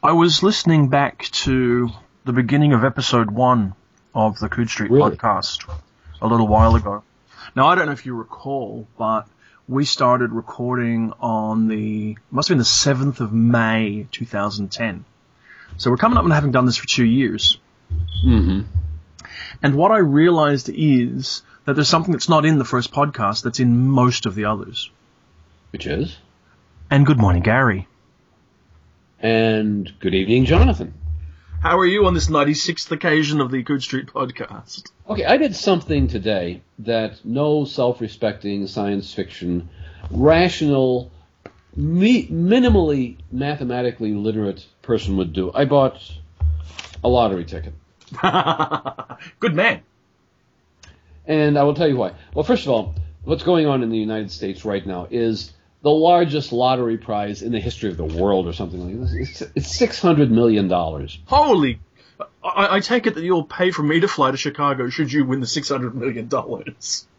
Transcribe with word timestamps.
I 0.00 0.12
was 0.12 0.44
listening 0.44 0.90
back 0.90 1.24
to 1.42 1.90
the 2.24 2.32
beginning 2.32 2.72
of 2.72 2.84
episode 2.84 3.32
one 3.32 3.74
of 4.14 4.38
the 4.38 4.48
Coode 4.48 4.70
Street 4.70 4.92
Really? 4.92 5.16
podcast 5.16 5.68
a 6.22 6.26
little 6.28 6.46
while 6.46 6.76
ago. 6.76 7.02
Now, 7.56 7.66
I 7.66 7.74
don't 7.74 7.86
know 7.86 7.92
if 7.92 8.06
you 8.06 8.14
recall, 8.14 8.86
but 8.96 9.26
we 9.66 9.84
started 9.84 10.30
recording 10.30 11.14
on 11.18 11.66
the, 11.66 12.16
must 12.30 12.48
have 12.48 12.54
been 12.54 12.58
the 12.58 12.64
7th 12.64 13.18
of 13.18 13.32
May 13.32 14.06
2010. 14.12 15.04
So 15.78 15.90
we're 15.90 15.96
coming 15.96 16.16
up 16.16 16.22
and 16.22 16.32
having 16.32 16.52
done 16.52 16.66
this 16.66 16.76
for 16.76 16.86
two 16.86 17.04
years. 17.04 17.58
Mm-hmm. 18.24 18.60
And 19.64 19.74
what 19.74 19.90
I 19.90 19.98
realized 19.98 20.70
is 20.72 21.42
that 21.64 21.72
there's 21.74 21.88
something 21.88 22.12
that's 22.12 22.28
not 22.28 22.44
in 22.44 22.58
the 22.58 22.64
first 22.64 22.92
podcast 22.92 23.42
that's 23.42 23.58
in 23.58 23.88
most 23.88 24.26
of 24.26 24.36
the 24.36 24.44
others. 24.44 24.92
Which 25.72 25.88
is? 25.88 26.16
And 26.88 27.04
good 27.04 27.18
morning, 27.18 27.42
Gary. 27.42 27.88
And 29.20 29.92
good 29.98 30.14
evening, 30.14 30.44
Jonathan. 30.44 30.94
How 31.60 31.78
are 31.78 31.86
you 31.86 32.06
on 32.06 32.14
this 32.14 32.28
96th 32.28 32.92
occasion 32.92 33.40
of 33.40 33.50
the 33.50 33.64
Coode 33.64 33.82
Street 33.82 34.06
podcast? 34.06 34.92
Okay, 35.10 35.24
I 35.24 35.36
did 35.36 35.56
something 35.56 36.06
today 36.06 36.62
that 36.78 37.24
no 37.24 37.64
self-respecting 37.64 38.68
science 38.68 39.12
fiction, 39.12 39.68
rational, 40.12 41.10
me- 41.74 42.28
minimally 42.28 43.16
mathematically 43.32 44.12
literate 44.12 44.64
person 44.82 45.16
would 45.16 45.32
do. 45.32 45.50
I 45.52 45.64
bought 45.64 46.00
a 47.02 47.08
lottery 47.08 47.44
ticket. 47.44 47.74
good 49.40 49.54
man. 49.56 49.82
And 51.26 51.58
I 51.58 51.64
will 51.64 51.74
tell 51.74 51.88
you 51.88 51.96
why. 51.96 52.12
Well, 52.34 52.44
first 52.44 52.66
of 52.66 52.70
all, 52.70 52.94
what's 53.24 53.42
going 53.42 53.66
on 53.66 53.82
in 53.82 53.90
the 53.90 53.98
United 53.98 54.30
States 54.30 54.64
right 54.64 54.86
now 54.86 55.08
is 55.10 55.52
the 55.82 55.90
largest 55.90 56.52
lottery 56.52 56.98
prize 56.98 57.42
in 57.42 57.52
the 57.52 57.60
history 57.60 57.90
of 57.90 57.96
the 57.96 58.04
world 58.04 58.46
or 58.46 58.52
something 58.52 59.00
like 59.00 59.10
this. 59.10 59.42
It's, 59.42 59.52
it's 59.54 59.78
$600 59.78 60.30
million. 60.30 60.68
Holy. 61.26 61.80
I, 62.42 62.76
I 62.76 62.80
take 62.80 63.06
it 63.06 63.14
that 63.14 63.22
you'll 63.22 63.44
pay 63.44 63.70
for 63.70 63.82
me 63.82 64.00
to 64.00 64.08
fly 64.08 64.30
to 64.30 64.36
Chicago 64.36 64.88
should 64.88 65.12
you 65.12 65.24
win 65.24 65.40
the 65.40 65.46
$600 65.46 65.94
million. 65.94 66.28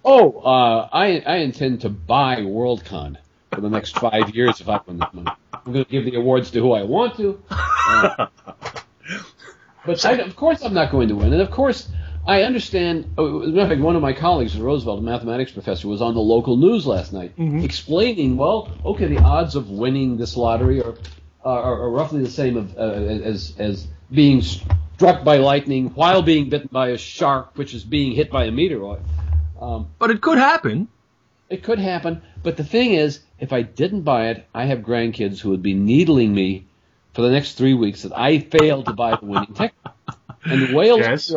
Oh, 0.03 0.39
uh, 0.39 0.89
I, 0.91 1.19
I 1.19 1.35
intend 1.37 1.81
to 1.81 1.89
buy 1.89 2.37
WorldCon 2.37 3.17
for 3.51 3.61
the 3.61 3.69
next 3.69 3.97
five 3.97 4.35
years 4.35 4.59
if 4.59 4.67
I 4.67 4.79
win 4.85 4.99
this 4.99 5.13
money. 5.13 5.31
I'm 5.53 5.73
going 5.73 5.85
to 5.85 5.91
give 5.91 6.05
the 6.05 6.15
awards 6.15 6.51
to 6.51 6.59
who 6.59 6.73
I 6.73 6.83
want 6.83 7.15
to. 7.17 7.41
Uh, 7.49 8.27
but 9.85 10.05
I, 10.05 10.11
of 10.13 10.35
course 10.35 10.63
I'm 10.63 10.73
not 10.73 10.91
going 10.91 11.07
to 11.09 11.15
win. 11.15 11.31
And 11.31 11.41
of 11.41 11.51
course, 11.51 11.89
I 12.29 12.43
understand. 12.43 13.11
Oh, 13.17 13.41
as 13.41 13.47
a 13.47 13.51
matter 13.51 13.61
of 13.63 13.69
fact, 13.69 13.81
one 13.81 13.95
of 13.95 14.03
my 14.03 14.13
colleagues 14.13 14.55
at 14.55 14.61
Roosevelt, 14.61 14.99
a 14.99 15.01
mathematics 15.01 15.51
professor, 15.51 15.87
was 15.87 15.99
on 15.99 16.13
the 16.13 16.19
local 16.21 16.57
news 16.57 16.85
last 16.85 17.11
night 17.11 17.33
explaining, 17.63 18.37
well, 18.37 18.71
okay, 18.85 19.07
the 19.07 19.17
odds 19.17 19.55
of 19.55 19.71
winning 19.71 20.17
this 20.17 20.37
lottery 20.37 20.79
are, 20.83 20.93
are, 21.43 21.81
are 21.81 21.89
roughly 21.89 22.21
the 22.21 22.29
same 22.29 22.55
of, 22.55 22.77
uh, 22.77 22.81
as, 22.81 23.55
as 23.57 23.87
being 24.11 24.43
struck 24.43 25.23
by 25.23 25.37
lightning 25.37 25.87
while 25.95 26.21
being 26.21 26.49
bitten 26.49 26.69
by 26.71 26.89
a 26.89 26.99
shark, 26.99 27.57
which 27.57 27.73
is 27.73 27.83
being 27.83 28.11
hit 28.11 28.29
by 28.29 28.45
a 28.45 28.51
meteoroid. 28.51 29.01
Um, 29.59 29.87
But 29.97 30.11
it 30.11 30.21
could 30.21 30.37
happen. 30.37 30.87
it 31.49 31.63
could 31.63 31.79
happen, 31.79 32.21
but 32.43 32.57
the 32.57 32.63
thing 32.63 32.93
is, 32.93 33.21
if 33.39 33.51
I 33.53 33.63
didn't 33.63 34.03
buy 34.03 34.27
it, 34.29 34.45
I 34.53 34.65
have 34.65 34.79
grandkids 34.81 35.39
who 35.39 35.49
would 35.49 35.63
be 35.63 35.73
needling 35.73 36.31
me 36.35 36.65
for 37.13 37.23
the 37.23 37.31
next 37.31 37.53
three 37.53 37.73
weeks 37.73 38.03
that 38.03 38.15
I 38.15 38.37
failed 38.37 38.85
to 38.85 38.93
buy 38.93 39.15
the 39.15 39.25
winning 39.25 39.53
ticket. 39.55 39.73
And 40.43 40.69
the 40.69 40.75
Wales 40.75 40.99
Yes. 40.99 41.31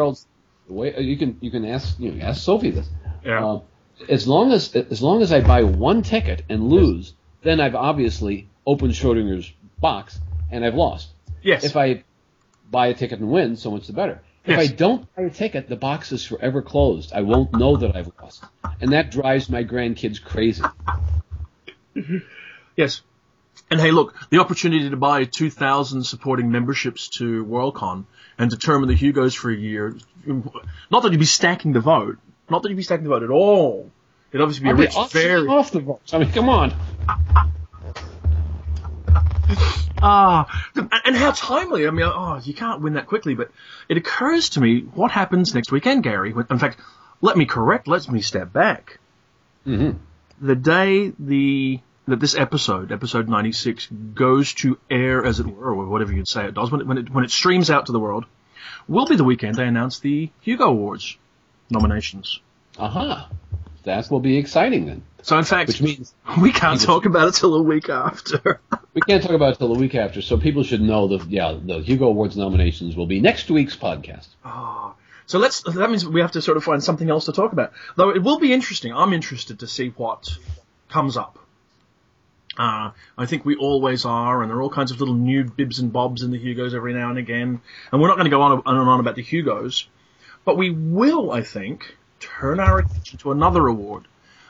The 0.66 0.72
way 0.74 0.94
you 1.00 1.16
can 1.16 1.36
you 1.40 1.50
can 1.50 1.64
ask 1.64 1.98
you 1.98 2.12
know, 2.12 2.24
ask 2.24 2.42
Sophie 2.42 2.70
this. 2.70 2.88
Yeah. 3.24 3.44
Um, 3.46 3.62
as 4.08 4.26
long 4.26 4.52
as 4.52 4.74
as 4.74 5.02
long 5.02 5.22
as 5.22 5.32
I 5.32 5.40
buy 5.40 5.62
one 5.62 6.02
ticket 6.02 6.42
and 6.48 6.68
lose, 6.68 7.14
then 7.42 7.60
I've 7.60 7.74
obviously 7.74 8.48
opened 8.66 8.92
Schrodinger's 8.92 9.52
box 9.80 10.18
and 10.50 10.64
I've 10.64 10.74
lost. 10.74 11.08
yes. 11.42 11.64
If 11.64 11.76
I 11.76 12.04
buy 12.70 12.88
a 12.88 12.94
ticket 12.94 13.18
and 13.20 13.30
win, 13.30 13.56
so 13.56 13.70
much 13.70 13.86
the 13.86 13.92
better. 13.92 14.20
If 14.44 14.56
Yes. 14.58 14.70
I 14.70 14.74
don't 14.74 15.14
buy 15.14 15.22
a 15.22 15.30
ticket, 15.30 15.68
the 15.68 15.76
box 15.76 16.10
is 16.10 16.24
forever 16.24 16.62
closed. 16.62 17.12
I 17.12 17.20
won't 17.20 17.52
know 17.52 17.76
that 17.76 17.94
I've 17.94 18.10
lost, 18.20 18.42
and 18.80 18.92
that 18.92 19.10
drives 19.12 19.48
my 19.48 19.62
grandkids 19.62 20.20
crazy. 20.22 20.64
yes. 22.76 23.02
And 23.70 23.80
hey, 23.80 23.90
look, 23.90 24.14
the 24.30 24.38
opportunity 24.38 24.90
to 24.90 24.96
buy 24.96 25.24
2,000 25.24 26.04
supporting 26.04 26.50
memberships 26.50 27.08
to 27.18 27.44
WorldCon 27.44 28.04
and 28.38 28.50
determine 28.50 28.88
the 28.88 28.94
Hugos 28.94 29.34
for 29.34 29.50
a 29.50 29.56
year, 29.56 29.96
not 30.90 31.02
that 31.02 31.12
you'd 31.12 31.18
be 31.18 31.26
stacking 31.26 31.72
the 31.72 31.80
vote, 31.80 32.18
not 32.50 32.62
that 32.62 32.68
you'd 32.68 32.76
be 32.76 32.82
stacking 32.82 33.04
the 33.04 33.10
vote 33.10 33.22
at 33.22 33.30
all. 33.30 33.90
It'd 34.30 34.40
obviously 34.40 34.64
be 34.64 34.70
a 34.70 34.72
I'll 34.72 34.76
be 34.76 34.82
rich, 34.84 34.96
off, 34.96 35.12
very, 35.12 35.46
off 35.48 35.70
the 35.72 35.80
box. 35.80 36.14
I 36.14 36.18
mean, 36.18 36.32
come 36.32 36.48
on. 36.48 36.72
Ah, 40.04 40.68
and 41.04 41.14
how 41.14 41.30
timely. 41.30 41.86
I 41.86 41.90
mean, 41.90 42.06
oh, 42.06 42.40
you 42.42 42.54
can't 42.54 42.80
win 42.80 42.94
that 42.94 43.06
quickly, 43.06 43.34
but 43.34 43.50
it 43.88 43.96
occurs 43.96 44.50
to 44.50 44.60
me 44.60 44.80
what 44.80 45.12
happens 45.12 45.54
next 45.54 45.70
weekend, 45.70 46.02
Gary. 46.02 46.34
In 46.50 46.58
fact, 46.58 46.78
let 47.20 47.36
me 47.36 47.44
correct, 47.46 47.86
let 47.86 48.10
me 48.10 48.20
step 48.20 48.52
back. 48.52 48.98
Mhm. 49.66 49.98
The 50.40 50.56
day 50.56 51.12
the 51.18 51.80
that 52.08 52.18
this 52.18 52.34
episode, 52.34 52.90
episode 52.90 53.28
96, 53.28 53.86
goes 54.14 54.54
to 54.54 54.76
air, 54.90 55.24
as 55.24 55.38
it 55.38 55.46
were, 55.46 55.72
or 55.72 55.86
whatever 55.86 56.12
you'd 56.12 56.26
say 56.26 56.46
it 56.46 56.54
does, 56.54 56.68
when 56.72 56.80
it, 56.80 56.86
when 56.86 56.98
it, 56.98 57.10
when 57.10 57.24
it 57.24 57.30
streams 57.30 57.70
out 57.70 57.86
to 57.86 57.92
the 57.92 58.00
world, 58.00 58.24
will 58.88 59.06
be 59.06 59.16
the 59.16 59.24
weekend 59.24 59.56
they 59.56 59.66
announce 59.66 60.00
the 60.00 60.30
Hugo 60.40 60.64
Awards 60.66 61.16
nominations. 61.70 62.40
Aha. 62.78 63.28
That 63.84 64.10
will 64.10 64.20
be 64.20 64.38
exciting 64.38 64.86
then. 64.86 65.02
So, 65.22 65.38
in 65.38 65.44
fact, 65.44 65.68
Which 65.68 65.82
means 65.82 66.14
we 66.40 66.52
can't 66.52 66.80
talk 66.80 67.04
about 67.04 67.28
it 67.28 67.34
till 67.34 67.54
a 67.54 67.62
week 67.62 67.88
after. 67.88 68.60
we 68.94 69.00
can't 69.02 69.22
talk 69.22 69.32
about 69.32 69.54
it 69.54 69.58
till 69.58 69.72
the 69.72 69.78
week 69.78 69.94
after, 69.94 70.22
so 70.22 70.36
people 70.36 70.62
should 70.62 70.80
know 70.80 71.08
that 71.08 71.28
yeah, 71.30 71.56
the 71.60 71.80
Hugo 71.80 72.06
Awards 72.06 72.36
nominations 72.36 72.96
will 72.96 73.06
be 73.06 73.20
next 73.20 73.50
week's 73.50 73.76
podcast. 73.76 74.28
Ah. 74.44 74.94
So 75.26 75.38
let's. 75.38 75.62
That 75.62 75.88
means 75.88 76.06
we 76.06 76.20
have 76.20 76.32
to 76.32 76.42
sort 76.42 76.56
of 76.56 76.64
find 76.64 76.82
something 76.82 77.08
else 77.08 77.26
to 77.26 77.32
talk 77.32 77.52
about. 77.52 77.72
Though 77.96 78.10
it 78.10 78.22
will 78.22 78.38
be 78.38 78.52
interesting. 78.52 78.92
I'm 78.92 79.12
interested 79.12 79.60
to 79.60 79.66
see 79.66 79.88
what 79.88 80.36
comes 80.88 81.16
up. 81.16 81.38
Uh, 82.58 82.90
I 83.16 83.26
think 83.26 83.44
we 83.44 83.56
always 83.56 84.04
are, 84.04 84.42
and 84.42 84.50
there 84.50 84.58
are 84.58 84.62
all 84.62 84.70
kinds 84.70 84.90
of 84.90 85.00
little 85.00 85.14
new 85.14 85.44
bibs 85.44 85.78
and 85.78 85.92
bobs 85.92 86.22
in 86.22 86.30
the 86.30 86.38
Hugos 86.38 86.74
every 86.74 86.92
now 86.92 87.08
and 87.08 87.18
again. 87.18 87.60
And 87.90 88.00
we're 88.00 88.08
not 88.08 88.16
going 88.16 88.26
to 88.26 88.30
go 88.30 88.42
on 88.42 88.62
on 88.66 88.76
and 88.76 88.88
on 88.88 89.00
about 89.00 89.16
the 89.16 89.22
Hugos, 89.22 89.88
but 90.44 90.58
we 90.58 90.70
will, 90.70 91.32
I 91.32 91.42
think, 91.42 91.96
turn 92.20 92.60
our 92.60 92.78
attention 92.78 93.18
to 93.20 93.32
another 93.32 93.66
award. 93.66 94.06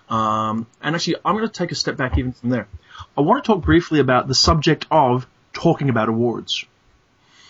Um, 0.08 0.66
and 0.82 0.94
actually, 0.94 1.16
I'm 1.24 1.36
going 1.36 1.46
to 1.46 1.52
take 1.52 1.72
a 1.72 1.76
step 1.76 1.96
back 1.96 2.18
even 2.18 2.32
from 2.32 2.50
there. 2.50 2.68
I 3.16 3.20
want 3.20 3.42
to 3.42 3.46
talk 3.46 3.64
briefly 3.64 4.00
about 4.00 4.28
the 4.28 4.34
subject 4.34 4.86
of 4.91 5.26
talking 5.52 5.88
about 5.88 6.08
awards. 6.08 6.64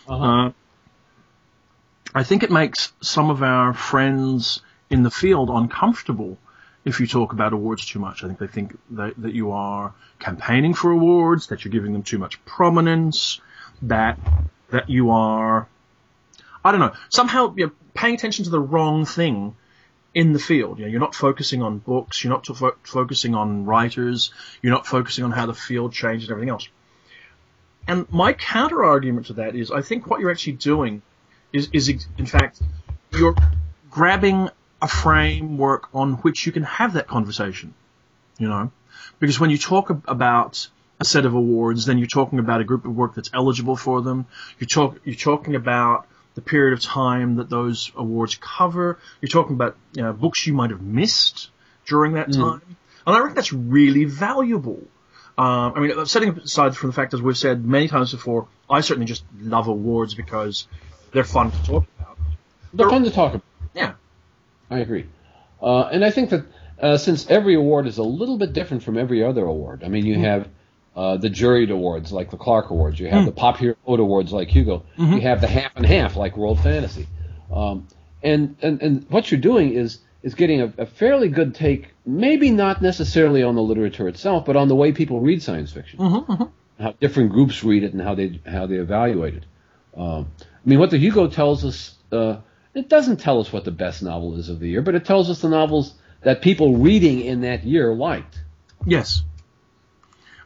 Uh-huh. 0.06 0.24
Uh, 0.24 0.52
I 2.14 2.24
think 2.24 2.42
it 2.42 2.50
makes 2.50 2.92
some 3.00 3.30
of 3.30 3.42
our 3.42 3.72
friends 3.72 4.60
in 4.90 5.02
the 5.02 5.10
field 5.10 5.48
uncomfortable 5.48 6.36
if 6.84 7.00
you 7.00 7.06
talk 7.06 7.32
about 7.32 7.52
awards 7.52 7.86
too 7.86 7.98
much. 7.98 8.24
I 8.24 8.26
think 8.26 8.38
they 8.38 8.46
think 8.46 8.78
that, 8.90 9.14
that 9.18 9.34
you 9.34 9.52
are 9.52 9.94
campaigning 10.18 10.74
for 10.74 10.90
awards, 10.90 11.48
that 11.48 11.64
you're 11.64 11.72
giving 11.72 11.92
them 11.92 12.02
too 12.02 12.18
much 12.18 12.44
prominence, 12.44 13.40
that 13.82 14.18
that 14.70 14.88
you 14.88 15.10
are, 15.10 15.68
I 16.64 16.72
don't 16.72 16.80
know, 16.80 16.92
somehow 17.10 17.54
you're 17.56 17.72
paying 17.94 18.14
attention 18.14 18.44
to 18.44 18.50
the 18.50 18.60
wrong 18.60 19.04
thing 19.04 19.54
in 20.14 20.32
the 20.32 20.38
field. 20.38 20.78
You 20.78 20.86
know, 20.86 20.90
you're 20.90 21.00
not 21.00 21.14
focusing 21.14 21.62
on 21.62 21.78
books, 21.78 22.24
you're 22.24 22.32
not 22.32 22.46
fo- 22.46 22.76
focusing 22.82 23.34
on 23.34 23.66
writers, 23.66 24.32
you're 24.62 24.72
not 24.72 24.86
focusing 24.86 25.24
on 25.24 25.30
how 25.30 25.46
the 25.46 25.54
field 25.54 25.92
changes 25.92 26.28
and 26.28 26.32
everything 26.32 26.50
else. 26.50 26.68
And 27.86 28.10
my 28.10 28.32
counter 28.32 28.84
argument 28.84 29.26
to 29.26 29.34
that 29.34 29.56
is, 29.56 29.70
I 29.70 29.82
think 29.82 30.06
what 30.06 30.20
you're 30.20 30.30
actually 30.30 30.54
doing 30.54 31.02
is, 31.52 31.68
is 31.72 31.88
in 31.88 32.26
fact, 32.26 32.62
you're 33.12 33.34
grabbing 33.90 34.48
a 34.82 34.88
framework 34.88 35.88
on 35.94 36.14
which 36.14 36.44
you 36.44 36.52
can 36.52 36.64
have 36.64 36.94
that 36.94 37.06
conversation. 37.06 37.72
You 38.38 38.48
know, 38.48 38.72
because 39.20 39.38
when 39.38 39.50
you 39.50 39.58
talk 39.58 39.90
ab- 39.90 40.04
about 40.08 40.68
a 41.00 41.04
set 41.04 41.24
of 41.24 41.34
awards, 41.34 41.86
then 41.86 41.98
you're 41.98 42.06
talking 42.06 42.38
about 42.38 42.60
a 42.60 42.64
group 42.64 42.84
of 42.84 42.94
work 42.94 43.14
that's 43.14 43.30
eligible 43.32 43.76
for 43.76 44.02
them. 44.02 44.26
You 44.58 44.66
talk, 44.66 44.98
you're 45.04 45.14
talking 45.14 45.54
about 45.54 46.06
the 46.34 46.40
period 46.40 46.72
of 46.72 46.80
time 46.80 47.36
that 47.36 47.48
those 47.48 47.92
awards 47.94 48.36
cover. 48.40 48.98
You're 49.20 49.28
talking 49.28 49.54
about 49.54 49.76
you 49.92 50.02
know, 50.02 50.12
books 50.12 50.46
you 50.46 50.54
might 50.54 50.70
have 50.70 50.82
missed 50.82 51.50
during 51.86 52.14
that 52.14 52.32
time, 52.32 52.62
and 53.06 53.16
I 53.16 53.18
reckon 53.20 53.34
that's 53.34 53.52
really 53.52 54.04
valuable. 54.04 54.82
Um, 55.38 55.72
I 55.74 55.80
mean, 55.80 56.06
setting 56.06 56.38
aside 56.38 56.76
from 56.76 56.90
the 56.90 56.94
fact, 56.94 57.14
as 57.14 57.22
we've 57.22 57.36
said 57.38 57.64
many 57.64 57.88
times 57.88 58.12
before, 58.12 58.48
I 58.68 58.80
certainly 58.80 59.06
just 59.06 59.24
love 59.40 59.68
awards 59.68 60.14
because 60.14 60.66
they're 61.12 61.24
fun 61.24 61.50
to 61.50 61.62
talk 61.64 61.84
about. 61.98 62.16
They're 62.74 62.88
fun 62.90 63.04
to 63.04 63.10
talk 63.10 63.34
about. 63.34 63.46
Yeah. 63.74 63.94
I 64.72 64.78
agree. 64.80 65.06
Uh, 65.62 65.82
and 65.92 66.04
I 66.04 66.10
think 66.10 66.30
that 66.30 66.44
uh, 66.80 66.96
since 66.96 67.28
every 67.30 67.54
award 67.54 67.86
is 67.86 67.98
a 67.98 68.02
little 68.02 68.38
bit 68.38 68.52
different 68.52 68.82
from 68.82 68.98
every 68.98 69.22
other 69.22 69.44
award, 69.44 69.82
I 69.84 69.88
mean, 69.88 70.04
you 70.06 70.18
have 70.18 70.48
uh, 70.96 71.16
the 71.16 71.28
juried 71.28 71.70
awards 71.70 72.12
like 72.12 72.30
the 72.30 72.36
Clarke 72.36 72.70
Awards, 72.70 72.98
you 72.98 73.08
have 73.08 73.24
the 73.24 73.32
popular 73.32 73.76
Hero 73.86 74.00
Awards 74.02 74.32
like 74.32 74.48
Hugo, 74.48 74.84
you 74.96 75.20
have 75.20 75.40
the 75.40 75.46
half 75.46 75.72
and 75.76 75.86
half 75.86 76.16
like 76.16 76.36
World 76.36 76.60
Fantasy, 76.60 77.06
um, 77.52 77.86
and, 78.22 78.56
and 78.62 78.82
and 78.82 79.06
what 79.10 79.30
you're 79.30 79.40
doing 79.40 79.72
is 79.74 80.00
is 80.22 80.34
getting 80.34 80.60
a, 80.60 80.72
a 80.78 80.86
fairly 80.86 81.28
good 81.28 81.54
take, 81.54 81.88
maybe 82.06 82.50
not 82.50 82.80
necessarily 82.82 83.42
on 83.42 83.54
the 83.56 83.62
literature 83.62 84.06
itself, 84.08 84.44
but 84.44 84.54
on 84.56 84.68
the 84.68 84.76
way 84.76 84.92
people 84.92 85.20
read 85.20 85.42
science 85.42 85.72
fiction. 85.72 86.00
how 86.78 86.92
different 87.00 87.30
groups 87.32 87.62
read 87.64 87.82
it 87.84 87.92
and 87.92 88.02
how 88.02 88.14
they 88.14 88.40
how 88.46 88.66
they 88.66 88.76
evaluate 88.76 89.34
it. 89.34 89.44
Um, 89.96 90.30
I 90.40 90.68
mean, 90.68 90.78
what 90.78 90.90
the 90.90 90.98
Hugo 90.98 91.28
tells 91.28 91.64
us, 91.64 91.94
uh, 92.12 92.36
it 92.74 92.88
doesn't 92.88 93.18
tell 93.18 93.40
us 93.40 93.52
what 93.52 93.64
the 93.64 93.70
best 93.70 94.02
novel 94.02 94.38
is 94.38 94.48
of 94.48 94.60
the 94.60 94.68
year, 94.68 94.82
but 94.82 94.94
it 94.94 95.04
tells 95.04 95.28
us 95.30 95.40
the 95.40 95.48
novels 95.48 95.94
that 96.22 96.42
people 96.42 96.76
reading 96.76 97.20
in 97.20 97.42
that 97.42 97.64
year 97.64 97.92
liked. 97.94 98.40
Yes. 98.86 99.22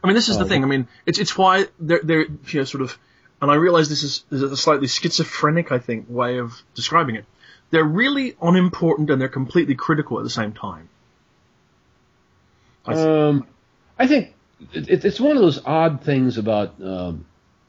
I 0.03 0.07
mean, 0.07 0.15
this 0.15 0.29
is 0.29 0.37
the 0.37 0.45
Uh, 0.45 0.47
thing. 0.47 0.63
I 0.63 0.67
mean, 0.67 0.87
it's 1.05 1.19
it's 1.19 1.37
why 1.37 1.65
they're 1.79 2.01
they're 2.03 2.25
you 2.25 2.59
know, 2.59 2.63
sort 2.63 2.81
of, 2.83 2.97
and 3.41 3.49
I 3.51 3.55
realize 3.55 3.89
this 3.89 4.03
is, 4.03 4.23
this 4.29 4.41
is 4.41 4.51
a 4.51 4.57
slightly 4.57 4.87
schizophrenic, 4.87 5.71
I 5.71 5.79
think, 5.79 6.05
way 6.09 6.37
of 6.39 6.61
describing 6.75 7.15
it. 7.15 7.25
They're 7.71 7.83
really 7.83 8.35
unimportant 8.41 9.09
and 9.09 9.19
they're 9.21 9.27
completely 9.27 9.75
critical 9.75 10.17
at 10.19 10.23
the 10.23 10.29
same 10.29 10.53
time. 10.53 10.89
I 12.85 12.93
th- 12.93 13.05
Um, 13.07 13.47
I 13.99 14.07
think 14.07 14.33
it, 14.73 15.03
it's 15.03 15.19
one 15.19 15.35
of 15.35 15.41
those 15.41 15.59
odd 15.65 16.01
things 16.03 16.37
about 16.37 16.75
um, 16.81 17.25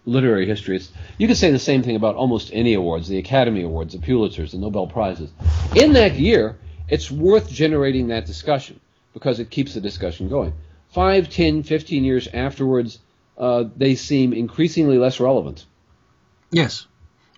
literary 0.08 0.46
history. 0.46 0.76
It's, 0.76 0.90
you 1.18 1.26
could 1.28 1.36
say 1.36 1.50
the 1.50 1.58
same 1.58 1.82
thing 1.82 1.96
about 1.96 2.16
almost 2.16 2.50
any 2.52 2.74
awards, 2.74 3.08
the 3.08 3.18
Academy 3.18 3.62
Awards, 3.62 3.92
the 3.92 3.98
Pulitzers, 4.00 4.52
the 4.52 4.58
Nobel 4.58 4.86
Prizes. 4.86 5.30
In 5.76 5.92
that 5.92 6.14
year, 6.14 6.56
it's 6.88 7.10
worth 7.10 7.50
generating 7.50 8.08
that 8.08 8.26
discussion 8.26 8.80
because 9.14 9.38
it 9.40 9.50
keeps 9.50 9.74
the 9.74 9.80
discussion 9.80 10.28
going. 10.28 10.52
Five, 10.90 11.28
ten, 11.28 11.62
fifteen 11.62 12.04
years 12.04 12.26
afterwards, 12.32 12.98
uh, 13.36 13.64
they 13.76 13.94
seem 13.94 14.32
increasingly 14.32 14.96
less 14.98 15.20
relevant. 15.20 15.66
Yes. 16.50 16.86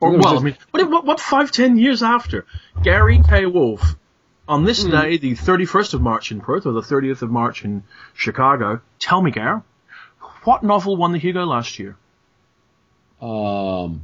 Or 0.00 0.12
well, 0.12 0.32
this- 0.34 0.40
I 0.40 0.44
mean, 0.44 0.56
what, 0.70 0.88
what, 0.90 1.04
what 1.04 1.20
five, 1.20 1.50
ten 1.50 1.76
years 1.76 2.02
after 2.02 2.46
Gary 2.82 3.20
K. 3.28 3.46
Wolfe, 3.46 3.96
on 4.48 4.64
this 4.64 4.84
Hmm. 4.84 4.90
day, 4.90 5.16
the 5.18 5.32
31st 5.34 5.94
of 5.94 6.00
March 6.00 6.30
in 6.32 6.40
Perth 6.40 6.66
or 6.66 6.72
the 6.72 6.80
30th 6.80 7.22
of 7.22 7.30
March 7.30 7.64
in 7.64 7.82
Chicago, 8.14 8.80
tell 8.98 9.20
me, 9.20 9.30
Gary, 9.30 9.60
what 10.44 10.62
novel 10.62 10.96
won 10.96 11.12
the 11.12 11.18
Hugo 11.18 11.44
last 11.44 11.78
year? 11.78 11.96
Um, 13.20 14.02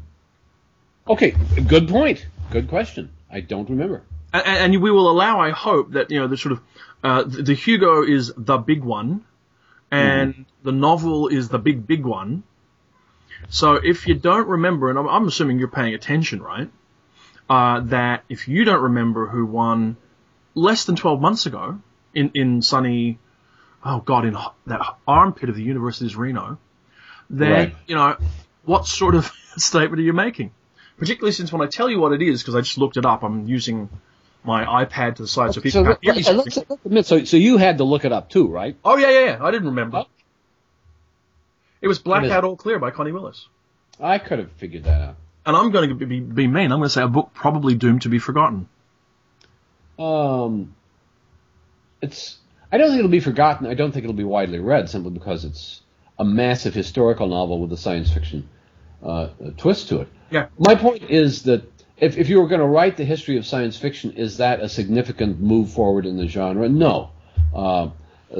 okay, 1.09 1.35
good 1.67 1.89
point. 1.89 2.27
Good 2.51 2.69
question. 2.69 3.11
I 3.31 3.41
don't 3.41 3.69
remember. 3.71 4.03
And, 4.33 4.75
and 4.75 4.83
we 4.83 4.91
will 4.91 5.11
allow, 5.11 5.41
I 5.41 5.51
hope, 5.51 5.93
that 5.93 6.11
you 6.11 6.21
know 6.21 6.29
the 6.29 6.37
sort 6.37 6.53
of 6.53 6.61
uh, 7.03 7.23
the, 7.23 7.43
the 7.43 7.55
Hugo 7.55 8.03
is 8.03 8.33
the 8.37 8.59
big 8.59 8.83
one, 8.85 9.25
and 9.91 10.45
the 10.63 10.73
novel 10.73 11.29
is 11.29 11.49
the 11.49 11.59
big 11.59 11.87
big 11.87 12.05
one. 12.05 12.43
So 13.49 13.75
if 13.75 14.07
you 14.07 14.15
don't 14.15 14.49
remember, 14.49 14.91
and 14.91 14.99
I'm, 14.99 15.09
I'm 15.09 15.27
assuming 15.29 15.59
you're 15.59 15.69
paying 15.69 15.95
attention, 15.95 16.43
right? 16.43 16.71
Uh, 17.49 17.81
that 17.81 18.25
if 18.29 18.49
you 18.49 18.65
don't 18.65 18.83
remember 18.83 19.27
who 19.27 19.47
won 19.47 19.97
less 20.55 20.85
than 20.85 20.97
12 20.97 21.21
months 21.21 21.47
ago 21.47 21.79
in 22.15 22.31
in 22.35 22.63
sunny, 22.63 23.19
oh 23.85 24.01
god, 24.01 24.25
in 24.25 24.37
that 24.67 24.81
armpit 25.07 25.49
of 25.49 25.55
the 25.55 25.63
University's 25.63 26.17
Reno, 26.17 26.59
then 27.31 27.51
Right. 27.53 27.75
you 27.87 27.95
know 27.95 28.17
what 28.67 28.87
sort 28.87 29.15
of 29.15 29.27
statement 29.57 30.01
are 30.01 30.05
you 30.05 30.13
making? 30.13 30.53
Particularly 30.99 31.33
since 31.33 31.53
when 31.53 31.63
I 31.63 31.67
tell 31.67 31.91
you 31.91 31.99
what 32.01 32.13
it 32.13 32.23
is, 32.23 32.43
because 32.43 32.55
I 32.55 32.61
just 32.61 32.79
looked 32.79 32.97
it 32.97 33.05
up, 33.07 33.23
I'm 33.23 33.47
using 33.47 33.89
my 34.45 34.85
iPad 34.85 35.17
to 35.17 35.23
the 35.23 35.29
side 35.29 35.53
so 35.55 35.61
people 35.61 35.85
So, 35.85 35.99
hear 36.01 36.15
me. 36.15 36.23
let's, 36.23 36.57
let's- 36.57 36.71
admit, 36.85 37.07
so, 37.07 37.25
so 37.25 37.37
you 37.37 37.57
had 37.57 37.79
to 37.79 37.85
look 37.85 38.05
it 38.05 38.13
up 38.13 38.31
too, 38.31 38.47
right? 38.49 38.77
Oh 38.85 38.97
yeah, 38.97 39.11
yeah, 39.11 39.25
yeah. 39.25 39.39
I 39.45 39.51
didn't 39.51 39.69
remember. 39.69 39.99
Oh. 39.99 40.07
It 41.83 41.89
was 41.89 42.05
What 42.05 42.25
is 42.25 42.29
Blackout? 42.31 42.45
All 42.45 42.57
Clear 42.57 42.79
by 42.79 42.91
Connie 42.91 43.13
Willis. 43.13 43.49
I 44.01 44.19
could 44.19 44.39
have 44.39 44.53
figured 44.53 44.85
that 44.85 45.01
out. 45.01 45.17
And 45.45 45.57
I'm 45.57 45.71
going 45.71 45.91
to 45.91 46.07
be, 46.07 46.21
be 46.21 46.47
mean. 46.47 46.73
I'm 46.73 46.79
going 46.79 46.83
to 46.85 46.91
say 46.91 47.03
a 47.03 47.09
book 47.09 47.31
probably 47.35 47.75
doomed 47.75 48.03
to 48.03 48.09
be 48.09 48.19
forgotten. 48.19 48.69
Um, 49.99 50.75
it's. 52.03 52.39
I 52.73 52.79
don't 52.79 52.89
think 52.89 52.99
it'll 52.99 53.11
be 53.11 53.21
forgotten. 53.21 53.67
I 53.67 53.75
don't 53.75 53.93
think 53.93 54.05
it'll 54.05 54.15
be 54.17 54.25
widely 54.25 54.59
read 54.59 54.91
simply 54.91 55.13
because 55.13 55.45
it's 55.45 55.81
a 56.19 56.25
massive 56.25 56.75
historical 56.75 57.29
novel 57.29 57.61
with 57.61 57.73
a 57.73 57.77
science 57.77 58.13
fiction 58.13 58.49
uh, 59.03 59.29
twist 59.57 59.89
to 59.89 60.01
it. 60.01 60.09
Yeah. 60.31 60.47
My 60.59 60.75
point 60.75 61.05
is 61.11 61.43
that 61.45 61.63
if, 61.99 62.17
if 62.19 62.29
you 62.29 62.41
were 62.41 62.49
going 62.49 62.61
to 62.61 62.67
write 62.67 62.97
the 62.97 63.05
history 63.05 63.37
of 63.37 63.47
science 63.47 63.77
fiction, 63.77 64.13
is 64.13 64.37
that 64.39 64.61
a 64.61 64.69
significant 64.69 65.41
move 65.41 65.71
forward 65.71 66.05
in 66.07 66.17
the 66.17 66.27
genre? 66.27 66.69
No. 66.69 67.11
Uh, 67.55 67.85
uh, 67.85 67.91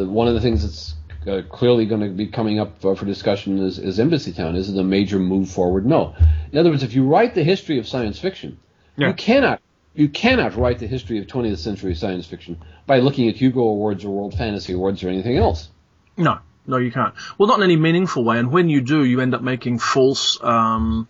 one 0.05 0.29
of 0.29 0.35
the 0.35 0.41
things 0.41 0.63
that's 0.63 0.95
uh, 1.29 1.43
clearly 1.49 1.87
going 1.87 2.01
to 2.03 2.09
be 2.09 2.27
coming 2.27 2.59
up 2.59 2.81
for, 2.81 2.95
for 2.97 3.05
discussion 3.07 3.59
is, 3.59 3.79
is 3.79 3.99
Embassy 3.99 4.33
Town. 4.33 4.57
Is 4.57 4.69
it 4.69 4.79
a 4.79 4.83
major 4.85 5.19
move 5.19 5.49
forward? 5.49 5.87
No. 5.87 6.15
In 6.53 6.59
other 6.59 6.71
words, 6.71 6.83
if 6.83 6.93
you 6.95 7.07
write 7.07 7.35
the 7.35 7.45
history 7.45 7.79
of 7.79 7.89
science 7.89 8.19
fiction, 8.19 8.59
Yeah. 8.97 9.09
you 9.09 9.15
cannot 9.15 9.61
you 9.95 10.11
cannot 10.11 10.55
write 10.57 10.79
the 10.79 10.87
history 10.87 11.19
of 11.19 11.27
20th 11.27 11.57
century 11.57 11.95
science 11.95 12.27
fiction 12.27 12.61
by 12.87 12.99
looking 12.99 13.31
at 13.31 13.37
Hugo 13.37 13.61
Awards 13.63 14.05
or 14.05 14.11
World 14.11 14.35
Fantasy 14.35 14.75
Awards 14.75 15.03
or 15.03 15.09
anything 15.09 15.39
else. 15.39 15.71
No, 16.19 16.39
no, 16.67 16.77
you 16.79 16.91
can't. 16.91 17.15
Well, 17.39 17.49
not 17.49 17.59
in 17.59 17.65
any 17.65 17.77
meaningful 17.77 18.25
way. 18.25 18.39
And 18.39 18.51
when 18.51 18.69
you 18.69 18.81
do, 18.81 19.05
you 19.05 19.21
end 19.21 19.35
up 19.35 19.43
making 19.43 19.79
false, 19.79 20.43
um, 20.43 21.09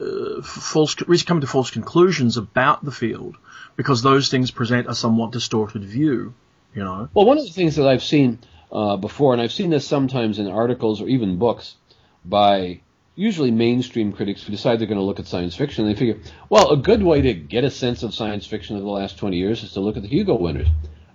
uh, 0.00 0.42
false, 0.42 0.94
coming 0.94 1.40
to 1.40 1.46
false 1.46 1.70
conclusions 1.70 2.36
about 2.36 2.84
the 2.84 2.92
field 2.92 3.36
because 3.76 4.02
those 4.02 4.28
things 4.28 4.50
present 4.50 4.88
a 4.88 4.94
somewhat 4.94 5.32
distorted 5.32 5.84
view. 5.84 6.34
You 6.74 6.84
know. 6.84 7.08
Well, 7.14 7.26
one 7.26 7.38
of 7.38 7.44
the 7.44 7.52
things 7.52 7.76
that 7.76 7.86
I've 7.86 8.02
seen 8.02 8.38
uh, 8.70 8.96
before, 8.96 9.32
and 9.32 9.42
I've 9.42 9.52
seen 9.52 9.70
this 9.70 9.86
sometimes 9.86 10.38
in 10.38 10.46
articles 10.46 11.00
or 11.00 11.08
even 11.08 11.38
books 11.38 11.76
by 12.24 12.80
usually 13.16 13.50
mainstream 13.50 14.12
critics 14.12 14.42
who 14.42 14.52
decide 14.52 14.78
they're 14.78 14.86
going 14.86 14.98
to 14.98 15.04
look 15.04 15.18
at 15.18 15.26
science 15.26 15.56
fiction, 15.56 15.86
they 15.86 15.94
figure, 15.94 16.18
well, 16.48 16.70
a 16.70 16.76
good 16.76 17.02
way 17.02 17.20
to 17.20 17.34
get 17.34 17.64
a 17.64 17.70
sense 17.70 18.02
of 18.02 18.14
science 18.14 18.46
fiction 18.46 18.76
of 18.76 18.82
the 18.82 18.88
last 18.88 19.18
20 19.18 19.36
years 19.36 19.62
is 19.62 19.72
to 19.72 19.80
look 19.80 19.96
at 19.96 20.02
the 20.02 20.08
Hugo 20.08 20.36
winners. 20.36 20.68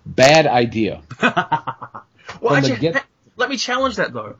Bad 0.05 0.47
idea. 0.47 1.01
Well, 2.41 2.55
From 2.55 2.63
the 2.63 2.71
actually, 2.73 2.91
get- 2.91 3.05
let 3.37 3.49
me 3.49 3.57
challenge 3.57 3.97
that 3.97 4.13
though. 4.13 4.35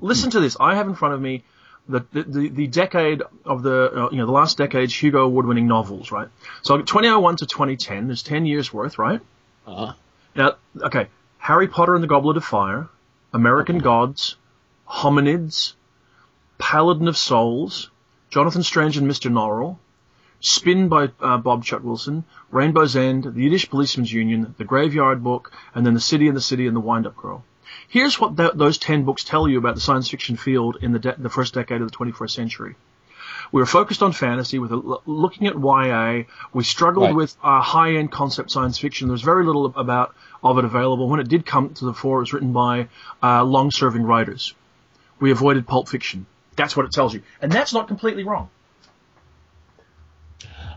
Listen 0.00 0.30
to 0.30 0.40
this. 0.40 0.56
I 0.58 0.74
have 0.74 0.88
in 0.88 0.94
front 0.94 1.14
of 1.14 1.20
me 1.20 1.44
the 1.88 2.04
the, 2.12 2.22
the, 2.22 2.48
the 2.48 2.66
decade 2.66 3.22
of 3.44 3.62
the 3.62 4.04
uh, 4.04 4.08
you 4.10 4.18
know 4.18 4.26
the 4.26 4.32
last 4.32 4.58
decade's 4.58 4.94
Hugo 4.94 5.24
award-winning 5.24 5.66
novels, 5.66 6.10
right? 6.10 6.28
So 6.62 6.78
2001 6.78 7.36
to 7.36 7.46
2010, 7.46 8.06
there's 8.06 8.22
10 8.22 8.46
years 8.46 8.72
worth, 8.72 8.98
right? 8.98 9.20
Uh-huh. 9.66 9.94
Now, 10.34 10.56
okay, 10.80 11.08
Harry 11.38 11.68
Potter 11.68 11.94
and 11.94 12.02
the 12.02 12.08
Goblet 12.08 12.36
of 12.36 12.44
Fire, 12.44 12.88
American 13.32 13.78
Gods, 13.78 14.36
Hominids, 14.88 15.74
Paladin 16.58 17.08
of 17.08 17.16
Souls, 17.16 17.90
Jonathan 18.30 18.62
Strange 18.62 18.96
and 18.96 19.10
Mr. 19.10 19.30
Norrell, 19.30 19.78
Spin 20.40 20.88
by 20.88 21.08
uh, 21.20 21.38
Bob 21.38 21.64
Chuck 21.64 21.84
Wilson, 21.84 22.24
Rainbow's 22.50 22.96
End, 22.96 23.24
The 23.24 23.42
Yiddish 23.42 23.70
Policeman's 23.70 24.12
Union, 24.12 24.54
The 24.58 24.64
Graveyard 24.64 25.22
Book, 25.22 25.52
and 25.74 25.86
then 25.86 25.94
The 25.94 26.00
City 26.00 26.26
and 26.26 26.36
the 26.36 26.40
City 26.40 26.66
and 26.66 26.74
The 26.74 26.80
Wind-Up 26.80 27.16
Girl. 27.16 27.44
Here's 27.92 28.18
what 28.18 28.36
th- 28.38 28.52
those 28.54 28.78
ten 28.78 29.04
books 29.04 29.22
tell 29.22 29.46
you 29.46 29.58
about 29.58 29.74
the 29.74 29.80
science 29.82 30.08
fiction 30.08 30.36
field 30.36 30.78
in 30.80 30.92
the, 30.92 30.98
de- 30.98 31.14
the 31.18 31.28
first 31.28 31.52
decade 31.52 31.82
of 31.82 31.90
the 31.90 31.96
21st 31.96 32.30
century. 32.30 32.74
We 33.52 33.60
were 33.60 33.66
focused 33.66 34.02
on 34.02 34.12
fantasy, 34.12 34.58
with 34.58 34.72
l- 34.72 35.02
looking 35.04 35.46
at 35.46 35.54
YA. 35.60 36.22
We 36.54 36.64
struggled 36.64 37.08
Right. 37.08 37.14
with 37.14 37.36
uh, 37.42 37.60
high-end 37.60 38.10
concept 38.10 38.50
science 38.50 38.78
fiction. 38.78 39.08
There 39.08 39.12
was 39.12 39.20
very 39.22 39.44
little 39.44 39.66
about 39.76 40.14
of 40.42 40.56
it 40.58 40.64
available. 40.64 41.06
When 41.06 41.20
it 41.20 41.28
did 41.28 41.44
come 41.44 41.74
to 41.74 41.84
the 41.84 41.92
fore, 41.92 42.16
it 42.18 42.22
was 42.22 42.32
written 42.32 42.54
by 42.54 42.88
uh, 43.22 43.44
long-serving 43.44 44.02
writers. 44.02 44.54
We 45.20 45.30
avoided 45.30 45.66
pulp 45.66 45.86
fiction. 45.88 46.24
That's 46.56 46.74
what 46.74 46.86
it 46.86 46.92
tells 46.92 47.12
you, 47.12 47.22
and 47.42 47.52
that's 47.52 47.74
not 47.74 47.88
completely 47.88 48.24
wrong. 48.24 48.48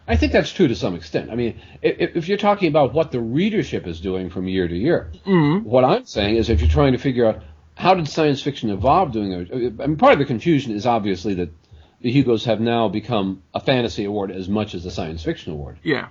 I 0.08 0.16
think 0.18 0.32
that's 0.32 0.52
true 0.52 0.68
to 0.68 0.76
some 0.76 0.94
extent. 0.96 1.32
I 1.32 1.36
mean, 1.36 1.60
if, 1.82 2.16
if 2.16 2.28
you're 2.28 2.38
talking 2.38 2.68
about 2.68 2.94
what 2.94 3.12
the 3.12 3.20
readership 3.20 3.88
is 3.88 4.00
doing 4.00 4.30
from 4.30 4.48
year 4.48 4.68
to 4.68 4.76
year, 4.76 5.12
what 5.64 5.84
I'm 5.84 6.06
saying 6.06 6.36
is 6.36 6.50
if 6.50 6.62
you're 6.62 6.70
trying 6.70 6.92
to 6.94 7.00
figure 7.00 7.26
out 7.26 7.42
how 7.76 7.94
did 7.96 8.08
science 8.08 8.42
fiction 8.42 8.70
evolve 8.70 9.12
doing 9.12 9.32
it, 9.32 9.50
I 9.82 9.88
mean, 9.88 9.98
part 9.98 10.14
of 10.14 10.20
the 10.20 10.26
confusion 10.26 10.74
is 10.74 10.86
obviously 10.86 11.34
that 11.36 11.50
the 12.02 12.12
Hugos 12.12 12.46
have 12.46 12.60
now 12.62 12.88
become 12.88 13.42
a 13.54 13.60
fantasy 13.60 14.06
award 14.06 14.30
as 14.32 14.48
much 14.48 14.76
as 14.76 14.86
a 14.86 14.92
science 14.92 15.24
fiction 15.24 15.52
award. 15.54 15.80
Yeah. 15.84 16.08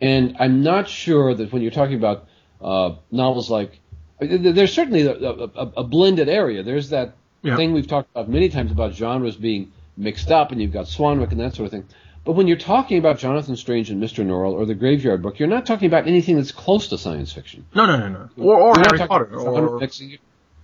And 0.00 0.36
I'm 0.38 0.62
not 0.62 0.88
sure 0.88 1.34
that 1.34 1.52
when 1.52 1.62
you're 1.62 1.70
talking 1.70 1.96
about 1.96 2.28
uh, 2.60 2.96
novels 3.10 3.50
like, 3.50 3.80
I 4.20 4.24
mean, 4.24 4.42
there- 4.42 4.52
there's 4.52 4.72
certainly 4.72 5.02
a, 5.02 5.12
a, 5.12 5.44
a- 5.44 5.72
a 5.78 5.84
blended 5.84 6.28
area. 6.28 6.62
There's 6.62 6.90
that 6.90 7.14
Yeah. 7.42 7.56
thing 7.56 7.72
we've 7.72 7.86
talked 7.86 8.10
about 8.10 8.28
many 8.28 8.48
times 8.48 8.70
about 8.72 8.94
genres 8.94 9.36
being 9.36 9.72
mixed 9.96 10.30
up, 10.30 10.52
and 10.52 10.60
you've 10.60 10.72
got 10.72 10.86
Swanwick 10.86 11.30
and 11.32 11.40
that 11.40 11.54
sort 11.54 11.66
of 11.66 11.70
thing. 11.72 11.84
But 12.28 12.34
when 12.34 12.46
you're 12.46 12.58
talking 12.58 12.98
about 12.98 13.18
Jonathan 13.18 13.56
Strange 13.56 13.88
and 13.88 14.02
Mr. 14.02 14.22
Norrell 14.22 14.52
or 14.52 14.66
The 14.66 14.74
Graveyard 14.74 15.22
Book, 15.22 15.38
you're 15.38 15.48
not 15.48 15.64
talking 15.64 15.86
about 15.86 16.06
anything 16.06 16.36
that's 16.36 16.52
close 16.52 16.88
to 16.88 16.98
science 16.98 17.32
fiction. 17.32 17.64
No, 17.74 17.86
no, 17.86 17.96
no, 17.96 18.08
no. 18.10 18.28
Or, 18.36 18.60
or 18.60 18.74
Harry 18.78 18.98
Potter. 18.98 19.34
Or, 19.34 19.78
mixing. 19.78 20.18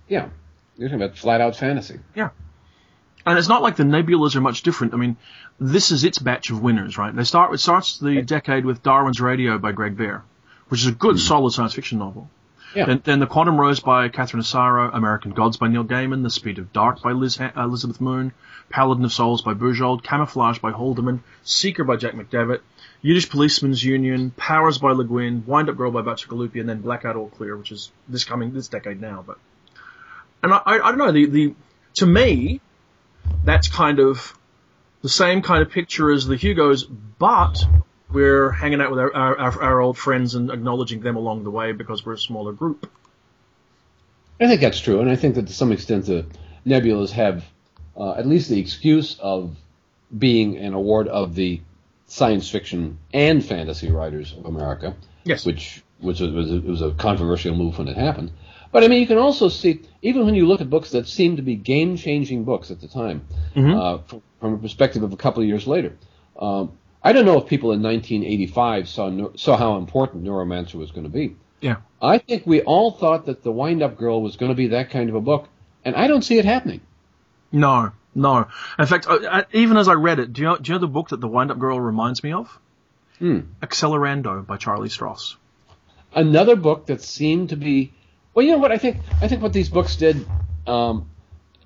Yeah, 0.07 0.29
you're 0.77 0.89
talking 0.89 1.01
about 1.01 1.17
flat 1.17 1.41
out 1.41 1.55
fantasy. 1.55 2.01
Yeah. 2.13 2.29
And 3.25 3.39
it's 3.39 3.47
not 3.47 3.63
like 3.63 3.77
the 3.77 3.83
nebulas 3.83 4.35
are 4.35 4.41
much 4.41 4.61
different. 4.61 4.93
I 4.93 4.97
mean, 4.97 5.17
this 5.59 5.89
is 5.89 6.03
its 6.03 6.19
batch 6.19 6.51
of 6.51 6.61
winners, 6.61 6.99
right? 6.99 7.15
They 7.15 7.23
start. 7.23 7.51
It 7.51 7.57
starts 7.57 7.97
the 7.97 8.21
decade 8.21 8.63
with 8.63 8.83
Darwin's 8.83 9.19
Radio 9.19 9.57
by 9.57 9.71
Greg 9.71 9.97
Bear, 9.97 10.23
which 10.67 10.81
is 10.81 10.87
a 10.89 10.91
good, 10.91 11.15
hmm. 11.15 11.17
solid 11.17 11.49
science 11.49 11.73
fiction 11.73 11.97
novel. 11.97 12.29
Yeah. 12.75 12.85
Then, 12.85 13.01
then 13.03 13.19
The 13.19 13.27
Quantum 13.27 13.59
Rose 13.59 13.79
by 13.79 14.09
Catherine 14.09 14.43
Asaro, 14.43 14.93
American 14.93 15.31
Gods 15.31 15.57
by 15.57 15.67
Neil 15.69 15.85
Gaiman, 15.85 16.23
The 16.23 16.29
Speed 16.29 16.59
of 16.59 16.73
Dark 16.73 17.01
by 17.01 17.13
Liz 17.13 17.37
ha- 17.37 17.53
uh, 17.55 17.63
Elizabeth 17.63 18.01
Moon, 18.01 18.33
Paladin 18.69 19.05
of 19.05 19.13
Souls 19.13 19.41
by 19.41 19.53
Bujold, 19.53 20.03
Camouflage 20.03 20.59
by 20.59 20.71
Haldeman, 20.71 21.23
Seeker 21.43 21.83
by 21.83 21.95
Jack 21.95 22.13
McDevitt, 22.13 22.59
Yiddish 23.01 23.29
Policeman's 23.29 23.83
Union, 23.83 24.31
Powers 24.31 24.77
by 24.77 24.91
Le 24.91 25.05
Guin, 25.05 25.43
Wind 25.45 25.69
Up 25.69 25.77
Girl 25.77 25.91
by 25.91 26.01
Bacigalupi, 26.01 26.59
and 26.59 26.67
then 26.67 26.81
Blackout 26.81 27.15
All 27.15 27.29
Clear, 27.29 27.55
which 27.55 27.71
is 27.71 27.91
this 28.09 28.23
coming 28.25 28.53
this 28.53 28.67
decade 28.67 28.99
now. 28.99 29.23
But 29.25 29.37
and 30.43 30.53
I, 30.53 30.61
I, 30.65 30.79
I 30.79 30.89
don't 30.89 30.97
know 30.97 31.11
the, 31.11 31.25
the 31.27 31.55
to 31.95 32.05
me, 32.05 32.61
that's 33.43 33.67
kind 33.67 33.99
of 33.99 34.37
the 35.01 35.09
same 35.09 35.41
kind 35.41 35.61
of 35.61 35.69
picture 35.69 36.11
as 36.11 36.25
the 36.25 36.35
Hugos, 36.35 36.83
but 36.83 37.63
we're 38.15 38.49
hanging 38.49 38.81
out 38.81 38.89
with 38.89 38.99
our, 38.99 39.13
our, 39.13 39.61
our 39.61 39.79
old 39.81 39.97
friends 39.97 40.33
and 40.33 40.49
acknowledging 40.49 41.01
them 41.01 41.15
along 41.17 41.43
the 41.43 41.51
way 41.51 41.73
because 41.73 42.05
we're 42.05 42.13
a 42.13 42.17
smaller 42.17 42.53
group. 42.53 42.89
I 44.39 44.47
think 44.47 44.61
that's 44.61 44.79
true, 44.79 44.99
and 45.01 45.09
I 45.09 45.15
think 45.15 45.35
that 45.35 45.47
to 45.47 45.53
some 45.53 45.71
extent 45.71 46.05
the 46.05 46.25
Nebulas 46.65 47.11
have 47.11 47.45
uh, 47.95 48.13
at 48.13 48.25
least 48.25 48.49
the 48.49 48.59
excuse 48.59 49.17
of 49.19 49.55
being 50.17 50.57
an 50.57 50.73
award 50.73 51.07
of 51.07 51.35
the 51.35 51.61
science 52.07 52.49
fiction 52.49 52.97
and 53.13 53.43
fantasy 53.43 53.91
writers 53.91 54.33
of 54.37 54.45
America. 54.45 54.95
Yes. 55.23 55.45
Which 55.45 55.83
which 55.99 56.19
was, 56.19 56.31
was, 56.31 56.51
a, 56.51 56.59
was 56.59 56.81
a 56.81 56.91
controversial 56.91 57.55
move 57.55 57.77
when 57.77 57.87
it 57.87 57.97
happened. 57.97 58.31
But 58.71 58.83
I 58.83 58.89
mean, 58.89 58.99
you 58.99 59.07
can 59.07 59.17
also 59.17 59.47
see, 59.47 59.81
even 60.01 60.25
when 60.25 60.35
you 60.35 60.45
look 60.45 60.59
at 60.61 60.69
books 60.69 60.91
that 60.91 61.07
seemed 61.07 61.37
to 61.37 61.43
be 61.43 61.55
game 61.55 61.95
changing 61.95 62.43
books 62.43 62.69
at 62.71 62.81
the 62.81 62.87
time, 62.87 63.25
Mhm. 63.55 63.73
uh, 63.73 63.97
from, 64.05 64.21
from 64.41 64.53
a 64.55 64.57
perspective 64.57 65.03
of 65.03 65.13
a 65.13 65.17
couple 65.17 65.41
of 65.41 65.47
years 65.47 65.65
later. 65.65 65.95
Um, 66.37 66.73
I 67.05 67.13
don't 67.13 67.25
know 67.25 67.37
if 67.39 67.45
people 67.47 67.71
in 67.71 67.83
1985 67.83 68.89
saw 68.89 69.35
saw 69.35 69.57
how 69.57 69.77
important 69.77 70.23
Neuromancer 70.23 70.75
was 70.75 70.91
going 70.91 71.03
to 71.03 71.09
be. 71.09 71.35
Yeah. 71.61 71.77
I 72.01 72.17
think 72.17 72.45
we 72.45 72.61
all 72.61 72.91
thought 72.91 73.27
that 73.27 73.43
the 73.43 73.51
Wind 73.51 73.81
Up 73.83 73.97
Girl 73.97 74.21
was 74.21 74.35
going 74.37 74.49
to 74.51 74.55
be 74.55 74.67
that 74.69 74.89
kind 74.89 75.09
of 75.09 75.15
a 75.15 75.21
book, 75.21 75.47
and 75.85 75.95
I 75.95 76.07
don't 76.07 76.23
see 76.23 76.37
it 76.39 76.45
happening. 76.45 76.81
No, 77.51 77.91
no. 78.13 78.47
In 78.79 78.85
fact, 78.87 79.05
I, 79.07 79.39
I, 79.39 79.45
even 79.53 79.77
as 79.77 79.87
I 79.87 79.93
read 79.93 80.19
it, 80.19 80.33
do 80.33 80.41
you, 80.41 80.47
know, 80.47 80.57
do 80.57 80.71
you 80.71 80.75
know 80.75 80.79
the 80.81 80.87
book 80.87 81.09
that 81.09 81.21
the 81.21 81.27
Wind 81.27 81.51
Up 81.51 81.59
Girl 81.59 81.79
reminds 81.79 82.23
me 82.23 82.33
of? 82.33 82.59
Hmm. 83.19 83.39
Accelerando 83.61 84.45
by 84.45 84.57
Charlie 84.57 84.89
Stross. 84.89 85.35
another 86.13 86.55
book 86.55 86.87
that 86.87 87.01
seemed 87.01 87.49
to 87.49 87.55
be 87.55 87.93
well 88.33 88.45
you 88.45 88.51
know 88.51 88.57
what 88.57 88.71
i 88.71 88.77
think 88.77 88.97
i 89.21 89.27
think 89.27 89.41
what 89.41 89.53
these 89.53 89.69
books 89.69 89.95
did 89.95 90.25
um, 90.67 91.09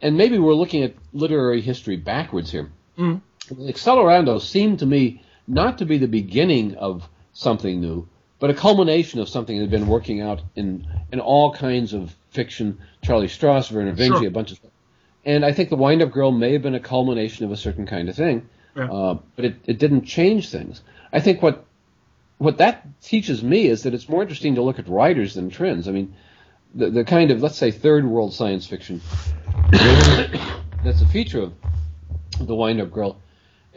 and 0.01 0.15
maybe 0.17 0.37
we're 0.37 0.53
looking 0.53 0.83
at 0.83 0.93
literary 1.13 1.61
history 1.61 1.97
backwards 1.97 2.51
here 2.51 2.69
Mm. 2.97 3.21
accelerando 3.49 4.39
seemed 4.41 4.79
to 4.79 4.85
me 4.85 5.23
not 5.49 5.79
to 5.79 5.85
be 5.85 5.97
the 5.97 6.07
beginning 6.07 6.75
of 6.75 7.07
something 7.33 7.81
new 7.81 8.07
but 8.39 8.49
a 8.49 8.53
culmination 8.53 9.19
of 9.19 9.27
something 9.27 9.57
that 9.57 9.63
had 9.63 9.71
been 9.71 9.87
working 9.87 10.21
out 10.21 10.41
in 10.55 10.87
in 11.11 11.19
all 11.19 11.53
kinds 11.53 11.93
of 11.93 12.15
fiction 12.31 12.77
charlie 13.03 13.27
stross 13.27 13.69
vernor 13.69 13.93
vinge 13.93 14.17
Sure. 14.19 14.27
a 14.27 14.31
bunch 14.31 14.51
of 14.51 14.57
stuff 14.57 14.71
and 15.25 15.43
i 15.43 15.51
think 15.51 15.69
the 15.69 15.75
wind 15.75 16.01
up 16.01 16.11
girl 16.11 16.31
may 16.31 16.53
have 16.53 16.61
been 16.61 16.75
a 16.75 16.79
culmination 16.79 17.43
of 17.45 17.51
a 17.51 17.57
certain 17.57 17.85
kind 17.85 18.07
of 18.09 18.15
thing 18.15 18.47
Yeah. 18.75 18.85
uh, 18.91 19.17
but 19.35 19.45
it, 19.45 19.55
it 19.65 19.79
didn't 19.79 20.03
change 20.05 20.49
things 20.49 20.81
i 21.11 21.19
think 21.19 21.41
what 21.41 21.65
what 22.37 22.57
that 22.59 22.87
teaches 23.01 23.43
me 23.43 23.65
is 23.67 23.83
that 23.83 23.93
it's 23.93 24.07
more 24.07 24.21
interesting 24.21 24.55
to 24.55 24.61
look 24.61 24.79
at 24.79 24.87
writers 24.87 25.33
than 25.33 25.49
trends. 25.49 25.89
I 25.89 25.91
mean, 25.91 26.15
the, 26.73 26.89
the 26.89 27.03
kind 27.03 27.31
of, 27.31 27.41
let's 27.41 27.57
say, 27.57 27.69
third 27.69 28.05
world 28.05 28.33
science 28.33 28.65
fiction 28.65 29.01
that's 29.71 31.01
a 31.01 31.07
feature 31.11 31.41
of 31.41 31.53
The 32.39 32.55
Wind 32.55 32.79
Up 32.79 32.91
Girl 32.91 33.17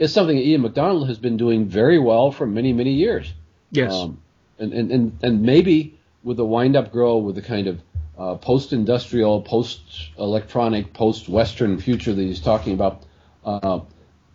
is 0.02 0.12
something 0.12 0.36
that 0.36 0.44
Ian 0.44 0.62
McDonald 0.62 1.06
has 1.08 1.18
been 1.18 1.36
doing 1.36 1.66
very 1.66 1.98
well 1.98 2.32
for 2.32 2.46
many, 2.46 2.72
many 2.72 2.92
years. 2.92 3.32
Yes. 3.70 3.92
Um, 3.92 4.20
and, 4.58 4.72
and, 4.72 4.90
and, 4.90 5.18
and 5.22 5.42
maybe 5.42 5.98
with 6.24 6.36
The 6.36 6.44
Wind 6.44 6.76
Up 6.76 6.92
Girl, 6.92 7.22
with 7.22 7.36
the 7.36 7.42
kind 7.42 7.68
of 7.68 7.80
uh, 8.18 8.34
post 8.34 8.72
industrial, 8.72 9.42
post 9.42 9.80
electronic, 10.18 10.92
post 10.92 11.28
Western 11.28 11.78
future 11.78 12.12
that 12.12 12.22
he's 12.22 12.40
talking 12.40 12.74
about, 12.74 13.04
uh, 13.44 13.80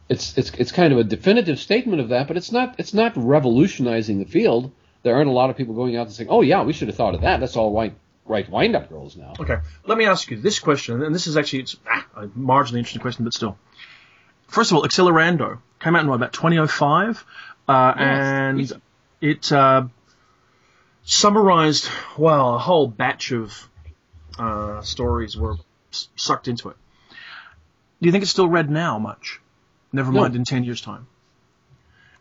it's 0.09 0.37
it's 0.37 0.51
it's 0.51 0.71
kind 0.71 0.93
of 0.93 0.99
a 0.99 1.03
definitive 1.03 1.59
statement 1.59 2.01
of 2.01 2.09
that, 2.09 2.27
but 2.27 2.37
it's 2.37 2.51
not 2.51 2.75
it's 2.77 2.93
not 2.93 3.11
revolutionizing 3.15 4.19
the 4.19 4.25
field. 4.25 4.71
There 5.03 5.15
aren't 5.15 5.29
a 5.29 5.33
lot 5.33 5.49
of 5.49 5.57
people 5.57 5.75
going 5.75 5.97
out 5.97 6.07
and 6.07 6.15
saying, 6.15 6.29
"Oh 6.29 6.41
yeah, 6.41 6.63
we 6.63 6.71
should 6.71 6.87
have 6.87 6.95
thought 6.95 7.13
of 7.13 7.21
that. 7.21 7.41
That's 7.41 7.57
all 7.57 7.73
right, 7.73 7.93
right 8.25 8.49
wind 8.49 8.75
up 8.75 8.89
girls 8.89 9.17
now." 9.17 9.33
Okay, 9.37 9.57
let 9.85 9.97
me 9.97 10.05
ask 10.05 10.31
you 10.31 10.37
this 10.37 10.59
question, 10.59 11.03
and 11.03 11.13
this 11.13 11.27
is 11.27 11.35
actually 11.35 11.59
it's 11.59 11.75
ah, 11.89 12.05
a 12.15 12.27
marginally 12.27 12.79
interesting 12.79 13.01
question, 13.01 13.25
but 13.25 13.33
still. 13.33 13.57
First 14.47 14.71
of 14.71 14.77
all, 14.77 14.83
Accelerando 14.83 15.59
came 15.79 15.95
out 15.95 16.01
in 16.03 16.07
what, 16.09 16.15
about 16.15 16.33
2005, 16.33 17.25
uh, 17.67 17.93
and 17.97 18.59
Yes. 18.59 18.73
it 19.21 19.51
uh, 19.51 19.83
summarized 21.03 21.89
well 22.17 22.55
a 22.55 22.57
whole 22.59 22.87
batch 22.87 23.31
of 23.31 23.69
uh, 24.39 24.81
stories 24.81 25.35
were 25.37 25.55
sucked 25.91 26.47
into 26.47 26.69
it. 26.69 26.77
Do 28.01 28.05
you 28.07 28.11
think 28.11 28.21
it's 28.21 28.31
still 28.31 28.47
read 28.47 28.69
now 28.69 28.99
much? 28.99 29.39
Never 29.91 30.11
No. 30.11 30.21
mind 30.21 30.35
in 30.35 30.43
10 30.43 30.63
years' 30.63 30.81
time. 30.81 31.07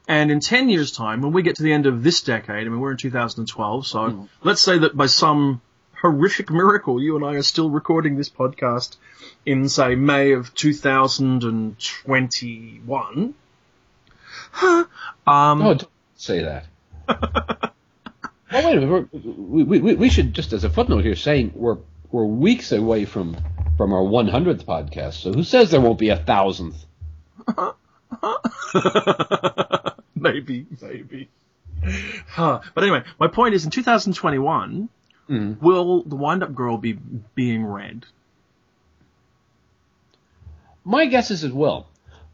And 0.09 0.31
in 0.31 0.41
10 0.41 0.69
years' 0.69 0.93
time, 0.93 1.21
when 1.21 1.33
we 1.33 1.43
get 1.43 1.57
to 1.57 1.63
the 1.65 1.73
end 1.73 1.87
of 1.87 2.03
this 2.03 2.23
decade, 2.23 2.67
I 2.67 2.71
mean, 2.71 2.79
we're 2.81 2.93
in 2.93 2.97
2012, 2.97 3.87
so 3.87 3.99
Mm-hmm. 3.99 4.25
let's 4.43 4.63
say 4.63 4.79
that 4.79 4.97
by 4.97 5.07
some 5.07 5.61
horrific 6.01 6.51
miracle, 6.51 7.01
you 7.03 7.17
and 7.17 7.25
I 7.25 7.35
are 7.35 7.43
still 7.43 7.71
recording 7.71 8.17
this 8.17 8.29
podcast 8.31 8.97
in, 9.45 9.69
say, 9.69 9.95
May 9.95 10.33
of 10.33 10.55
2021. 10.55 13.35
um, 14.63 14.87
Oh, 15.27 15.75
don't 15.75 15.89
say 16.17 16.43
that. 16.43 16.67
well, 17.09 17.73
wait 18.53 18.79
a 18.79 18.81
minute. 18.81 19.09
We, 19.13 19.65
we, 19.65 19.95
we 19.95 20.11
should 20.11 20.35
just 20.35 20.53
as 20.53 20.65
a 20.65 20.71
footnote 20.71 21.05
here 21.05 21.17
saying 21.17 21.53
we're 21.55 21.79
we're 22.11 22.25
weeks 22.25 22.73
away 22.73 23.05
from 23.05 23.37
from 23.77 23.93
our 23.93 24.03
100th 24.03 24.65
podcast. 24.65 25.15
So 25.15 25.33
who 25.33 25.43
says 25.43 25.71
there 25.71 25.81
won't 25.81 25.99
be 25.99 26.11
a 26.11 26.17
thousandth? 26.17 26.85
maybe, 30.15 30.67
maybe. 30.81 31.29
Huh. 32.29 32.61
But 32.75 32.85
anyway, 32.85 33.03
my 33.19 33.29
point 33.29 33.55
is 33.55 33.65
in 33.65 33.71
2021, 33.71 34.89
Mhm. 35.29 35.61
will 35.61 36.03
The 36.03 36.17
Wind 36.17 36.43
Up 36.43 36.55
Girl 36.55 36.79
be 36.79 36.99
being 37.35 37.65
read? 37.65 38.07
My 40.85 41.07
guess 41.07 41.31
is 41.31 41.45
it 41.45 41.55
will. 41.55 41.87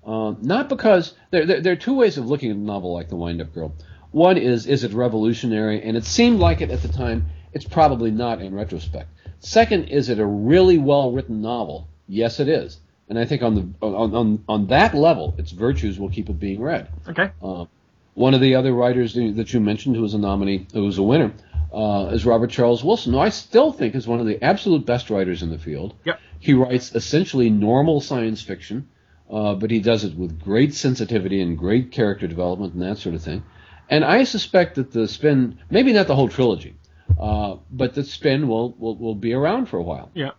Um, 0.05 0.39
not 0.43 0.69
because 0.69 1.15
there, 1.31 1.47
there, 1.47 1.61
there 1.61 1.73
are 1.73 1.77
two 1.77 1.95
ways 1.95 2.19
of 2.19 2.27
looking 2.27 2.51
at 2.51 2.57
a 2.57 2.61
novel 2.61 2.93
like 2.93 3.09
The 3.09 3.17
Wind 3.17 3.41
Up 3.41 3.55
Girl. 3.55 3.73
One 4.11 4.37
is 4.37 4.67
is 4.67 4.85
it 4.85 4.93
revolutionary, 4.93 5.83
and 5.83 5.97
it 5.97 6.05
seemed 6.05 6.39
like 6.39 6.61
it 6.61 6.71
at 6.71 6.83
the 6.83 6.89
time. 6.89 7.27
It's 7.55 7.65
probably 7.65 8.11
not 8.11 8.41
in 8.43 8.55
retrospect. 8.55 9.09
Second, 9.41 9.85
is 9.85 10.09
it 10.09 10.19
a 10.19 10.27
really 10.27 10.79
well 10.79 11.13
written 11.13 11.41
novel? 11.41 11.89
Yes, 12.09 12.41
it 12.41 12.49
is. 12.49 12.79
And 13.09 13.19
I 13.19 13.25
think 13.25 13.43
on 13.43 13.55
the 13.55 13.87
on, 13.87 14.15
on 14.15 14.45
on 14.49 14.67
that 14.69 14.95
level, 14.95 15.35
its 15.39 15.53
virtues 15.53 15.99
will 15.99 16.11
keep 16.11 16.29
it 16.29 16.39
being 16.39 16.61
read. 16.61 16.89
Okay. 17.09 17.31
Uh, 17.43 17.67
one 18.15 18.35
of 18.35 18.41
the 18.43 18.55
other 18.57 18.73
writers 18.73 19.15
that 19.15 19.53
you 19.55 19.61
mentioned, 19.61 19.97
who 19.97 20.03
was 20.03 20.15
a 20.15 20.19
nominee, 20.19 20.67
who 20.75 20.85
was 20.85 20.99
a 20.99 21.03
winner, 21.03 21.33
uh, 21.73 22.11
is 22.13 22.27
Robert 22.27 22.51
Charles 22.51 22.85
Wilson, 22.85 23.13
who 23.13 23.19
I 23.19 23.31
still 23.31 23.73
think 23.73 23.95
is 23.95 24.07
one 24.07 24.21
of 24.21 24.27
the 24.27 24.43
absolute 24.43 24.85
best 24.85 25.11
writers 25.11 25.43
in 25.43 25.51
the 25.51 25.59
field. 25.59 25.95
Yep. 26.05 26.21
He 26.39 26.55
writes 26.55 26.95
essentially 26.95 27.51
normal 27.51 28.01
science 28.01 28.43
fiction, 28.43 28.89
uh, 29.31 29.55
but 29.55 29.71
he 29.71 29.81
does 29.81 30.05
it 30.05 30.15
with 30.17 30.41
great 30.41 30.75
sensitivity 30.75 31.41
and 31.41 31.57
great 31.57 31.91
character 31.91 32.27
development 32.27 32.75
and 32.75 32.83
that 32.83 32.99
sort 32.99 33.15
of 33.15 33.23
thing. 33.23 33.43
And 33.89 34.05
I 34.05 34.25
suspect 34.25 34.77
that 34.77 34.93
the 34.93 35.09
spin, 35.09 35.59
maybe 35.71 35.93
not 35.93 36.07
the 36.07 36.17
whole 36.17 36.29
trilogy, 36.29 36.77
uh, 37.19 37.57
but 37.71 37.95
the 37.95 38.05
spin 38.05 38.49
will, 38.49 38.73
will, 38.73 38.97
will 38.97 39.15
be 39.15 39.33
around 39.33 39.67
for 39.67 39.79
a 39.79 39.83
while. 39.83 40.11
Yeah. 40.15 40.31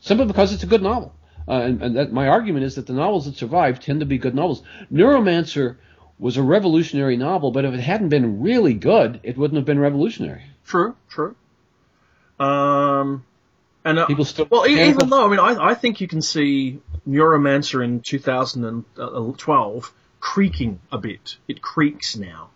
Simply 0.00 0.26
because 0.26 0.52
it's 0.52 0.62
a 0.62 0.66
good 0.66 0.82
novel. 0.82 1.14
Uh, 1.48 1.60
and 1.60 1.82
and 1.82 1.96
that, 1.96 2.12
my 2.12 2.28
argument 2.28 2.64
is 2.64 2.74
that 2.74 2.86
the 2.86 2.92
novels 2.92 3.26
that 3.26 3.36
survive 3.36 3.78
tend 3.78 4.00
to 4.00 4.06
be 4.06 4.18
good 4.18 4.34
novels. 4.34 4.62
Neuromancer 4.92 5.76
was 6.18 6.36
a 6.36 6.42
revolutionary 6.42 7.16
novel, 7.16 7.50
but 7.50 7.64
if 7.64 7.74
it 7.74 7.80
hadn't 7.80 8.08
been 8.08 8.40
really 8.40 8.74
good, 8.74 9.20
it 9.22 9.36
wouldn't 9.36 9.56
have 9.56 9.66
been 9.66 9.78
revolutionary. 9.78 10.42
True. 10.64 10.96
True. 11.08 11.34
Um, 12.38 13.24
and 13.84 13.98
uh, 13.98 14.06
People 14.06 14.24
still 14.24 14.46
well, 14.50 14.66
even 14.66 15.08
though 15.08 15.26
I 15.26 15.28
mean, 15.28 15.38
I, 15.38 15.70
I 15.70 15.74
think 15.74 16.00
you 16.00 16.08
can 16.08 16.20
see 16.20 16.80
Neuromancer 17.08 17.84
in 17.84 18.00
2012 18.00 19.94
creaking 20.20 20.80
a 20.90 20.98
bit. 20.98 21.36
It 21.46 21.62
creaks 21.62 22.16
now. 22.16 22.50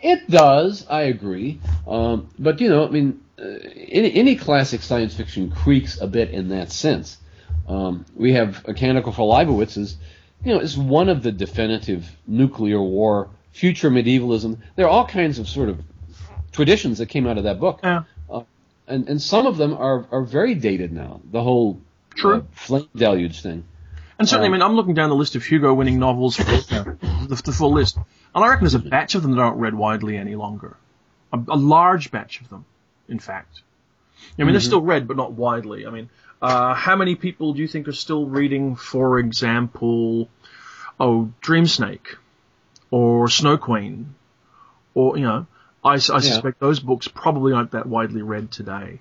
It 0.00 0.28
does, 0.28 0.86
I 0.88 1.02
agree. 1.02 1.60
Um, 1.86 2.28
but 2.38 2.60
you 2.60 2.68
know, 2.68 2.86
I 2.86 2.90
mean, 2.90 3.22
uh, 3.38 3.44
any, 3.44 4.14
any 4.14 4.36
classic 4.36 4.82
science 4.82 5.14
fiction 5.14 5.50
creaks 5.50 6.00
a 6.00 6.06
bit 6.06 6.30
in 6.30 6.48
that 6.48 6.72
sense. 6.72 7.18
Um, 7.68 8.04
we 8.14 8.32
have 8.32 8.64
A 8.66 8.74
Canticle 8.74 9.12
for 9.12 9.26
Leibowitz 9.26 9.76
is, 9.76 9.96
you 10.44 10.54
know, 10.54 10.60
is 10.60 10.76
one 10.76 11.08
of 11.08 11.22
the 11.22 11.32
definitive 11.32 12.04
nuclear 12.26 12.80
war, 12.80 13.30
future 13.52 13.90
medievalism. 13.90 14.58
There 14.76 14.86
are 14.86 14.90
all 14.90 15.06
kinds 15.06 15.38
of 15.38 15.48
sort 15.48 15.68
of 15.68 15.80
traditions 16.52 16.98
that 16.98 17.06
came 17.06 17.26
out 17.26 17.38
of 17.38 17.44
that 17.44 17.60
book. 17.60 17.80
Yeah. 17.82 18.02
and 18.88 19.08
and 19.08 19.22
some 19.22 19.46
of 19.46 19.56
them 19.56 19.74
are 19.74 20.06
are 20.10 20.22
very 20.22 20.54
dated 20.54 20.92
now. 20.92 21.20
The 21.30 21.42
whole 21.42 21.80
True. 22.14 22.36
uh, 22.38 22.42
flame 22.52 22.88
deluge 22.94 23.40
thing. 23.42 23.64
And 24.18 24.28
certainly, 24.28 24.48
Um, 24.48 24.54
I 24.54 24.56
mean, 24.58 24.62
I'm 24.62 24.76
looking 24.76 24.94
down 24.94 25.08
the 25.08 25.16
list 25.16 25.34
of 25.36 25.44
Hugo 25.44 25.72
winning 25.74 25.98
novels, 25.98 26.36
for, 26.36 26.44
the, 26.44 27.42
the 27.44 27.52
full 27.52 27.72
list, 27.72 27.96
and 27.96 28.44
I 28.44 28.48
reckon 28.48 28.64
there's 28.64 28.74
a 28.74 28.78
batch 28.78 29.14
of 29.14 29.22
them 29.22 29.32
that 29.32 29.40
aren't 29.40 29.56
read 29.56 29.74
widely 29.74 30.16
any 30.16 30.36
longer. 30.36 30.76
A, 31.32 31.38
a 31.48 31.56
large 31.56 32.10
batch 32.10 32.40
of 32.40 32.48
them, 32.48 32.64
in 33.08 33.18
fact. 33.18 33.62
I 34.38 34.44
mean, 34.44 34.52
they're 34.52 34.60
still 34.60 34.82
read, 34.82 35.08
but 35.08 35.16
not 35.16 35.32
widely. 35.32 35.86
I 35.86 35.90
mean, 35.90 36.08
uh, 36.42 36.74
how 36.74 36.96
many 36.96 37.14
people 37.14 37.54
do 37.54 37.60
you 37.60 37.68
think 37.68 37.86
are 37.86 37.92
still 37.92 38.26
reading, 38.26 38.74
for 38.74 39.20
example, 39.20 40.28
oh, 40.98 41.30
Dream 41.40 41.66
Snake, 41.66 42.16
or 42.90 43.28
Snow 43.28 43.56
Queen, 43.56 44.14
or 44.94 45.16
you 45.16 45.24
know, 45.24 45.46
I 45.84 45.98
suspect 45.98 46.58
those 46.58 46.80
books 46.80 47.06
probably 47.06 47.52
aren't 47.52 47.70
that 47.70 47.86
widely 47.86 48.22
read 48.22 48.50
today. 48.50 48.98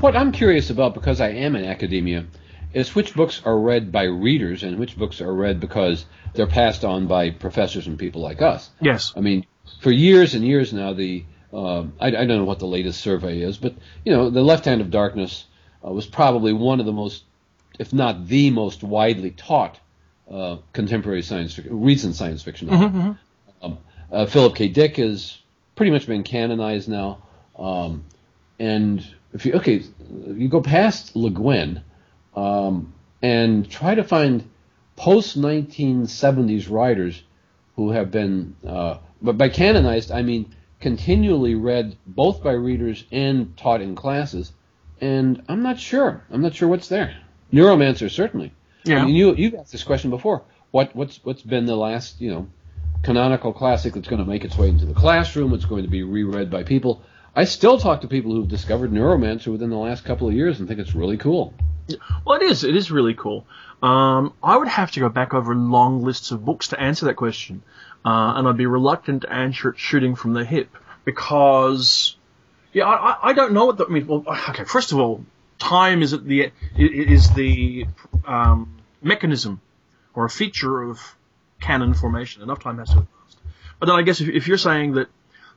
What 0.00 0.16
I'm 0.16 0.32
curious 0.32 0.70
about, 0.70 0.94
because 0.94 1.20
I 1.20 1.30
am 1.30 1.56
in 1.56 1.64
academia, 1.64 2.26
is 2.74 2.94
which 2.94 3.14
books 3.14 3.42
are 3.44 3.58
read 3.58 3.90
by 3.90 4.04
readers 4.04 4.62
and 4.62 4.78
which 4.78 4.96
books 4.96 5.20
are 5.20 5.32
read 5.32 5.60
because 5.60 6.04
they're 6.34 6.46
passed 6.46 6.84
on 6.84 7.06
by 7.06 7.30
professors 7.30 7.86
and 7.86 7.98
people 7.98 8.20
like 8.20 8.42
us. 8.42 8.70
Yes. 8.80 9.12
I 9.16 9.20
mean, 9.20 9.46
for 9.80 9.90
years 9.90 10.34
and 10.34 10.44
years 10.44 10.72
now, 10.72 10.92
the 10.92 11.24
um, 11.52 11.94
I, 11.98 12.08
I, 12.08 12.10
don't 12.10 12.28
know 12.28 12.44
what 12.44 12.58
the 12.58 12.66
latest 12.66 13.00
survey 13.00 13.40
is, 13.40 13.56
but 13.56 13.74
you 14.04 14.12
know, 14.12 14.28
the 14.28 14.42
Left 14.42 14.66
Hand 14.66 14.82
of 14.82 14.90
Darkness 14.90 15.46
uh, 15.84 15.92
was 15.92 16.06
probably 16.06 16.52
one 16.52 16.80
of 16.80 16.86
the 16.86 16.92
most, 16.92 17.24
if 17.78 17.92
not 17.92 18.26
the 18.26 18.50
most 18.50 18.82
widely 18.82 19.30
taught 19.30 19.78
uh, 20.30 20.56
contemporary 20.72 21.22
science 21.22 21.54
fiction, 21.54 21.80
recent 21.80 22.14
science 22.14 22.42
fiction 22.42 22.68
novel. 22.68 22.88
Mm-hmm, 22.88 22.98
mm-hmm. 22.98 23.64
Um, 23.64 23.78
uh, 24.10 24.26
Philip 24.26 24.54
K. 24.54 24.68
Dick 24.68 24.96
has 24.96 25.38
pretty 25.74 25.90
much 25.90 26.06
been 26.06 26.22
canonized 26.22 26.88
now, 26.88 27.22
um, 27.58 28.04
and 28.58 29.06
if 29.32 29.46
you 29.46 29.54
okay, 29.54 29.82
you 30.26 30.48
go 30.48 30.60
past 30.60 31.14
Le 31.14 31.30
Guin 31.30 31.82
um, 32.34 32.92
and 33.22 33.70
try 33.70 33.94
to 33.94 34.04
find 34.04 34.48
post 34.96 35.40
1970s 35.40 36.70
writers 36.70 37.22
who 37.76 37.90
have 37.90 38.10
been, 38.10 38.56
uh, 38.66 38.98
but 39.22 39.38
by 39.38 39.48
canonized 39.48 40.10
I 40.10 40.22
mean 40.22 40.54
continually 40.80 41.54
read 41.54 41.96
both 42.06 42.42
by 42.42 42.52
readers 42.52 43.04
and 43.10 43.56
taught 43.56 43.80
in 43.80 43.94
classes. 43.94 44.52
And 45.00 45.42
I'm 45.48 45.62
not 45.62 45.78
sure. 45.78 46.24
I'm 46.30 46.42
not 46.42 46.54
sure 46.54 46.68
what's 46.68 46.88
there. 46.88 47.16
Neuromancer 47.52 48.10
certainly. 48.10 48.52
Yeah. 48.84 49.02
I 49.02 49.06
mean, 49.06 49.14
you 49.14 49.34
you've 49.34 49.54
asked 49.54 49.72
this 49.72 49.84
question 49.84 50.10
before. 50.10 50.42
What 50.70 50.94
what's 50.94 51.20
what's 51.24 51.42
been 51.42 51.66
the 51.66 51.76
last 51.76 52.20
you 52.20 52.30
know 52.30 52.48
canonical 53.02 53.52
classic 53.52 53.94
that's 53.94 54.08
going 54.08 54.22
to 54.22 54.28
make 54.28 54.44
its 54.44 54.56
way 54.56 54.68
into 54.68 54.86
the 54.86 54.94
classroom? 54.94 55.54
It's 55.54 55.64
going 55.64 55.84
to 55.84 55.90
be 55.90 56.02
reread 56.02 56.50
by 56.50 56.62
people. 56.62 57.02
I 57.34 57.44
still 57.44 57.78
talk 57.78 58.00
to 58.00 58.08
people 58.08 58.32
who've 58.34 58.48
discovered 58.48 58.90
Neuromancer 58.90 59.52
within 59.52 59.70
the 59.70 59.76
last 59.76 60.04
couple 60.04 60.28
of 60.28 60.34
years 60.34 60.58
and 60.58 60.66
think 60.66 60.80
it's 60.80 60.94
really 60.94 61.16
cool. 61.16 61.54
Well, 62.24 62.40
it 62.40 62.44
is. 62.44 62.64
It 62.64 62.76
is 62.76 62.90
really 62.90 63.14
cool. 63.14 63.46
Um, 63.82 64.34
I 64.42 64.56
would 64.56 64.68
have 64.68 64.90
to 64.92 65.00
go 65.00 65.08
back 65.08 65.34
over 65.34 65.54
long 65.54 66.02
lists 66.02 66.32
of 66.32 66.44
books 66.44 66.68
to 66.68 66.80
answer 66.80 67.06
that 67.06 67.14
question, 67.14 67.62
uh, 68.04 68.34
and 68.36 68.48
I'd 68.48 68.56
be 68.56 68.66
reluctant 68.66 69.22
to 69.22 69.32
answer 69.32 69.70
it 69.70 69.78
shooting 69.78 70.16
from 70.16 70.32
the 70.32 70.44
hip 70.44 70.76
because, 71.04 72.16
yeah, 72.72 72.86
I, 72.86 73.30
I 73.30 73.32
don't 73.32 73.52
know 73.52 73.66
what 73.66 73.78
the. 73.78 73.86
I 73.86 73.88
mean, 73.88 74.06
well, 74.06 74.24
okay. 74.50 74.64
First 74.64 74.92
of 74.92 74.98
all, 74.98 75.24
time 75.58 76.02
is 76.02 76.10
the 76.10 76.52
is 76.76 77.30
the 77.30 77.86
um, 78.26 78.80
mechanism 79.02 79.60
or 80.14 80.24
a 80.24 80.30
feature 80.30 80.82
of 80.82 81.00
canon 81.60 81.94
formation. 81.94 82.42
Enough 82.42 82.60
time 82.60 82.78
has 82.78 82.88
to 82.90 82.96
have 82.96 83.06
passed. 83.22 83.38
But 83.78 83.86
then 83.86 83.96
I 83.96 84.02
guess 84.02 84.20
if, 84.20 84.28
if 84.28 84.48
you're 84.48 84.58
saying 84.58 84.92
that, 84.94 85.08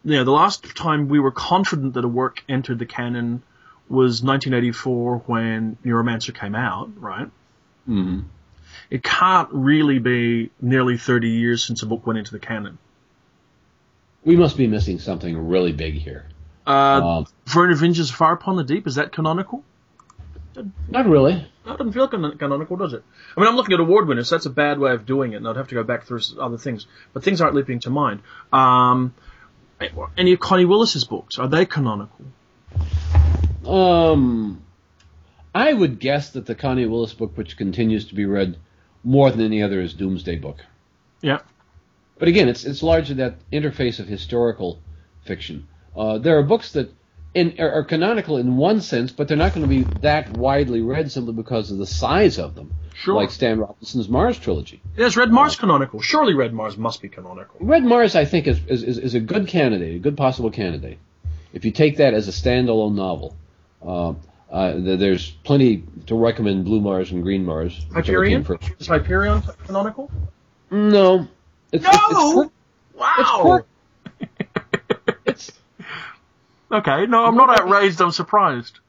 you 0.04 0.18
know, 0.18 0.24
the 0.24 0.32
last 0.32 0.76
time 0.76 1.10
we 1.10 1.20
were 1.20 1.32
confident 1.32 1.94
that 1.96 2.06
a 2.06 2.08
work 2.08 2.44
entered 2.50 2.80
the 2.80 2.86
canon 2.86 3.44
was 3.90 4.24
1984 4.24 5.24
when 5.26 5.78
Neuromancer 5.86 6.34
came 6.34 6.56
out, 6.56 6.90
right? 7.00 7.28
Mm-hmm. 7.88 8.22
It 8.90 9.04
can't 9.04 9.50
really 9.52 10.00
be 10.00 10.52
nearly 10.62 10.98
30 10.98 11.30
years 11.30 11.64
since 11.64 11.84
a 11.84 11.86
book 11.86 12.06
went 12.06 12.20
into 12.20 12.32
the 12.32 12.40
canon. 12.40 12.78
We 14.24 14.36
must 14.36 14.58
be 14.58 14.68
missing 14.68 15.00
something 15.00 15.48
really 15.48 15.72
big 15.72 15.96
here. 15.96 16.26
Uh, 16.66 16.70
um, 16.70 17.28
Vernor 17.46 17.76
Vinge's 17.76 18.12
Fire 18.12 18.34
Upon 18.34 18.56
the 18.56 18.64
Deep, 18.64 18.88
is 18.88 18.96
that 18.96 19.12
canonical? 19.12 19.64
Not 20.90 21.08
really. 21.08 21.48
That 21.66 21.78
doesn't 21.78 21.94
feel 21.94 22.08
can- 22.08 22.38
canonical, 22.38 22.76
does 22.76 22.94
it? 22.94 23.04
I 23.36 23.40
mean, 23.40 23.50
I'm 23.50 23.56
looking 23.56 23.74
at 23.74 23.80
award 23.80 24.08
winners. 24.08 24.30
So 24.30 24.36
that's 24.36 24.46
a 24.46 24.52
bad 24.52 24.80
way 24.80 24.92
of 24.92 25.06
doing 25.06 25.34
it, 25.34 25.38
and 25.38 25.48
I'd 25.48 25.56
have 25.56 25.70
to 25.70 25.76
go 25.76 25.84
back 25.84 26.06
through 26.06 26.20
other 26.40 26.58
things. 26.58 26.88
But 27.14 27.24
things 27.24 27.42
aren't 27.42 27.56
leaping 27.56 27.80
to 27.82 27.90
mind. 27.90 28.22
Um, 28.52 29.14
any 30.18 30.34
of 30.34 30.40
Connie 30.40 30.66
Willis's 30.66 31.06
books 31.06 31.40
are 31.40 31.48
they 31.48 31.66
canonical? 31.66 32.26
Um, 33.66 34.62
I 35.54 35.72
would 35.72 36.00
guess 36.00 36.32
that 36.32 36.46
the 36.46 36.56
Connie 36.56 36.86
Willis 36.86 37.14
book, 37.14 37.38
which 37.38 37.58
continues 37.58 38.08
to 38.08 38.16
be 38.16 38.26
read 38.26 38.58
more 39.04 39.32
than 39.32 39.42
any 39.42 39.64
other, 39.64 39.82
is 39.82 39.94
Doomsday 39.94 40.38
Book. 40.38 40.66
Yeah. 41.22 41.40
But 42.18 42.28
again, 42.28 42.50
it's 42.50 42.66
it's 42.66 42.84
largely 42.84 43.16
that 43.16 43.38
interface 43.52 44.00
of 44.00 44.08
historical 44.08 44.80
fiction. 45.24 45.68
Uh, 45.96 46.18
there 46.18 46.38
are 46.38 46.44
books 46.44 46.72
that 46.74 46.92
in, 47.34 47.56
are, 47.60 47.72
are, 47.72 47.84
canonical 47.84 48.38
in 48.38 48.58
one 48.58 48.82
sense, 48.82 49.12
but 49.12 49.28
they're 49.28 49.38
not 49.38 49.54
going 49.54 49.68
to 49.68 49.70
be 49.70 49.84
that 50.02 50.38
widely 50.38 50.82
read 50.82 51.12
simply 51.12 51.34
because 51.34 51.72
of 51.72 51.78
the 51.78 51.86
size 51.86 52.38
of 52.38 52.56
them. 52.56 52.74
Sure. 52.94 53.16
Like 53.16 53.32
Stan 53.32 53.60
Robinson's 53.60 54.10
Mars 54.10 54.38
trilogy. 54.38 54.82
Yes, 54.98 55.16
Red 55.16 55.32
Mars 55.32 55.56
uh, 55.56 55.62
canonical. 55.62 56.02
Surely 56.02 56.34
Red 56.34 56.54
Mars 56.54 56.78
must 56.78 57.02
be 57.02 57.10
canonical. 57.10 57.56
Red 57.60 57.84
Mars, 57.84 58.16
I 58.16 58.26
think, 58.26 58.48
is, 58.48 58.60
is, 58.68 58.98
is 58.98 59.16
a 59.16 59.20
good 59.20 59.48
candidate, 59.48 59.96
a 59.96 60.00
good 60.00 60.18
possible 60.18 60.52
candidate. 60.52 61.00
If 61.54 61.66
you 61.66 61.72
take 61.72 61.98
that 61.98 62.14
as 62.14 62.28
a 62.28 62.32
standalone 62.32 62.96
novel, 62.96 63.36
uh, 63.82 64.14
uh, 64.52 64.74
there's 64.78 65.32
plenty 65.32 65.84
to 66.08 66.16
recommend 66.16 66.66
Blue 66.66 66.82
Mars 66.82 67.12
and 67.12 67.24
Green 67.24 67.46
Mars. 67.46 67.86
Hyperion? 67.94 68.46
Is 68.80 68.88
Hyperion 68.88 69.42
canonical? 69.66 70.12
No. 70.70 71.28
It's, 71.72 71.84
no! 71.84 72.42
It's, 72.42 72.52
wow! 72.94 73.64
It's, 75.26 75.52
okay, 76.72 77.06
no, 77.06 77.26
I'm 77.26 77.36
not 77.36 77.60
outraged, 77.60 78.02
I'm 78.02 78.12
surprised. 78.12 78.80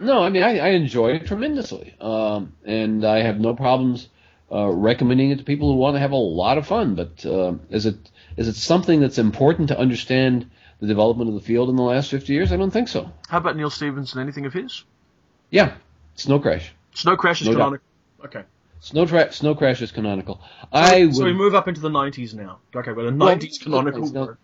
No, 0.00 0.22
I 0.22 0.30
mean, 0.30 0.42
I, 0.42 0.58
I 0.58 0.68
enjoy 0.70 1.12
it 1.12 1.26
tremendously. 1.26 1.94
Um, 2.00 2.54
and 2.64 3.04
I 3.04 3.22
have 3.22 3.38
no 3.38 3.54
problems 3.54 4.08
uh, 4.50 4.68
recommending 4.68 5.30
it 5.30 5.38
to 5.38 5.44
people 5.44 5.72
who 5.72 5.78
want 5.78 5.94
to 5.94 6.00
have 6.00 6.12
a 6.12 6.16
lot 6.16 6.58
of 6.58 6.66
fun. 6.66 6.94
But 6.94 7.24
uh, 7.24 7.54
is 7.70 7.86
it 7.86 7.96
is 8.36 8.48
it 8.48 8.56
something 8.56 9.00
that's 9.00 9.18
important 9.18 9.68
to 9.68 9.78
understand 9.78 10.50
the 10.80 10.86
development 10.86 11.28
of 11.28 11.34
the 11.34 11.40
field 11.40 11.68
in 11.70 11.76
the 11.76 11.82
last 11.82 12.10
50 12.10 12.32
years? 12.32 12.52
I 12.52 12.56
don't 12.56 12.72
think 12.72 12.88
so. 12.88 13.12
How 13.28 13.38
about 13.38 13.56
Neal 13.56 13.70
Stephenson? 13.70 14.20
Anything 14.20 14.46
of 14.46 14.52
his? 14.52 14.84
Yeah, 15.50 15.74
Snow 16.16 16.40
Crash. 16.40 16.72
Snow 16.94 17.16
Crash 17.16 17.42
is 17.42 17.48
no 17.48 17.54
canonical. 17.54 17.86
Doubt. 18.20 18.26
Okay. 18.26 18.44
Snow, 18.80 19.06
tra- 19.06 19.32
Snow 19.32 19.54
Crash 19.54 19.80
is 19.80 19.92
canonical. 19.92 20.40
So, 20.42 20.68
I 20.72 21.08
so 21.10 21.24
we 21.24 21.32
move 21.32 21.54
up 21.54 21.68
into 21.68 21.80
the 21.80 21.88
90s 21.88 22.34
now. 22.34 22.58
Okay, 22.74 22.90
well, 22.90 23.06
the 23.06 23.12
90s 23.12 23.64
well, 23.64 23.82
canonical. 23.84 24.08
Now, 24.10 24.36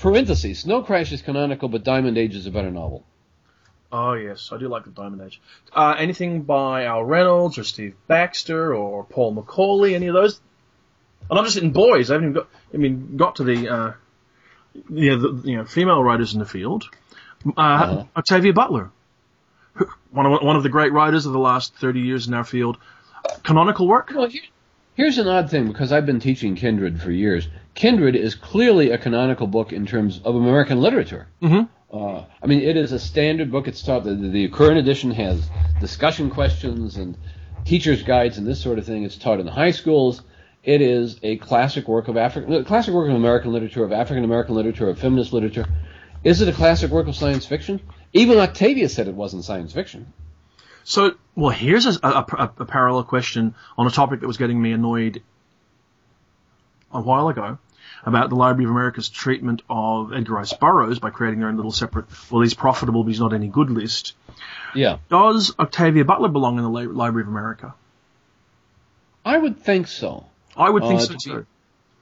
parentheses. 0.00 0.60
Snow 0.60 0.82
Crash 0.82 1.12
is 1.12 1.22
canonical, 1.22 1.68
but 1.68 1.84
Diamond 1.84 2.18
Age 2.18 2.34
is 2.34 2.46
a 2.46 2.50
better 2.50 2.70
novel. 2.70 3.04
Oh 3.92 4.14
yes, 4.14 4.50
I 4.52 4.58
do 4.58 4.68
like 4.68 4.84
the 4.84 4.90
Diamond 4.90 5.22
Age. 5.22 5.40
Uh, 5.72 5.94
anything 5.98 6.42
by 6.42 6.84
Al 6.84 7.04
Reynolds 7.04 7.58
or 7.58 7.64
Steve 7.64 7.94
Baxter 8.06 8.74
or 8.74 9.04
Paul 9.04 9.34
McAuley? 9.34 9.94
Any 9.94 10.06
of 10.06 10.14
those? 10.14 10.40
And 11.28 11.38
I'm 11.38 11.44
just 11.44 11.56
in 11.56 11.72
boys. 11.72 12.10
I 12.10 12.14
haven't 12.14 12.30
even 12.30 12.34
got. 12.34 12.48
I 12.72 12.76
mean, 12.76 13.16
got 13.16 13.36
to 13.36 13.44
the 13.44 13.68
uh, 13.68 13.92
you 14.88 15.10
know, 15.10 15.32
the, 15.32 15.48
you 15.48 15.56
know, 15.56 15.64
female 15.64 16.02
writers 16.02 16.32
in 16.32 16.38
the 16.38 16.46
field. 16.46 16.88
Uh, 17.44 17.60
uh-huh. 17.60 18.04
Octavia 18.16 18.52
Butler, 18.52 18.90
one 20.10 20.26
of 20.26 20.42
one 20.42 20.56
of 20.56 20.62
the 20.62 20.68
great 20.68 20.92
writers 20.92 21.26
of 21.26 21.32
the 21.32 21.38
last 21.38 21.74
thirty 21.74 22.00
years 22.00 22.28
in 22.28 22.34
our 22.34 22.44
field. 22.44 22.78
Canonical 23.42 23.88
work. 23.88 24.12
Well, 24.14 24.28
here's 24.94 25.18
an 25.18 25.26
odd 25.26 25.50
thing 25.50 25.66
because 25.66 25.92
I've 25.92 26.06
been 26.06 26.20
teaching 26.20 26.54
Kindred 26.54 27.00
for 27.02 27.10
years. 27.10 27.48
Kindred 27.74 28.16
is 28.16 28.34
clearly 28.34 28.90
a 28.90 28.98
canonical 28.98 29.46
book 29.46 29.72
in 29.72 29.86
terms 29.86 30.20
of 30.24 30.34
American 30.34 30.80
literature. 30.80 31.28
Mm-hmm. 31.42 31.96
Uh, 31.96 32.24
I 32.42 32.46
mean, 32.46 32.60
it 32.60 32.76
is 32.76 32.92
a 32.92 32.98
standard 32.98 33.50
book. 33.50 33.66
It's 33.66 33.82
taught. 33.82 34.04
The, 34.04 34.14
the 34.14 34.48
current 34.48 34.78
edition 34.78 35.10
has 35.12 35.48
discussion 35.80 36.30
questions 36.30 36.96
and 36.96 37.16
teachers' 37.64 38.02
guides 38.02 38.38
and 38.38 38.46
this 38.46 38.60
sort 38.60 38.78
of 38.78 38.86
thing. 38.86 39.04
It's 39.04 39.16
taught 39.16 39.40
in 39.40 39.46
the 39.46 39.52
high 39.52 39.72
schools. 39.72 40.22
It 40.62 40.82
is 40.82 41.18
a 41.22 41.36
classic 41.38 41.88
work 41.88 42.08
of 42.08 42.16
African, 42.16 42.64
classic 42.64 42.92
work 42.92 43.08
of 43.08 43.16
American 43.16 43.52
literature, 43.52 43.82
of 43.82 43.92
African 43.92 44.24
American 44.24 44.54
literature, 44.54 44.88
of 44.88 44.98
feminist 44.98 45.32
literature. 45.32 45.66
Is 46.22 46.42
it 46.42 46.48
a 46.48 46.52
classic 46.52 46.90
work 46.90 47.08
of 47.08 47.16
science 47.16 47.46
fiction? 47.46 47.80
Even 48.12 48.38
Octavia 48.38 48.88
said 48.88 49.08
it 49.08 49.14
wasn't 49.14 49.44
science 49.44 49.72
fiction. 49.72 50.12
So, 50.84 51.14
well, 51.34 51.50
here's 51.50 51.86
a, 51.86 51.98
a, 52.02 52.08
a, 52.08 52.52
a 52.58 52.64
parallel 52.66 53.04
question 53.04 53.54
on 53.78 53.86
a 53.86 53.90
topic 53.90 54.20
that 54.20 54.26
was 54.26 54.36
getting 54.36 54.60
me 54.60 54.72
annoyed 54.72 55.22
a 56.92 57.00
while 57.00 57.28
ago 57.28 57.58
about 58.04 58.30
the 58.30 58.36
Library 58.36 58.64
of 58.64 58.70
America's 58.70 59.08
treatment 59.08 59.62
of 59.68 60.12
Edgar 60.12 60.34
Rice 60.34 60.52
Burroughs 60.52 60.98
by 60.98 61.10
creating 61.10 61.40
their 61.40 61.48
own 61.48 61.56
little 61.56 61.72
separate, 61.72 62.06
well, 62.30 62.42
he's 62.42 62.54
profitable, 62.54 63.04
but 63.04 63.10
he's 63.10 63.20
not 63.20 63.32
any 63.32 63.48
good 63.48 63.70
list. 63.70 64.14
Yeah. 64.74 64.98
Does 65.10 65.54
Octavia 65.58 66.04
Butler 66.04 66.28
belong 66.28 66.56
in 66.56 66.64
the 66.64 66.70
Library 66.70 67.22
of 67.22 67.28
America? 67.28 67.74
I 69.24 69.36
would 69.36 69.58
think 69.58 69.86
so. 69.88 70.26
I 70.56 70.70
would 70.70 70.82
think 70.82 71.00
uh, 71.00 71.04
so 71.04 71.16
too. 71.22 71.46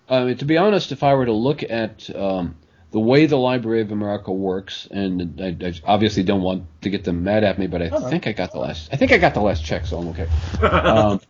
Uh, 0.09 0.35
to 0.35 0.45
be 0.45 0.57
honest, 0.57 0.93
if 0.93 1.03
I 1.03 1.15
were 1.15 1.27
to 1.27 1.33
look 1.33 1.63
at 1.63 2.15
um, 2.15 2.55
the 2.93 3.01
way 3.01 3.27
the 3.27 3.37
Library 3.37 3.83
of 3.83 3.93
America 3.93 4.33
works, 4.33 4.89
and 4.91 5.41
I, 5.41 5.57
I, 5.67 5.75
obviously 5.85 6.23
don't 6.23 6.43
want 6.43 6.65
to 6.83 6.91
get 6.91 7.05
them 7.05 7.25
mad 7.25 7.45
at 7.45 7.59
me, 7.59 7.67
but 7.67 7.83
I 7.83 7.87
uh-huh. 7.89 8.09
think 8.09 8.27
I 8.27 8.33
got 8.33 8.53
the 8.53 8.59
last. 8.59 8.89
I 8.93 8.97
think 8.97 9.13
I 9.13 9.19
got 9.19 9.35
the 9.35 9.41
last 9.41 9.65
check, 9.65 9.85
so 9.85 9.99
I'm 9.99 10.09
okay. 10.09 10.29
um, 10.67 11.21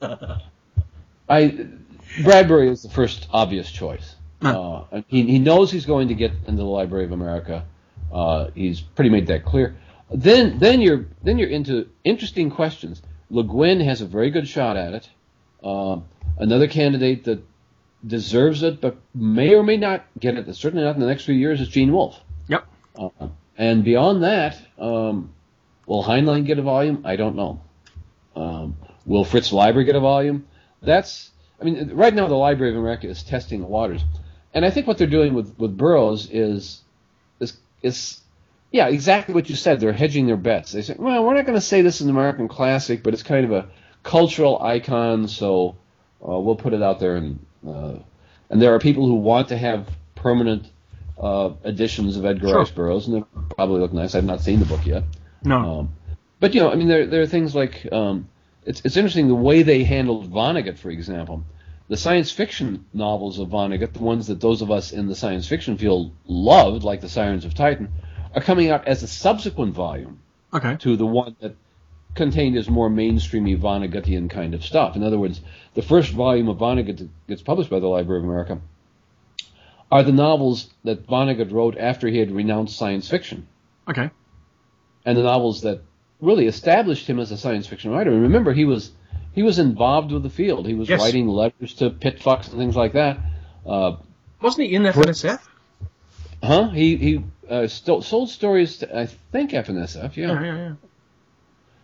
I 1.29 1.69
Bradbury 2.23 2.69
is 2.69 2.83
the 2.83 2.89
first 2.91 3.29
obvious 3.33 3.71
choice. 3.71 4.15
Uh, 4.41 4.85
he, 5.09 5.25
he 5.25 5.39
knows 5.39 5.71
he's 5.71 5.87
going 5.87 6.09
to 6.09 6.15
get 6.15 6.33
into 6.47 6.63
the 6.63 6.69
Library 6.69 7.05
of 7.05 7.13
America. 7.13 7.65
Uh, 8.13 8.51
he's 8.55 8.81
pretty 8.81 9.11
made 9.11 9.27
that 9.27 9.45
clear. 9.45 9.77
Then 10.11 10.59
then 10.59 10.81
you're 10.81 11.07
then 11.23 11.39
you're 11.39 11.51
into 11.51 11.89
interesting 12.05 12.51
questions. 12.51 13.03
Le 13.31 13.43
Guin 13.43 13.81
has 13.81 14.01
a 14.01 14.07
very 14.07 14.31
good 14.31 14.49
shot 14.49 14.77
at 14.77 14.95
it. 14.95 15.09
Uh, 15.63 16.01
Another 16.39 16.69
candidate 16.69 17.25
that 17.25 17.43
deserves 18.07 18.63
it 18.63 18.81
but 18.81 18.97
may 19.13 19.55
or 19.55 19.63
may 19.65 19.77
not 19.77 20.07
get 20.19 20.37
it, 20.37 20.55
certainly 20.55 20.85
not 20.85 20.95
in 20.95 21.01
the 21.01 21.07
next 21.07 21.25
few 21.25 21.35
years, 21.35 21.61
is 21.61 21.69
Gene 21.69 21.93
Wolfe. 21.93 22.19
Yep. 22.47 22.67
Uh, 22.97 23.29
and 23.57 23.83
beyond 23.83 24.23
that, 24.23 24.57
um, 24.79 25.33
Will 25.87 26.05
Heinlein 26.05 26.47
get 26.47 26.59
a 26.59 26.63
volume? 26.63 27.03
I 27.05 27.17
don't 27.17 27.35
know. 27.35 27.61
Um, 28.37 28.77
will 29.05 29.25
Fritz 29.25 29.53
Leiber 29.53 29.83
get 29.83 29.97
a 29.97 30.01
volume? 30.01 30.47
That's, 30.81 31.31
I 31.61 31.65
mean, 31.65 31.91
right 31.95 32.15
now 32.15 32.29
the 32.29 32.35
Library 32.35 32.73
of 32.73 32.79
America 32.79 33.09
is 33.09 33.23
testing 33.23 33.61
the 33.61 33.67
waters, 33.67 34.03
and 34.55 34.65
I 34.65 34.71
think 34.71 34.87
what 34.87 34.99
they're 34.99 35.07
doing 35.07 35.35
with 35.35 35.59
with 35.59 35.77
Burroughs 35.77 36.29
is 36.31 36.83
is 37.41 37.57
is 37.83 38.21
yeah, 38.71 38.89
exactly 38.89 39.35
what 39.35 39.49
you 39.49 39.57
said. 39.57 39.81
They're 39.81 39.93
hedging 39.93 40.27
their 40.27 40.37
bets. 40.37 40.73
They 40.73 40.83
say, 40.83 40.95
well, 40.99 41.25
we're 41.25 41.35
not 41.35 41.47
going 41.47 41.57
to 41.57 41.65
say 41.65 41.83
this 41.83 41.97
is 41.97 42.03
an 42.03 42.11
American 42.11 42.49
classic, 42.49 43.03
but 43.03 43.15
it's 43.15 43.23
kind 43.23 43.45
of 43.45 43.53
a 43.53 43.69
cultural 44.03 44.63
icon, 44.63 45.27
so 45.27 45.77
uh, 46.23 46.39
we'll 46.39 46.57
put 46.57 46.75
it 46.75 46.83
out 46.83 47.01
there. 47.01 47.17
And 47.17 47.39
uh, 47.67 47.95
and 48.51 48.61
there 48.61 48.75
are 48.75 48.79
people 48.79 49.07
who 49.07 49.15
want 49.15 49.49
to 49.49 49.57
have 49.57 49.89
permanent 50.15 50.67
uh, 51.21 51.51
editions 51.65 52.17
of 52.17 52.25
Edgar 52.25 52.49
Sure. 52.49 52.59
Rice 52.59 52.71
Burroughs, 52.71 53.09
and 53.09 53.17
they 53.17 53.25
probably 53.57 53.81
look 53.81 53.93
nice. 53.93 54.15
I've 54.15 54.25
not 54.25 54.41
seen 54.41 54.61
the 54.61 54.67
book 54.67 54.85
yet. 54.87 55.05
No. 55.43 55.81
Um, 55.81 55.93
but 56.41 56.55
you 56.55 56.61
know, 56.61 56.71
I 56.71 56.75
mean, 56.75 56.89
there 56.89 57.07
there 57.07 57.23
are 57.23 57.27
things 57.27 57.55
like 57.55 57.87
um, 57.91 58.29
it's 58.69 58.83
it's 58.85 58.97
interesting 58.99 59.29
the 59.29 59.35
way 59.35 59.63
they 59.63 59.83
handled 59.83 60.31
Vonnegut, 60.31 60.79
for 60.79 60.91
example. 60.91 61.43
The 61.89 61.97
science 61.97 62.31
fiction 62.31 62.85
novels 62.93 63.39
of 63.39 63.49
Vonnegut, 63.49 63.95
the 63.95 64.03
ones 64.03 64.27
that 64.27 64.43
those 64.43 64.61
of 64.61 64.71
us 64.71 64.93
in 64.93 65.07
the 65.07 65.15
science 65.15 65.49
fiction 65.49 65.79
field 65.79 66.13
loved, 66.27 66.85
like 66.85 67.01
The 67.01 67.09
Sirens 67.09 67.47
of 67.47 67.55
Titan, 67.55 67.89
are 68.35 68.43
coming 68.43 68.71
out 68.71 68.87
as 68.87 69.03
a 69.03 69.09
subsequent 69.09 69.75
volume 69.75 70.21
okay. 70.53 70.77
to 70.81 70.97
the 70.97 71.07
one 71.07 71.35
that 71.41 71.57
contained 72.15 72.57
his 72.57 72.69
more 72.69 72.91
mainstreamy 72.91 73.57
Vonnegutian 73.57 74.29
kind 74.29 74.53
of 74.53 74.63
stuff. 74.63 74.97
In 74.97 75.03
other 75.03 75.19
words, 75.19 75.41
the 75.73 75.83
first 75.83 76.13
volume 76.13 76.49
of 76.49 76.59
Vonnegut 76.59 76.99
that 76.99 77.27
gets 77.27 77.41
published 77.41 77.71
by 77.71 77.81
the 77.81 77.87
Library 77.87 78.21
of 78.21 78.25
America 78.25 78.61
are 79.91 80.03
the 80.03 80.13
novels 80.13 80.69
that 80.85 81.07
Vonnegut 81.07 81.51
wrote 81.51 81.79
after 81.79 82.09
he 82.09 82.19
had 82.19 82.31
renounced 82.31 82.77
science 82.77 83.09
fiction 83.09 83.47
Okay. 83.89 84.11
and 85.07 85.17
the 85.17 85.23
novels 85.23 85.63
that 85.63 85.81
really 86.21 86.47
established 86.47 87.07
him 87.07 87.19
as 87.19 87.31
a 87.31 87.37
science 87.39 87.67
fiction 87.67 87.91
writer. 87.91 88.11
And 88.13 88.23
remember, 88.23 88.53
he 88.53 88.65
was 88.65 88.93
he 89.35 89.43
was 89.43 89.59
involved 89.59 90.11
with 90.13 90.23
the 90.23 90.31
field. 90.31 90.67
He 90.67 90.75
was 90.75 90.89
Yes. 90.89 91.01
writing 91.01 91.29
letters 91.29 91.75
to 91.75 91.91
Pitt 91.91 92.21
Fox 92.23 92.49
and 92.49 92.59
things 92.59 92.75
like 92.77 92.95
that. 92.95 93.19
Uh, 93.67 93.97
Wasn't 94.43 94.67
he 94.69 94.75
in 94.75 94.83
FNSF? 94.83 95.41
huh? 96.43 96.69
He 96.71 96.97
he 96.97 97.25
uh, 97.49 97.67
sold 97.67 98.29
stories 98.31 98.79
to 98.79 98.99
I 98.99 99.07
think 99.07 99.53
FNSF. 99.53 100.17
Yeah. 100.17 100.33
Yeah, 100.33 100.43
yeah, 100.43 100.57
yeah. 100.57 100.73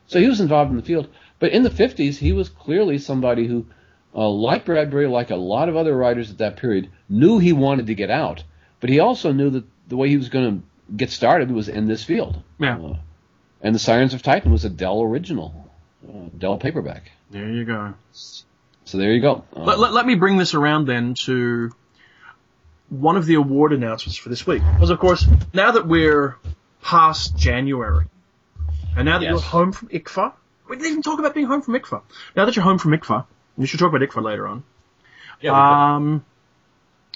So 0.06 0.20
he 0.20 0.28
was 0.28 0.40
involved 0.40 0.70
in 0.70 0.76
the 0.76 0.82
field. 0.82 1.08
But 1.38 1.52
in 1.52 1.62
the 1.62 1.70
50s, 1.70 2.16
he 2.16 2.32
was 2.32 2.48
clearly 2.48 2.98
somebody 2.98 3.46
who, 3.46 3.66
uh, 4.14 4.28
like 4.28 4.64
Bradbury, 4.64 5.06
like 5.08 5.30
a 5.30 5.36
lot 5.36 5.68
of 5.68 5.76
other 5.76 5.96
writers 5.96 6.30
at 6.30 6.38
that 6.38 6.56
period, 6.56 6.90
knew 7.08 7.38
he 7.38 7.52
wanted 7.52 7.86
to 7.86 7.94
get 7.94 8.10
out. 8.10 8.44
But 8.80 8.90
he 8.90 9.00
also 9.00 9.32
knew 9.32 9.50
that 9.50 9.64
the 9.88 9.96
way 9.96 10.08
he 10.08 10.16
was 10.16 10.28
going 10.28 10.60
to 10.60 10.94
get 10.96 11.10
started 11.10 11.50
was 11.50 11.68
in 11.68 11.86
this 11.86 12.04
field. 12.04 12.42
Yeah. 12.58 12.78
And 13.64 13.74
The 13.74 13.78
Sirens 13.80 14.12
of 14.14 14.22
Titan 14.22 14.52
was 14.52 14.64
a 14.64 14.68
Dell 14.68 15.00
original, 15.02 15.68
uh, 16.06 16.28
Dell 16.36 16.58
paperback. 16.58 17.10
There 17.30 17.48
you 17.48 17.64
go. 17.64 17.94
So 18.12 18.98
there 18.98 19.10
you 19.12 19.20
go. 19.22 19.44
Let, 19.52 19.78
let, 19.78 19.92
let 19.94 20.06
me 20.06 20.14
bring 20.16 20.36
this 20.36 20.52
around 20.52 20.86
then 20.86 21.14
to 21.24 21.72
one 22.90 23.16
of 23.16 23.24
the 23.24 23.34
award 23.34 23.72
announcements 23.72 24.18
for 24.18 24.28
this 24.28 24.46
week. 24.46 24.62
Because, 24.74 24.90
of 24.90 24.98
course, 24.98 25.26
now 25.54 25.70
that 25.72 25.88
we're 25.88 26.36
past 26.82 27.36
January, 27.36 28.04
and 28.96 29.06
now 29.06 29.18
that 29.18 29.24
Yes. 29.24 29.30
you're 29.32 29.40
home 29.40 29.72
from 29.72 29.88
ICFA, 29.88 30.34
we 30.68 30.76
didn't 30.76 30.90
even 30.90 31.02
talk 31.02 31.18
about 31.18 31.34
being 31.34 31.46
home 31.46 31.62
from 31.62 31.74
ICFA. 31.74 32.02
Now 32.36 32.44
that 32.44 32.54
you're 32.56 32.62
home 32.64 32.78
from 32.78 32.92
ICFA, 32.92 33.24
we 33.56 33.66
should 33.66 33.80
talk 33.80 33.88
about 33.94 34.06
ICFA 34.06 34.22
later 34.22 34.46
on. 34.46 34.62
Um, 35.50 36.24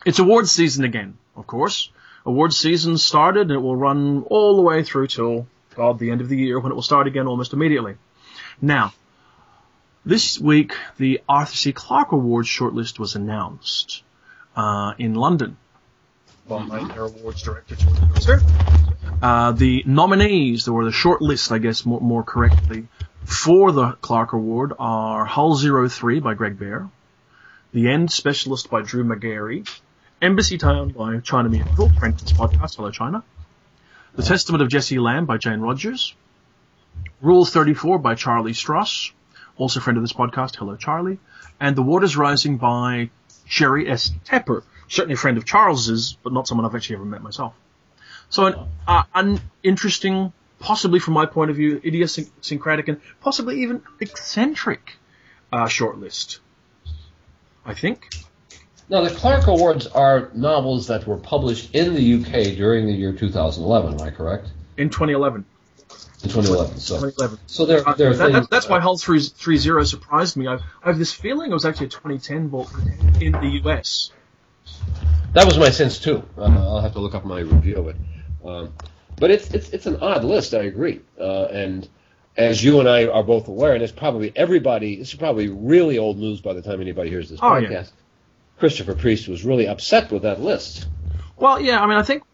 it's 0.07 0.19
awards 0.19 0.51
season 0.51 0.85
again, 0.85 1.19
of 1.37 1.47
course. 1.47 1.91
Awards 2.25 2.57
season 2.57 2.97
started 2.97 3.43
and 3.43 3.53
it 3.53 3.59
will 3.59 3.77
run 3.77 4.23
all 4.29 4.57
the 4.57 4.63
way 4.63 4.83
through 4.83 5.09
till 5.09 5.47
God 5.79 6.01
the 6.01 6.11
end 6.11 6.21
of 6.21 6.29
the 6.29 6.37
year 6.37 6.59
when 6.59 6.73
it 6.73 6.75
will 6.75 6.83
start 6.83 7.07
again 7.07 7.29
almost 7.29 7.53
immediately. 7.53 7.95
Now, 8.61 8.93
this 10.05 10.39
week 10.39 10.75
the 10.97 11.21
Arthur 11.29 11.55
C. 11.55 11.73
Clarke 11.73 12.11
Awards 12.11 12.49
shortlist 12.49 12.99
was 12.99 13.15
announced 13.15 14.03
uh, 14.57 14.95
in 14.99 15.15
London 15.15 15.57
by 16.49 16.85
their 16.93 17.05
awards 17.05 17.43
director. 17.43 17.77
Uh, 19.23 19.53
the 19.53 19.85
nominees, 19.87 20.67
or 20.67 20.85
the 20.85 20.91
shortlist, 20.91 21.53
I 21.53 21.59
guess 21.59 21.87
more, 21.87 22.01
more 22.01 22.25
correctly, 22.25 22.89
for 23.25 23.71
the 23.71 23.93
Clarke 23.93 24.33
Award 24.33 24.73
are 24.81 25.25
Hull 25.27 25.57
03 25.57 26.19
by 26.19 26.35
Greg 26.35 26.59
Bear, 26.59 26.89
The 27.73 27.89
End 27.89 28.11
Specialist 28.11 28.69
by 28.69 28.83
Drew 28.83 29.05
Magary, 29.05 29.63
Embassy 30.21 30.59
Town 30.59 30.89
by 30.89 31.19
China 31.19 31.49
Miéville, 31.49 31.97
Franklin's 31.99 32.33
podcast, 32.33 32.77
Hello 32.77 32.91
China, 32.91 33.23
The 34.15 34.23
Testament 34.23 34.63
of 34.63 34.69
Jesse 34.69 34.99
Lamb 34.99 35.27
by 35.27 35.37
Jane 35.39 35.61
Rogers, 35.61 36.15
Rule 37.21 37.45
34 37.45 37.99
by 37.99 38.15
Charlie 38.15 38.53
Stross, 38.53 39.13
also 39.57 39.81
a 39.81 39.83
friend 39.83 39.97
of 39.97 40.03
this 40.03 40.13
podcast, 40.13 40.57
Hello 40.57 40.77
Charlie, 40.77 41.19
and 41.61 41.77
The 41.77 41.83
Waters 41.83 42.17
Rising 42.17 42.57
by 42.57 43.11
Sheri 43.49 43.89
S. 43.89 44.11
Tepper, 44.25 44.63
certainly 44.89 45.15
a 45.15 45.17
friend 45.17 45.37
of 45.37 45.45
Charles's, 45.45 46.17
but 46.23 46.33
not 46.33 46.49
someone 46.49 46.67
I've 46.67 46.75
actually 46.75 46.97
ever 46.97 47.05
met 47.05 47.23
myself. 47.23 47.55
So 48.31 48.47
an, 48.47 48.69
uh, 48.87 49.05
possibly 50.59 50.99
from 50.99 51.15
my 51.15 51.27
point 51.27 51.51
of 51.51 51.57
view, 51.57 51.81
idiosyncratic 51.85 52.89
and 52.89 53.01
possibly 53.21 53.63
even 53.63 53.83
eccentric 54.01 54.97
uh, 55.53 55.67
shortlist. 55.67 56.39
I 57.65 57.75
think. 57.75 58.09
Now, 58.91 59.03
the 59.03 59.11
Clarke 59.11 59.47
Awards 59.47 59.87
are 59.87 60.31
novels 60.35 60.87
that 60.87 61.07
were 61.07 61.19
published 61.19 61.75
in 61.75 61.95
the 61.95 62.15
UK 62.15 62.57
during 62.57 62.87
the 62.87 62.93
year 62.93 63.13
2011, 63.13 63.95
am 63.95 64.01
I 64.01 64.11
correct? 64.11 64.49
In 64.77 64.89
2011. 64.89 65.45
In 66.23 66.31
2011. 66.31 66.79
So, 66.79 66.95
2011. 66.97 67.39
so 67.47 67.67
there, 67.67 67.83
there 67.97 68.11
are 68.11 68.15
that- 68.15 68.51
that's, 68.51 68.69
why 68.69 68.81
Hull 68.81 68.97
3, 68.97 69.21
30 69.21 69.85
surprised 69.85 70.37
me. 70.37 70.47
I, 70.47 70.55
I 70.55 70.61
have 70.85 70.99
this 70.99 71.13
feeling 71.13 71.51
it 71.51 71.55
was 71.55 71.65
actually 71.65 71.87
a 71.87 71.91
2010 71.91 72.49
book 72.49 72.71
in 73.21 73.33
the 73.33 73.61
US. 73.65 74.11
That 75.35 75.45
was 75.45 75.59
my 75.59 75.71
sense 75.71 75.99
too. 75.99 76.23
Uh, 76.37 76.45
I'll 76.45 76.81
have 76.81 76.93
to 76.95 77.01
look 77.01 77.15
up 77.15 77.25
my 77.25 77.41
review 77.41 77.77
of 77.77 77.89
it. 77.89 77.97
Um, 78.45 78.73
but 79.17 79.31
it's 79.31 79.51
it's 79.53 79.71
it's 79.71 79.87
an 79.87 79.97
odd 79.97 80.25
list. 80.25 80.55
I 80.55 80.63
agree. 80.63 81.01
Uh, 81.21 81.45
and 81.47 81.89
as 82.37 82.63
you 82.63 82.81
and 82.81 82.89
I 82.89 83.07
are 83.07 83.23
both 83.23 83.49
aware, 83.49 83.75
and 83.75 83.83
it's 83.83 83.93
probably 83.93 84.33
everybody. 84.35 84.97
This 84.97 85.09
is 85.09 85.15
probably 85.15 85.49
really 85.49 85.99
old 85.99 86.19
news 86.19 86.41
by 86.41 86.55
the 86.55 86.63
time 86.63 86.81
anybody 86.81 87.11
hears 87.11 87.29
this 87.29 87.41
Oh, 87.43 87.57
yeah. 87.57 87.85
Christopher 88.59 88.95
Priest 88.95 89.29
was 89.29 89.45
really 89.45 89.67
upset 89.67 90.11
with 90.11 90.23
that 90.23 90.41
list. 90.41 90.87
Well, 91.37 91.61
yeah, 91.61 91.81
I 91.81 91.87
mean, 91.87 91.97
I 91.97 92.03
think 92.03 92.25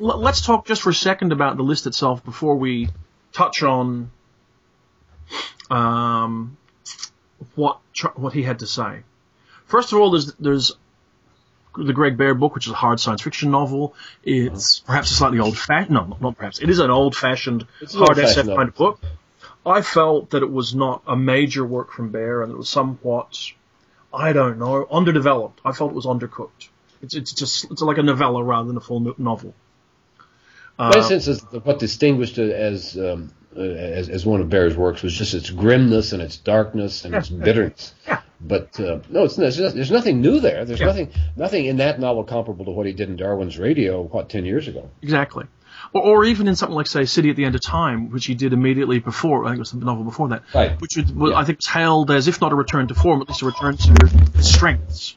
l- 0.00 0.18
let's 0.18 0.40
talk 0.40 0.66
just 0.66 0.82
for 0.82 0.90
a 0.90 0.94
second 0.94 1.32
about 1.32 1.56
the 1.56 1.62
list 1.62 1.86
itself 1.86 2.24
before 2.24 2.56
we 2.56 2.88
touch 3.32 3.62
on 3.62 4.10
um, 5.70 6.56
what 7.54 7.78
what 8.16 8.32
he 8.32 8.42
had 8.42 8.58
to 8.60 8.66
say. 8.66 9.00
First 9.66 9.92
of 9.92 10.00
all, 10.00 10.10
there's 10.10 10.34
there's 10.34 10.72
the 11.76 11.92
Greg 11.92 12.16
Bear 12.16 12.34
book, 12.34 12.54
which 12.54 12.66
is 12.66 12.72
a 12.72 12.76
hard 12.76 12.98
science 12.98 13.22
fiction 13.22 13.50
novel. 13.52 13.94
It's 14.24 14.80
perhaps 14.80 15.12
a 15.12 15.14
slightly 15.14 15.38
old 15.38 15.56
fashioned, 15.56 15.94
no, 15.94 16.16
not 16.20 16.36
perhaps. 16.36 16.58
It 16.58 16.68
is 16.68 16.80
an 16.80 16.90
old 16.90 17.14
fashioned 17.14 17.66
hard 17.92 18.16
SF 18.16 18.56
kind 18.56 18.68
of 18.68 18.74
book. 18.74 19.00
I 19.64 19.82
felt 19.82 20.30
that 20.30 20.42
it 20.42 20.50
was 20.50 20.74
not 20.74 21.02
a 21.06 21.16
major 21.16 21.64
work 21.64 21.92
from 21.92 22.10
Bear, 22.10 22.42
and 22.42 22.50
it 22.50 22.56
was 22.56 22.68
somewhat, 22.68 23.52
I 24.12 24.32
don't 24.32 24.58
know, 24.58 24.86
underdeveloped. 24.90 25.60
I 25.64 25.72
felt 25.72 25.92
it 25.92 25.94
was 25.94 26.06
undercooked. 26.06 26.68
It's 27.02 27.14
it's 27.14 27.32
just 27.32 27.70
it's 27.70 27.80
like 27.82 27.98
a 27.98 28.02
novella 28.02 28.42
rather 28.42 28.66
than 28.68 28.76
a 28.76 28.80
full 28.80 29.00
no- 29.00 29.14
novel. 29.18 29.54
My 30.78 30.88
Uh, 30.88 31.02
sense 31.02 31.28
is 31.28 31.42
what 31.42 31.78
distinguished 31.78 32.38
it 32.38 32.50
as 32.52 32.96
um, 32.98 33.32
uh, 33.56 33.60
as, 33.60 34.08
as 34.08 34.24
one 34.26 34.40
of 34.40 34.48
Bear's 34.48 34.76
works 34.76 35.02
was 35.02 35.12
just 35.14 35.34
its 35.34 35.50
grimness 35.50 36.12
and 36.12 36.22
its 36.22 36.36
darkness 36.36 37.04
and 37.04 37.14
its 37.14 37.28
bitterness. 37.28 37.94
Yeah. 38.06 38.20
But 38.42 38.80
uh, 38.80 39.00
no, 39.10 39.24
it's 39.24 39.36
there's, 39.36 39.58
there's 39.58 39.90
nothing 39.90 40.22
new 40.22 40.40
there. 40.40 40.64
There's 40.64 40.80
Yeah. 40.80 40.86
nothing 40.86 41.10
nothing 41.36 41.66
in 41.66 41.76
that 41.76 42.00
novel 42.00 42.24
comparable 42.24 42.64
to 42.64 42.70
what 42.70 42.86
he 42.86 42.92
did 42.94 43.10
in 43.10 43.16
Darwin's 43.16 43.58
Radio 43.58 44.00
what 44.00 44.30
ten 44.30 44.46
years 44.46 44.66
ago. 44.66 44.88
Exactly. 45.02 45.44
Or, 45.92 46.02
or 46.02 46.24
even 46.24 46.48
in 46.48 46.56
something 46.56 46.74
like, 46.76 46.86
say, 46.86 47.04
City 47.04 47.30
at 47.30 47.36
the 47.36 47.44
End 47.44 47.54
of 47.54 47.60
Time, 47.62 48.10
which 48.10 48.26
he 48.26 48.34
did 48.34 48.52
immediately 48.52 48.98
before, 48.98 49.44
I 49.44 49.48
think 49.48 49.56
it 49.56 49.60
was 49.60 49.72
the 49.72 49.84
novel 49.84 50.04
before 50.04 50.28
that, 50.28 50.42
Right. 50.54 50.80
which 50.80 50.96
would, 50.96 51.08
Yeah. 51.30 51.36
I 51.36 51.44
think 51.44 51.58
was 51.58 51.66
hailed 51.66 52.10
as, 52.10 52.28
if 52.28 52.40
not 52.40 52.52
a 52.52 52.54
return 52.54 52.86
to 52.88 52.94
form, 52.94 53.20
at 53.22 53.28
least 53.28 53.42
a 53.42 53.46
return 53.46 53.76
to 53.76 54.06
his 54.34 54.52
strengths. 54.52 55.16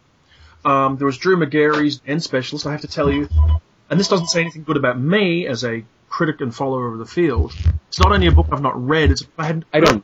Um, 0.66 0.98
there 0.98 1.06
was 1.06 1.18
Drew 1.18 1.36
Magary's 1.38 2.02
End 2.08 2.24
Specialist, 2.24 2.66
I 2.66 2.72
have 2.72 2.82
to 2.82 2.88
tell 2.88 3.12
you, 3.12 3.28
and 3.90 4.00
this 4.00 4.08
doesn't 4.08 4.28
say 4.28 4.42
anything 4.42 4.64
good 4.64 4.78
about 4.78 5.00
me 5.00 5.46
as 5.48 5.64
a 5.66 5.84
critic 6.10 6.42
and 6.42 6.54
follower 6.56 6.94
of 6.94 7.00
the 7.00 7.06
field. 7.06 7.54
It's 7.90 8.00
not 8.00 8.12
only 8.12 8.28
a 8.28 8.32
book 8.32 8.48
I've 8.52 8.62
not 8.62 8.88
read, 8.88 9.12
it's 9.12 9.22
a 9.22 9.26
book 9.26 9.34
I 9.40 9.46
hadn't 9.46 9.66
I 9.74 9.80
don't. 9.82 10.04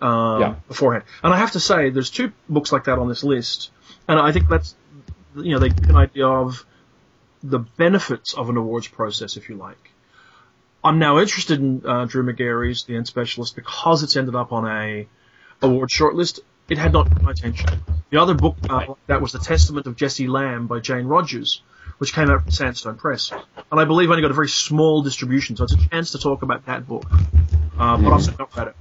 um, 0.00 0.40
Yeah. 0.40 0.54
beforehand. 0.68 1.04
And 1.22 1.32
I 1.34 1.36
have 1.38 1.52
to 1.52 1.60
say, 1.60 1.90
there's 1.90 2.10
two 2.10 2.32
books 2.48 2.72
like 2.72 2.84
that 2.84 2.98
on 2.98 3.08
this 3.08 3.22
list, 3.24 3.70
and 4.08 4.18
I 4.18 4.32
think 4.32 4.48
that's, 4.48 4.74
you 5.36 5.52
know, 5.52 5.58
they 5.58 5.68
give 5.68 5.90
an 5.90 5.96
idea 5.96 6.26
of 6.26 6.64
the 7.42 7.58
benefits 7.58 8.34
of 8.34 8.48
an 8.48 8.56
awards 8.56 8.88
process, 8.88 9.36
if 9.36 9.48
you 9.48 9.56
like. 9.56 9.90
I'm 10.84 10.98
now 10.98 11.18
interested 11.18 11.58
in 11.60 11.82
uh, 11.86 12.04
Drew 12.04 12.22
Magary's 12.22 12.84
The 12.84 12.96
End 12.96 13.06
Specialist 13.06 13.56
because 13.56 14.02
it's 14.02 14.16
ended 14.16 14.34
up 14.34 14.52
on 14.52 14.66
a 14.68 15.06
award 15.62 15.88
shortlist. 15.90 16.40
It 16.68 16.78
had 16.78 16.92
not 16.92 17.22
my 17.22 17.30
attention. 17.32 17.68
The 18.10 18.20
other 18.20 18.34
book 18.34 18.56
uh, 18.68 18.94
that 19.06 19.20
was 19.20 19.32
The 19.32 19.38
Testament 19.38 19.86
of 19.86 19.96
Jesse 19.96 20.26
Lamb 20.28 20.66
by 20.66 20.80
Jane 20.80 21.06
Rogers, 21.06 21.62
which 21.98 22.12
came 22.12 22.30
out 22.30 22.42
from 22.42 22.50
Sandstone 22.52 22.96
Press, 22.96 23.32
and 23.70 23.80
I 23.80 23.84
believe 23.84 24.10
only 24.10 24.22
got 24.22 24.30
a 24.30 24.34
very 24.34 24.48
small 24.48 25.02
distribution, 25.02 25.56
so 25.56 25.64
it's 25.64 25.74
a 25.74 25.88
chance 25.88 26.12
to 26.12 26.18
talk 26.18 26.42
about 26.42 26.66
that 26.66 26.86
book. 26.86 27.04
uh, 27.78 27.96
but 27.98 28.10
also 28.12 28.32
not 28.38 28.56
read 28.56 28.68
it. 28.68 28.76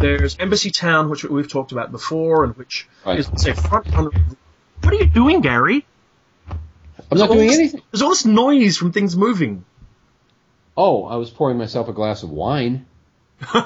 There's 0.00 0.36
Embassy 0.38 0.70
Town, 0.70 1.10
which 1.10 1.22
we've 1.22 1.48
talked 1.48 1.70
about 1.72 1.92
before, 1.92 2.44
and 2.44 2.56
which 2.56 2.88
Right. 3.06 3.18
is 3.20 3.30
say 3.36 3.52
front 3.52 3.88
runner. 3.94 4.10
What 4.82 4.92
are 4.92 4.96
you 4.96 5.06
doing, 5.06 5.42
Gary? 5.42 5.86
I'm 7.12 7.18
not 7.18 7.30
doing 7.30 7.46
this- 7.48 7.58
anything. 7.58 7.82
There's 7.90 8.02
all 8.02 8.10
this 8.10 8.24
noise 8.24 8.76
from 8.76 8.92
things 8.92 9.16
moving. 9.16 9.64
Oh, 10.76 11.04
I 11.04 11.16
was 11.16 11.30
pouring 11.30 11.58
myself 11.58 11.88
a 11.88 11.92
glass 11.92 12.22
of 12.22 12.30
wine. 12.30 12.86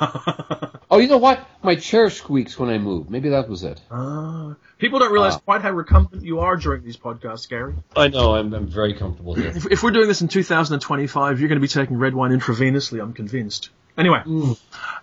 Oh, 0.88 0.98
you 0.98 1.08
know 1.08 1.18
what? 1.18 1.44
My 1.64 1.74
chair 1.74 2.08
squeaks 2.10 2.56
when 2.58 2.70
I 2.70 2.78
move. 2.78 3.10
Maybe 3.10 3.30
that 3.30 3.48
was 3.48 3.64
it. 3.64 3.80
Ah, 3.90 4.54
people 4.78 5.00
don't 5.00 5.12
realize 5.12 5.34
Ah. 5.34 5.38
quite 5.40 5.60
how 5.60 5.72
recumbent 5.72 6.22
you 6.22 6.38
are 6.40 6.56
during 6.56 6.84
these 6.84 6.96
podcasts, 6.96 7.48
Gary. 7.48 7.74
I 7.96 8.06
know. 8.06 8.36
I'm, 8.36 8.54
I'm 8.54 8.68
very 8.68 8.94
comfortable 8.94 9.34
here. 9.34 9.48
If, 9.48 9.66
if 9.70 9.82
we're 9.82 9.90
doing 9.90 10.06
this 10.06 10.22
in 10.22 10.28
2025, 10.28 11.40
you're 11.40 11.48
going 11.48 11.56
to 11.56 11.60
be 11.60 11.66
taking 11.66 11.98
red 11.98 12.14
wine 12.14 12.30
intravenously. 12.30 13.02
I'm 13.02 13.12
convinced. 13.14 13.70
Anyway, 13.98 14.22
Mm. 14.24 14.58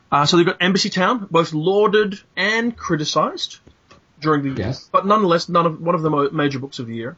uh, 0.10 0.26
so 0.26 0.38
they've 0.38 0.46
got 0.46 0.58
Embassy 0.62 0.90
Town, 0.90 1.28
both 1.30 1.52
lauded 1.54 2.18
and 2.38 2.76
criticised 2.78 3.60
during 4.22 4.44
the 4.44 4.50
year, 4.50 4.68
Yes. 4.68 4.88
but 4.90 5.06
nonetheless, 5.06 5.50
none 5.50 5.66
of 5.66 5.82
one 5.82 5.96
of 5.96 6.02
the 6.02 6.10
mo- 6.10 6.30
major 6.32 6.60
books 6.60 6.80
of 6.80 6.88
the 6.88 6.96
year. 6.96 7.18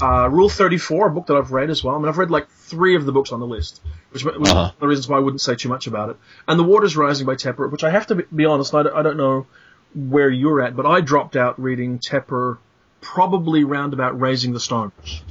Uh, 0.00 0.28
Rule 0.30 0.48
34, 0.50 1.06
a 1.06 1.10
book 1.10 1.26
that 1.26 1.36
I've 1.36 1.52
read 1.52 1.70
as 1.70 1.82
well. 1.82 1.94
I 1.94 1.98
mean, 1.98 2.08
I've 2.08 2.18
read 2.18 2.30
like 2.30 2.48
three 2.48 2.96
of 2.96 3.06
the 3.06 3.12
books 3.12 3.32
on 3.32 3.40
the 3.40 3.46
list, 3.46 3.80
which 4.10 4.24
was 4.24 4.34
Uh-huh. 4.50 4.70
of 4.74 4.78
the 4.78 4.86
reasons 4.86 5.08
why 5.08 5.16
I 5.16 5.20
wouldn't 5.20 5.40
say 5.40 5.54
too 5.54 5.68
much 5.70 5.86
about 5.86 6.10
it. 6.10 6.16
And 6.46 6.58
The 6.58 6.64
Waters 6.64 6.96
Rising 6.96 7.26
by 7.26 7.34
Tepper, 7.34 7.70
which 7.70 7.82
I 7.84 7.90
have 7.90 8.06
to 8.08 8.14
be, 8.16 8.44
honest, 8.44 8.74
I 8.74 8.82
don't, 8.82 8.94
I 8.94 9.02
don't 9.02 9.16
know 9.16 9.46
where 9.94 10.28
you're 10.28 10.60
at, 10.62 10.76
but 10.76 10.84
I 10.84 11.00
dropped 11.00 11.34
out 11.36 11.58
reading 11.60 11.98
Tepper 11.98 12.58
probably 13.00 13.64
round 13.64 13.94
about 13.94 14.20
Raising 14.20 14.52
the 14.52 14.60
Stones. 14.60 15.22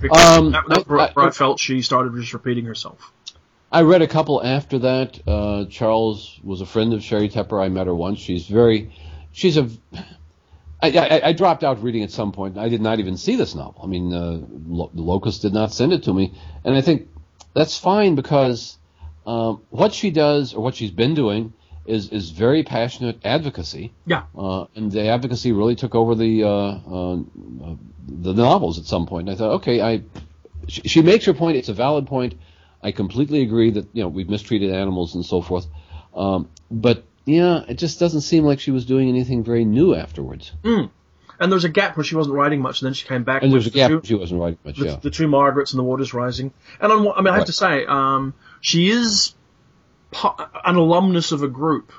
Because 0.00 0.38
Um, 0.38 0.52
that, 0.52 0.64
I- 0.70 0.78
where, 0.80 1.00
I- 1.00 1.12
I 1.26 1.30
felt 1.30 1.60
she 1.60 1.82
started 1.82 2.14
just 2.16 2.32
repeating 2.32 2.64
herself. 2.64 3.12
I 3.70 3.82
read 3.82 4.02
a 4.02 4.06
couple 4.06 4.42
after 4.42 4.78
that. 4.80 5.18
Uh, 5.26 5.64
Charles 5.66 6.38
was 6.44 6.60
a 6.60 6.66
friend 6.66 6.94
of 6.94 7.00
Sheri 7.00 7.30
Tepper. 7.30 7.62
I 7.62 7.68
met 7.68 7.86
her 7.88 7.94
once. 7.94 8.18
She's 8.20 8.46
very, 8.46 8.92
she's 9.32 9.56
a. 9.56 9.68
I, 10.84 10.88
I, 10.88 11.28
I 11.28 11.32
dropped 11.32 11.64
out 11.64 11.82
reading 11.82 12.02
at 12.02 12.10
some 12.10 12.32
point. 12.32 12.58
I 12.58 12.68
did 12.68 12.80
not 12.80 12.98
even 12.98 13.16
see 13.16 13.36
this 13.36 13.54
novel. 13.54 13.80
I 13.82 13.86
mean, 13.86 14.12
uh, 14.12 14.40
Lo- 14.66 14.90
the 14.92 15.02
Locus 15.02 15.38
did 15.38 15.52
not 15.52 15.72
send 15.72 15.92
it 15.92 16.04
to 16.04 16.12
me, 16.12 16.34
and 16.64 16.74
I 16.74 16.80
think 16.80 17.08
that's 17.54 17.78
fine 17.78 18.14
because 18.14 18.76
um, 19.26 19.62
what 19.70 19.94
she 19.94 20.10
does 20.10 20.54
or 20.54 20.62
what 20.62 20.74
she's 20.74 20.90
been 20.90 21.14
doing 21.14 21.52
is 21.86 22.08
is 22.10 22.30
very 22.30 22.62
passionate 22.62 23.24
advocacy. 23.24 23.92
Yeah. 24.06 24.24
Uh, 24.36 24.66
and 24.74 24.90
the 24.90 25.08
advocacy 25.08 25.52
really 25.52 25.74
took 25.74 25.94
over 25.94 26.14
the 26.14 26.44
uh, 26.44 26.48
uh, 26.48 27.14
uh, 27.14 27.74
the 28.08 28.32
novels 28.32 28.78
at 28.78 28.84
some 28.84 29.06
point. 29.06 29.28
And 29.28 29.36
I 29.36 29.38
thought, 29.38 29.54
okay, 29.56 29.80
I 29.80 30.02
she, 30.68 30.82
she 30.82 31.02
makes 31.02 31.24
her 31.26 31.34
point. 31.34 31.56
It's 31.56 31.68
a 31.68 31.74
valid 31.74 32.06
point. 32.06 32.34
I 32.82 32.92
completely 32.92 33.42
agree 33.42 33.70
that 33.70 33.88
you 33.92 34.02
know 34.02 34.08
we've 34.08 34.28
mistreated 34.28 34.72
animals 34.72 35.14
and 35.14 35.24
so 35.24 35.40
forth. 35.40 35.66
Um, 36.14 36.48
but 36.70 37.04
yeah, 37.24 37.64
it 37.68 37.74
just 37.78 37.98
doesn't 38.00 38.20
seem 38.22 38.44
like 38.44 38.60
she 38.60 38.70
was 38.70 38.84
doing 38.84 39.08
anything 39.08 39.44
very 39.44 39.64
new 39.64 39.94
afterwards. 39.94 40.52
And 40.64 41.50
there 41.50 41.56
was 41.56 41.64
a 41.64 41.68
gap 41.68 41.96
where 41.96 42.04
she 42.04 42.14
wasn't 42.14 42.36
writing 42.36 42.60
much, 42.60 42.80
and 42.80 42.86
then 42.86 42.94
she 42.94 43.06
came 43.08 43.24
back. 43.24 43.42
And 43.42 43.52
there's 43.52 43.66
a 43.66 43.70
the 43.70 43.74
gap. 43.74 43.90
two- 43.90 44.00
She 44.04 44.14
wasn't 44.14 44.40
writing 44.40 44.58
much. 44.64 44.76
the, 44.78 44.84
Yeah. 44.86 44.96
the 45.02 45.10
two 45.10 45.26
Margarets 45.26 45.72
and 45.72 45.78
the 45.80 45.82
Waters 45.84 46.14
Rising. 46.14 46.52
And 46.80 46.92
on, 46.92 47.00
I 47.08 47.20
mean, 47.22 47.28
I 47.28 47.30
have 47.32 47.38
Right. 47.38 47.46
to 47.46 47.52
say, 47.52 47.86
um, 47.86 48.34
she 48.60 48.88
is 48.90 49.34
po- 50.12 50.36
an 50.64 50.76
alumnus 50.76 51.32
of 51.32 51.42
a 51.42 51.48
group 51.48 51.92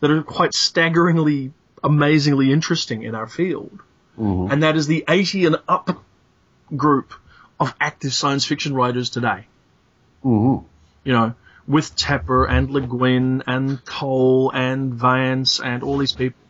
that 0.00 0.10
are 0.10 0.22
quite 0.22 0.52
staggeringly, 0.52 1.52
amazingly 1.82 2.52
interesting 2.52 3.02
in 3.02 3.14
our 3.14 3.26
field, 3.26 3.78
Mhm. 4.18 4.52
and 4.52 4.62
that 4.62 4.76
is 4.76 4.86
the 4.86 5.04
80 5.08 5.46
and 5.46 5.56
up 5.68 6.02
group 6.76 7.14
of 7.58 7.74
active 7.80 8.12
science 8.12 8.44
fiction 8.44 8.74
writers 8.74 9.08
today. 9.08 9.46
Mhm. 10.22 10.64
You 11.04 11.12
know, 11.12 11.34
with 11.66 11.96
Tepper 11.96 12.48
and 12.48 12.70
Le 12.70 12.80
Guin 12.80 13.42
and 13.46 13.84
Cole 13.84 14.50
and 14.52 14.94
Vance 14.94 15.60
and 15.60 15.82
all 15.82 15.98
these 15.98 16.12
people. 16.12 16.40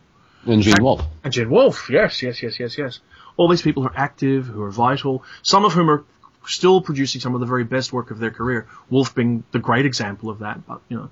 And 0.45 0.61
Gene 0.61 0.75
Wolfe. 0.79 1.03
And 1.23 1.33
Gene 1.33 1.49
Wolfe, 1.49 1.89
yes, 1.89 2.21
yes, 2.21 2.41
yes, 2.41 2.59
yes, 2.59 2.77
yes. 2.77 2.99
All 3.35 3.49
these 3.49 3.61
people 3.61 3.85
are 3.85 3.93
active, 3.95 4.45
who 4.45 4.61
are 4.63 4.71
vital, 4.71 5.23
some 5.41 5.65
of 5.65 5.73
whom 5.73 5.89
are 5.89 6.03
still 6.45 6.81
producing 6.81 7.19
some 7.21 7.33
of 7.33 7.39
the 7.39 7.45
very 7.45 7.63
best 7.63 7.91
work 7.91 8.11
of 8.11 8.19
their 8.19 8.31
career. 8.31 8.67
Wolfe 8.89 9.13
being 9.13 9.43
the 9.51 9.59
great 9.59 9.85
example 9.85 10.29
of 10.29 10.39
that, 10.39 10.65
but, 10.65 10.81
you 10.89 10.97
know. 10.97 11.09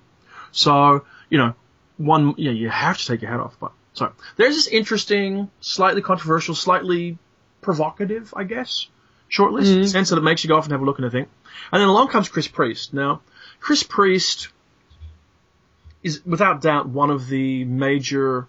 So, 0.51 1.05
you 1.29 1.37
know, 1.37 1.53
one, 1.97 2.35
yeah, 2.37 2.51
you 2.51 2.69
have 2.69 2.97
to 2.97 3.05
take 3.05 3.21
your 3.21 3.31
hat 3.31 3.39
off, 3.39 3.57
but, 3.59 3.71
so, 3.93 4.13
there's 4.37 4.55
this 4.55 4.67
interesting, 4.67 5.49
slightly 5.61 6.01
controversial, 6.01 6.55
slightly 6.55 7.17
provocative, 7.61 8.33
I 8.35 8.43
guess, 8.43 8.87
shortlist, 9.29 9.63
mm-hmm. 9.63 9.75
in 9.75 9.81
the 9.81 9.87
sense 9.87 10.09
that 10.09 10.17
it 10.17 10.23
makes 10.23 10.43
you 10.43 10.47
go 10.47 10.55
off 10.55 10.65
and 10.65 10.71
have 10.71 10.81
a 10.81 10.85
look 10.85 10.97
and 10.97 11.07
a 11.07 11.09
think. 11.09 11.29
And 11.71 11.81
then 11.81 11.89
along 11.89 12.09
comes 12.09 12.29
Chris 12.29 12.47
Priest. 12.47 12.93
Now, 12.93 13.21
Chris 13.65 13.82
Priest 13.82 14.49
is 16.04 16.23
without 16.23 16.62
doubt 16.62 16.88
one 16.88 17.10
of 17.10 17.28
the 17.28 17.65
major 17.65 18.45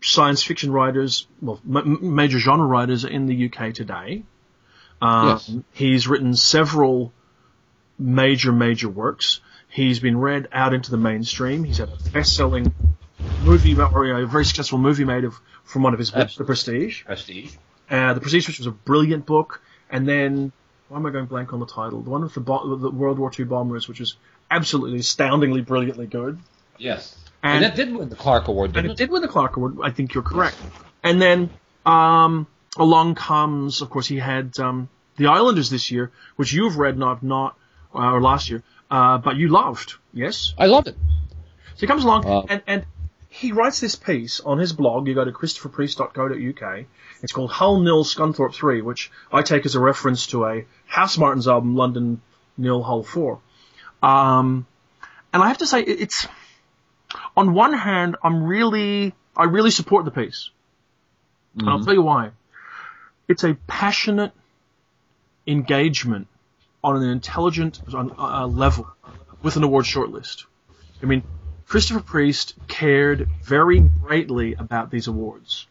science 0.00 0.42
fiction 0.42 0.72
writers, 0.72 1.26
well, 1.42 1.60
m- 1.68 2.14
major 2.14 2.38
genre 2.38 2.64
writers 2.66 3.04
in 3.04 3.26
the 3.26 3.50
UK 3.52 3.74
today. 3.74 4.22
Um, 5.02 5.28
Yes. 5.28 5.50
He's 5.72 6.08
written 6.08 6.34
several 6.36 7.12
major, 7.98 8.50
major 8.50 8.88
works. 8.88 9.40
He's 9.68 10.00
been 10.00 10.16
read 10.16 10.48
out 10.52 10.72
into 10.72 10.90
the 10.90 10.96
mainstream. 10.96 11.62
He's 11.62 11.76
had 11.76 11.90
a 11.90 12.10
best-selling 12.10 12.72
movie, 13.42 13.78
or 13.78 14.22
a 14.22 14.26
very 14.26 14.46
successful 14.46 14.78
movie 14.78 15.04
made 15.04 15.24
of 15.24 15.38
from 15.64 15.82
one 15.82 15.92
of 15.92 15.98
his 15.98 16.10
books, 16.10 16.36
The 16.36 16.44
Prestige. 16.44 17.04
Prestige. 17.04 17.56
Uh, 17.90 18.14
the 18.14 18.20
Prestige, 18.22 18.48
which 18.48 18.56
was 18.56 18.68
a 18.68 18.70
brilliant 18.70 19.26
book, 19.26 19.60
and 19.90 20.08
then 20.08 20.52
why 20.88 20.98
am 20.98 21.06
I 21.06 21.10
going 21.10 21.26
blank 21.26 21.52
on 21.52 21.60
the 21.60 21.66
title? 21.66 22.02
The 22.02 22.10
one 22.10 22.22
with 22.22 22.34
the, 22.34 22.40
bo- 22.40 22.76
the 22.76 22.90
World 22.90 23.18
War 23.18 23.30
II 23.36 23.44
bombers, 23.46 23.88
which 23.88 24.00
is 24.00 24.16
absolutely 24.50 24.98
astoundingly, 24.98 25.62
brilliantly 25.62 26.06
good. 26.06 26.38
Yes. 26.78 27.16
And- 27.42 27.56
And, 27.56 27.64
that 27.64 27.76
did 27.76 27.94
win 27.94 28.08
the 28.08 28.16
Clarke 28.16 28.48
Award, 28.48 28.68
And 28.68 28.74
didn't 28.74 28.90
it 28.90 28.92
it? 28.94 28.96
did 28.98 29.10
win 29.10 29.22
the 29.22 29.28
Clarke 29.28 29.56
Award. 29.56 29.78
I 29.82 29.90
think 29.90 30.14
you're 30.14 30.22
correct. 30.22 30.56
And 31.02 31.20
then 31.20 31.50
um, 31.86 32.46
along 32.76 33.14
comes, 33.16 33.82
of 33.82 33.90
course, 33.90 34.06
he 34.06 34.16
had 34.18 34.58
um, 34.58 34.88
the 35.16 35.26
Islanders 35.26 35.68
this 35.70 35.90
year, 35.90 36.10
which 36.36 36.52
you've 36.52 36.76
read, 36.78 36.96
not 36.98 37.22
not 37.22 37.56
uh, 37.94 38.12
or 38.12 38.20
last 38.22 38.48
year, 38.50 38.62
uh, 38.90 39.18
but 39.18 39.36
you 39.36 39.48
loved. 39.48 39.94
Yes. 40.12 40.54
I 40.58 40.66
loved 40.66 40.88
it. 40.88 40.96
So 41.76 41.80
he 41.80 41.86
comes 41.86 42.04
along 42.04 42.22
Wow. 42.24 42.46
and 42.48 42.62
and 42.66 42.86
he 43.34 43.50
writes 43.50 43.80
this 43.80 43.96
piece 43.96 44.38
on 44.38 44.58
his 44.58 44.72
blog. 44.72 45.08
You 45.08 45.14
go 45.14 45.24
to 45.24 45.32
christopherpriest.co.uk. 45.32 46.84
It's 47.20 47.32
called 47.32 47.50
Hull 47.50 47.80
Nil 47.80 48.04
Scunthorpe 48.04 48.54
Three, 48.54 48.80
which 48.80 49.10
I 49.32 49.42
take 49.42 49.66
as 49.66 49.74
a 49.74 49.80
reference 49.80 50.28
to 50.28 50.44
a 50.44 50.64
Housemartins 50.88 51.48
album, 51.48 51.74
London 51.74 52.22
Nil 52.56 52.80
Hull 52.80 53.02
Four. 53.02 53.40
Um, 54.04 54.68
and 55.32 55.42
I 55.42 55.48
have 55.48 55.58
to 55.58 55.66
say, 55.66 55.80
it's 55.82 56.28
on 57.36 57.54
one 57.54 57.72
hand, 57.72 58.14
I'm 58.22 58.44
really, 58.44 59.12
I 59.36 59.44
really 59.44 59.72
support 59.72 60.04
the 60.04 60.12
piece. 60.12 60.50
And 61.58 61.68
I'll 61.68 61.82
tell 61.82 61.94
you 61.94 62.02
why. 62.02 62.30
It's 63.26 63.42
a 63.42 63.54
passionate 63.66 64.30
engagement 65.44 66.28
on 66.84 67.02
an 67.02 67.10
intelligent 67.10 67.80
uh, 67.92 68.46
level 68.46 68.86
with 69.42 69.56
an 69.56 69.64
award 69.64 69.86
shortlist. 69.86 70.44
I 71.02 71.06
mean, 71.06 71.24
Christopher 71.66 72.00
Priest 72.00 72.54
cared 72.68 73.28
very 73.42 73.80
greatly 73.80 74.54
about 74.54 74.90
these 74.90 75.08
awards. 75.08 75.66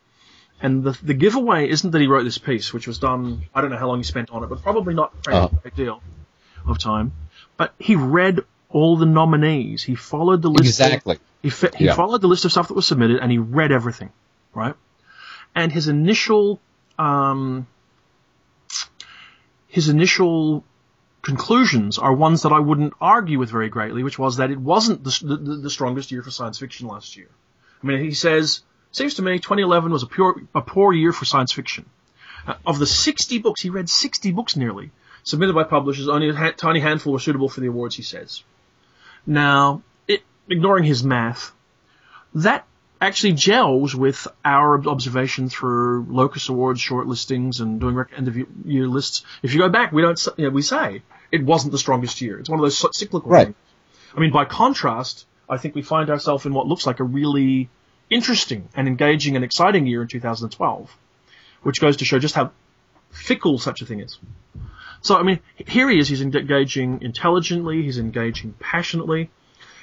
And 0.61 0.83
the, 0.83 0.97
the 1.03 1.13
giveaway 1.13 1.69
isn't 1.69 1.91
that 1.91 1.99
he 2.01 2.07
wrote 2.07 2.23
this 2.23 2.37
piece, 2.37 2.73
which 2.73 2.87
was 2.87 2.97
done, 2.97 3.43
I 3.53 3.61
don't 3.61 3.69
know 3.69 3.77
how 3.77 3.87
long 3.87 3.97
he 3.97 4.03
spent 4.03 4.31
on 4.31 4.43
it, 4.43 4.47
but 4.47 4.61
probably 4.61 4.93
not 4.93 5.13
a 5.27 5.31
Uh. 5.35 5.47
great 5.47 5.75
deal 5.75 6.01
of 6.65 6.79
time. 6.79 7.11
But 7.57 7.73
he 7.79 7.95
read 7.95 8.39
all 8.69 8.97
the 8.97 9.05
nominees. 9.05 9.83
He 9.83 9.95
followed 9.95 10.41
the 10.41 10.49
list. 10.49 10.79
of- 10.79 10.85
Exactly. 10.87 11.19
he, 11.41 11.49
fi- 11.49 11.69
he 11.77 11.85
Yeah. 11.85 11.93
followed 11.95 12.21
the 12.21 12.27
list 12.27 12.45
of 12.45 12.51
stuff 12.51 12.69
that 12.69 12.73
was 12.73 12.87
submitted 12.87 13.19
and 13.19 13.31
he 13.31 13.37
read 13.37 13.71
everything, 13.71 14.09
right? 14.53 14.75
And 15.53 15.71
his 15.71 15.87
initial, 15.89 16.59
um, 16.97 17.67
his 19.67 19.89
initial 19.89 20.63
conclusions 21.23 21.97
are 21.97 22.13
ones 22.13 22.43
that 22.43 22.51
I 22.51 22.59
wouldn't 22.59 22.93
argue 23.01 23.39
with 23.39 23.49
very 23.49 23.69
greatly, 23.69 24.03
which 24.03 24.19
was 24.19 24.37
that 24.37 24.51
it 24.51 24.59
wasn't 24.59 25.03
the, 25.03 25.19
the, 25.23 25.55
the 25.55 25.69
strongest 25.69 26.11
year 26.11 26.21
for 26.21 26.29
science 26.29 26.59
fiction 26.59 26.87
last 26.87 27.17
year. 27.17 27.29
I 27.81 27.87
mean, 27.87 28.03
he 28.03 28.13
says, 28.13 28.61
seems 28.91 29.15
to 29.15 29.21
me 29.21 29.39
2011 29.39 29.91
was 29.91 30.03
a 30.03 30.07
pure, 30.07 30.41
a 30.53 30.61
poor 30.61 30.93
year 30.93 31.11
for 31.13 31.25
science 31.25 31.51
fiction. 31.51 31.85
Uh, 32.45 32.55
of 32.67 32.77
the 32.77 32.85
60 32.85 33.39
books, 33.39 33.61
he 33.61 33.69
read 33.69 33.89
60 33.89 34.31
books 34.33 34.57
nearly, 34.57 34.91
submitted 35.23 35.55
by 35.55 35.63
publishers, 35.63 36.09
only 36.09 36.29
a 36.29 36.35
ha- 36.35 36.51
tiny 36.51 36.81
handful 36.81 37.13
were 37.13 37.19
suitable 37.19 37.49
for 37.49 37.61
the 37.61 37.67
awards, 37.67 37.95
he 37.95 38.03
says. 38.03 38.43
Now, 39.25 39.81
it, 40.07 40.23
ignoring 40.49 40.83
his 40.83 41.05
math, 41.05 41.53
that 42.35 42.67
actually 43.03 43.33
gels 43.33 43.95
with 43.95 44.27
our 44.45 44.87
observation 44.87 45.49
through 45.49 46.05
Locus 46.09 46.49
Awards 46.49 46.81
shortlistings 46.81 47.59
and 47.59 47.79
doing 47.79 48.03
end 48.15 48.27
of 48.27 48.37
year 48.65 48.87
lists. 48.87 49.25
If 49.41 49.53
you 49.53 49.59
go 49.59 49.69
back, 49.69 49.91
we 49.91 50.01
don't, 50.01 50.27
you 50.37 50.45
know, 50.45 50.51
we 50.51 50.61
say 50.61 51.01
it 51.31 51.43
wasn't 51.43 51.71
the 51.71 51.77
strongest 51.77 52.21
year. 52.21 52.39
It's 52.39 52.49
one 52.49 52.59
of 52.59 52.63
those 52.63 52.77
cyclical 52.97 53.29
Right. 53.29 53.47
things. 53.47 53.57
I 54.15 54.19
mean, 54.19 54.31
by 54.31 54.45
contrast, 54.45 55.25
I 55.49 55.57
think 55.57 55.75
we 55.75 55.81
find 55.81 56.09
ourselves 56.09 56.45
in 56.45 56.53
what 56.53 56.67
looks 56.67 56.85
like 56.85 56.99
a 56.99 57.03
really 57.03 57.69
interesting 58.09 58.69
and 58.75 58.87
engaging 58.87 59.35
and 59.35 59.43
exciting 59.43 59.87
year 59.87 60.01
in 60.03 60.07
2012, 60.07 60.95
which 61.63 61.81
goes 61.81 61.97
to 61.97 62.05
show 62.05 62.19
just 62.19 62.35
how 62.35 62.51
fickle 63.11 63.57
such 63.57 63.81
a 63.81 63.85
thing 63.85 63.99
is. 63.99 64.17
So, 65.01 65.17
I 65.17 65.23
mean, 65.23 65.39
here 65.67 65.89
he 65.89 65.99
is, 65.99 66.07
he's 66.07 66.21
engaging 66.21 67.01
intelligently, 67.01 67.81
he's 67.83 67.97
engaging 67.97 68.53
passionately, 68.59 69.29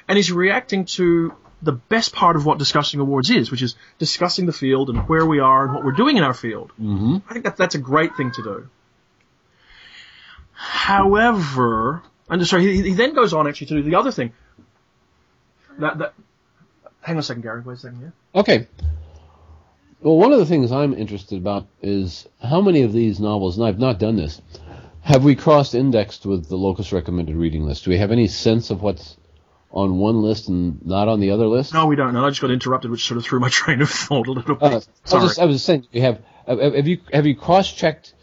and 0.09 0.17
he's 0.17 0.33
reacting 0.33 0.87
to 0.97 1.35
the 1.63 1.73
best 1.73 2.15
part 2.15 2.37
of 2.37 2.47
what 2.47 2.59
discussing 2.59 3.01
awards 3.01 3.31
is, 3.31 3.51
which 3.51 3.63
is 3.63 3.75
discussing 3.99 4.47
the 4.47 4.53
field 4.53 4.89
and 4.89 5.09
where 5.09 5.27
we 5.27 5.41
are 5.41 5.65
and 5.65 5.75
what 5.75 5.85
we're 5.85 5.93
doing 5.93 6.17
in 6.17 6.23
our 6.23 6.35
field. 6.35 6.73
Mm-hmm. 6.81 7.19
I 7.29 7.33
think 7.33 7.45
that 7.45 7.57
that's 7.57 7.75
a 7.75 7.79
great 7.79 8.17
thing 8.17 8.31
to 8.33 8.43
do. 8.43 8.69
However, 10.53 12.03
and 12.29 12.47
sorry, 12.47 12.77
he, 12.77 12.83
he 12.83 12.95
then 12.95 13.15
goes 13.15 13.33
on 13.33 13.49
actually 13.49 13.69
to 13.69 13.83
do 13.83 13.83
the 13.83 13.97
other 13.97 14.13
thing. 14.13 14.33
That 15.79 15.99
that. 15.99 16.15
Hang 17.03 17.17
on 17.17 17.21
a 17.21 17.23
second, 17.23 17.43
Gary. 17.43 17.63
Wait 17.63 17.75
a 17.75 17.77
second. 17.79 18.01
Yeah. 18.03 18.41
Okay. 18.41 18.67
Well, 20.03 20.17
one 20.17 20.33
of 20.33 20.39
the 20.39 20.47
things 20.47 20.71
I'm 20.71 20.95
interested 20.95 21.39
about 21.39 21.67
is 21.83 22.27
how 22.43 22.61
many 22.61 22.83
of 22.83 22.93
these 22.93 23.21
novels, 23.21 23.59
and 23.59 23.67
I've 23.67 23.79
not 23.79 23.99
done 23.99 24.17
this, 24.17 24.41
have 25.03 25.25
we 25.25 25.35
cross-indexed 25.35 26.27
with 26.27 26.49
the 26.49 26.57
Locus 26.57 26.93
recommended 26.93 27.37
reading 27.37 27.65
list? 27.65 27.85
Do 27.85 27.91
we 27.91 27.99
have 27.99 28.11
any 28.11 28.27
sense 28.27 28.71
of 28.71 28.83
what's 28.83 29.17
on 29.73 29.99
one 29.99 30.23
list 30.23 30.49
and 30.49 30.85
not 30.85 31.09
on 31.09 31.21
the 31.21 31.31
other 31.31 31.47
list? 31.47 31.73
No, 31.75 31.87
we 31.87 31.97
don't. 31.97 32.09
And 32.09 32.19
I 32.19 32.29
just 32.29 32.41
got 32.41 32.51
interrupted, 32.51 32.91
which 32.91 33.05
sort 33.07 33.19
of 33.19 33.25
threw 33.25 33.41
my 33.41 33.49
train 33.51 33.81
of 33.81 33.91
thought 33.91 34.27
a 34.27 34.33
little 34.33 34.55
bit. 34.57 34.63
Uh, 34.63 34.67
I, 34.67 34.75
was 34.75 34.89
just, 35.11 35.39
I 35.39 35.45
was 35.45 35.63
saying, 35.63 35.87
you 35.93 36.03
have 36.03 36.21
have 36.47 36.87
you 36.89 36.99
have 37.13 37.27
you 37.27 37.37
cross 37.37 37.73
checked 37.73 38.15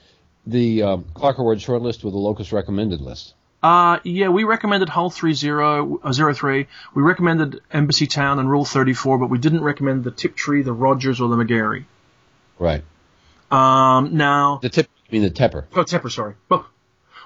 the 0.45 0.83
uh, 0.83 0.97
Clarke 1.13 1.37
Award 1.39 1.59
shortlist 1.59 2.03
with 2.03 2.13
the 2.13 2.19
Locus 2.19 2.51
recommended 2.51 3.01
list? 3.01 3.33
Uh, 3.63 3.99
yeah, 4.03 4.29
we 4.29 4.43
recommended 4.43 4.87
Hull 4.87 5.09
30, 5.09 5.99
uh, 6.03 6.33
03. 6.33 6.67
We 6.93 7.01
recommended 7.01 7.59
Embassytown 7.73 8.39
and 8.39 8.49
Rule 8.49 8.63
34, 8.65 9.17
but 9.17 9.29
we 9.31 9.39
didn't 9.39 9.63
recommend 9.63 10.03
the 10.03 10.11
Tiptree, 10.11 10.61
the 10.61 10.73
Rogers, 10.73 11.19
or 11.19 11.27
the 11.27 11.37
Magary. 11.37 11.85
Right. 12.59 12.83
Um, 13.49 14.15
now, 14.15 14.59
The 14.61 14.69
tip, 14.69 14.87
I 15.09 15.11
mean 15.11 15.23
the 15.23 15.31
Tepper. 15.31 15.65
oh, 15.75 15.83
Tepper, 15.83 16.11
sorry. 16.11 16.35
Well, 16.49 16.67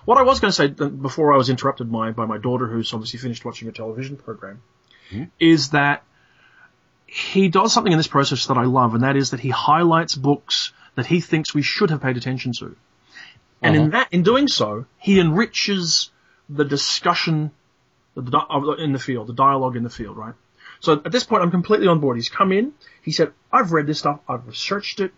what 0.06 0.18
I 0.18 0.24
was 0.24 0.40
going 0.40 0.52
to 0.52 0.56
say 0.56 0.68
before 0.68 1.34
I 1.34 1.38
was 1.38 1.50
interrupted 1.50 1.92
by, 1.92 2.12
by 2.12 2.26
my 2.26 2.38
daughter, 2.38 2.68
who's 2.68 2.94
obviously 2.94 3.20
finished 3.20 3.46
watching 3.46 3.68
a 3.68 3.72
television 3.72 4.18
program, 4.18 4.62
is 5.40 5.70
that 5.72 6.04
he 7.06 7.50
does 7.50 7.74
something 7.74 7.92
in 7.92 8.00
this 8.00 8.08
process 8.08 8.46
that 8.48 8.58
I 8.58 8.64
love, 8.64 8.94
and 8.96 9.04
that 9.04 9.16
is 9.18 9.32
that 9.32 9.40
he 9.42 9.50
highlights 9.50 10.16
books 10.16 10.72
that 10.96 11.06
he 11.06 11.20
thinks 11.20 11.54
we 11.54 11.62
should 11.62 11.90
have 11.90 12.02
paid 12.02 12.18
attention 12.18 12.54
to. 12.60 12.76
And 13.62 13.76
in 13.76 13.82
Uh-huh. 13.82 13.92
that, 13.92 14.08
in 14.12 14.24
doing 14.24 14.48
so, 14.48 14.86
he 14.98 15.20
enriches 15.20 16.10
the 16.50 16.66
discussion 16.66 17.52
the 18.16 18.24
di- 18.24 18.46
of- 18.50 18.80
in 18.80 18.92
the 18.92 19.00
field, 19.00 19.28
the 19.28 19.34
dialogue 19.34 19.76
in 19.78 19.84
the 19.84 19.90
field, 19.90 20.18
right? 20.18 20.34
So 20.82 20.94
at 20.94 21.12
this 21.12 21.24
point, 21.24 21.44
I'm 21.44 21.52
completely 21.52 21.88
on 21.88 22.00
board. 22.00 22.18
He's 22.18 22.28
come 22.28 22.52
in. 22.52 22.74
He 23.04 23.12
said, 23.14 23.32
"I've 23.54 23.72
read 23.72 23.88
this 23.88 24.00
stuff. 24.00 24.20
I've 24.28 24.46
researched 24.48 25.00
it. 25.00 25.14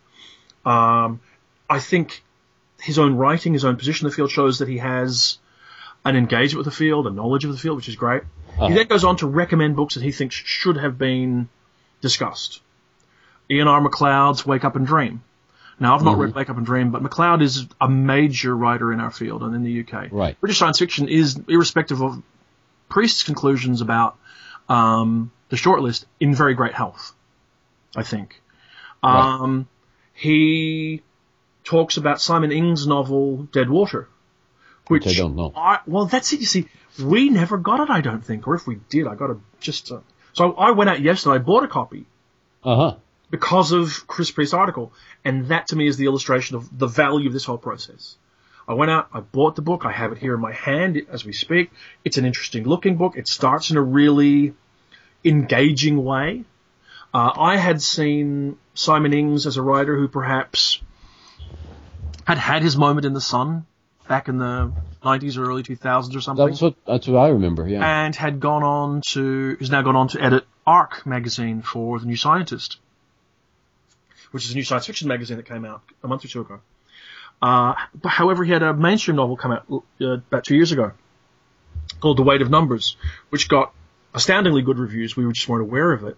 Um, 0.65 1.19
I 1.69 1.79
think 1.79 2.21
his 2.83 2.99
own 2.99 3.15
writing, 3.15 3.53
his 3.53 3.63
own 3.63 3.77
position 3.77 4.05
in 4.05 4.09
the 4.09 4.15
field 4.15 4.29
shows 4.29 4.59
that 4.59 4.67
he 4.67 4.77
has 4.77 5.37
an 6.03 6.17
engagement 6.17 6.65
with 6.65 6.73
the 6.73 6.77
field, 6.77 7.07
a 7.07 7.09
knowledge 7.09 7.45
of 7.45 7.51
the 7.53 7.57
field, 7.57 7.77
which 7.77 7.87
is 7.87 7.95
great. 7.95 8.23
Uh-huh. 8.49 8.67
He 8.67 8.73
then 8.73 8.87
goes 8.87 9.05
on 9.05 9.15
to 9.17 9.27
recommend 9.27 9.77
books 9.77 9.93
that 9.95 10.03
he 10.03 10.11
thinks 10.11 10.35
should 10.35 10.75
have 10.75 10.97
been 10.97 11.47
discussed. 12.01 12.61
Ian 13.49 13.69
R. 13.69 13.79
MacLeod's 13.79 14.45
Wake 14.45 14.65
Up 14.65 14.75
and 14.75 14.85
Dream. 14.85 15.23
Now, 15.79 15.95
I've 15.95 16.03
not 16.03 16.17
read 16.17 16.35
Wake 16.35 16.49
Up 16.49 16.57
and 16.57 16.65
Dream, 16.65 16.91
but 16.91 17.01
MacLeod 17.01 17.41
is 17.41 17.65
a 17.79 17.89
major 17.89 18.55
writer 18.55 18.91
in 18.91 18.99
our 18.99 19.11
field 19.11 19.43
and 19.43 19.55
in 19.55 19.63
the 19.63 19.81
UK. 19.81 20.09
Right. 20.11 20.39
British 20.39 20.59
science 20.59 20.79
fiction 20.79 21.07
is, 21.07 21.39
irrespective 21.47 22.01
of 22.01 22.21
Priest's 22.89 23.23
conclusions 23.23 23.81
about 23.81 24.17
um, 24.67 25.31
the 25.49 25.55
shortlist, 25.55 26.05
in 26.19 26.35
very 26.35 26.53
great 26.53 26.73
health, 26.73 27.13
I 27.95 28.03
think. 28.03 28.41
Right. 29.01 29.39
Um, 29.39 29.67
he 30.13 31.01
talks 31.63 31.97
about 31.97 32.21
Simon 32.21 32.51
Ings' 32.51 32.85
novel 32.87 33.43
Dead 33.51 33.69
Water, 33.69 34.07
which, 34.87 35.05
Which 35.05 35.15
I 35.15 35.21
don't 35.21 35.35
know. 35.35 35.53
I, 35.55 35.79
well, 35.87 36.05
that's 36.05 36.33
it. 36.33 36.39
You 36.39 36.45
see, 36.45 36.67
we 37.01 37.29
never 37.29 37.57
got 37.57 37.79
it. 37.79 37.89
I 37.89 38.01
don't 38.01 38.23
think, 38.23 38.47
or 38.47 38.55
if 38.55 38.67
we 38.67 38.79
did, 38.89 39.07
I 39.07 39.15
got 39.15 39.27
to 39.27 39.39
just. 39.59 39.91
Uh, 39.91 39.99
so 40.33 40.53
I 40.53 40.71
went 40.71 40.89
out 40.89 41.01
yesterday. 41.01 41.35
I 41.35 41.39
bought 41.39 41.63
a 41.63 41.67
copy 41.67 42.05
Uh 42.63 42.75
huh. 42.75 42.95
because 43.29 43.71
of 43.71 44.05
Chris 44.07 44.29
Priest's 44.31 44.53
article, 44.53 44.91
and 45.23 45.47
that 45.47 45.67
to 45.67 45.75
me 45.75 45.87
is 45.87 45.97
the 45.97 46.05
illustration 46.05 46.55
of 46.57 46.77
the 46.77 46.87
value 46.87 47.27
of 47.27 47.33
this 47.33 47.45
whole 47.45 47.57
process. 47.57 48.17
I 48.67 48.75
went 48.75 48.91
out, 48.91 49.09
I 49.13 49.19
bought 49.19 49.55
the 49.57 49.61
book, 49.61 49.85
I 49.85 49.91
have 49.91 50.13
it 50.13 50.17
here 50.19 50.33
in 50.33 50.39
my 50.39 50.53
hand 50.53 51.01
as 51.09 51.25
we 51.25 51.33
speak. 51.33 51.69
It's 52.05 52.17
an 52.17 52.25
interesting 52.25 52.63
looking 52.63 52.95
book. 52.95 53.17
It 53.17 53.27
starts 53.27 53.71
in 53.71 53.77
a 53.77 53.81
really 53.81 54.53
engaging 55.25 56.03
way. 56.03 56.45
Uh, 57.13 57.31
I 57.35 57.57
had 57.57 57.81
seen 57.81 58.57
Simon 58.73 59.13
Ings 59.13 59.45
as 59.45 59.57
a 59.57 59.61
writer 59.61 59.95
who 59.97 60.07
perhaps 60.07 60.81
had 62.25 62.37
had 62.37 62.61
his 62.63 62.77
moment 62.77 63.05
in 63.05 63.13
the 63.13 63.21
sun 63.21 63.65
back 64.07 64.27
in 64.27 64.37
the 64.37 64.71
90s 65.03 65.37
or 65.37 65.43
early 65.45 65.63
2000s 65.63 66.15
or 66.15 66.21
something 66.21 66.45
That's 66.45 66.61
what 66.61 66.75
that's 66.85 67.07
what 67.07 67.19
I 67.19 67.29
remember. 67.29 67.67
Yeah. 67.67 68.05
and 68.05 68.15
had 68.15 68.39
gone 68.39 68.63
on 68.63 69.01
to 69.11 69.55
has 69.59 69.69
now 69.69 69.81
gone 69.81 69.95
on 69.95 70.07
to 70.09 70.21
edit 70.21 70.45
Arc 70.65 71.05
magazine 71.05 71.61
for 71.61 71.99
the 71.99 72.05
New 72.05 72.15
Scientist, 72.15 72.77
which 74.31 74.45
is 74.45 74.51
a 74.51 74.55
new 74.55 74.63
science 74.63 74.85
fiction 74.87 75.07
magazine 75.07 75.37
that 75.37 75.45
came 75.45 75.65
out 75.65 75.81
a 76.03 76.07
month 76.07 76.25
or 76.25 76.27
two 76.27 76.41
ago. 76.41 76.59
Uh, 77.41 77.73
but 77.93 78.09
however, 78.09 78.43
he 78.43 78.51
had 78.51 78.63
a 78.63 78.73
mainstream 78.73 79.17
novel 79.17 79.35
come 79.35 79.51
out 79.51 79.65
uh, 79.69 80.05
about 80.13 80.45
two 80.45 80.55
years 80.55 80.71
ago 80.71 80.91
called 81.99 82.17
The 82.17 82.23
Weight 82.23 82.41
of 82.41 82.49
Numbers, 82.49 82.95
which 83.29 83.49
got 83.49 83.73
astoundingly 84.13 84.61
good 84.61 84.79
reviews. 84.79 85.17
We 85.17 85.25
were 85.25 85.33
just 85.33 85.49
weren't 85.49 85.63
aware 85.63 85.91
of 85.91 86.05
it, 86.05 86.17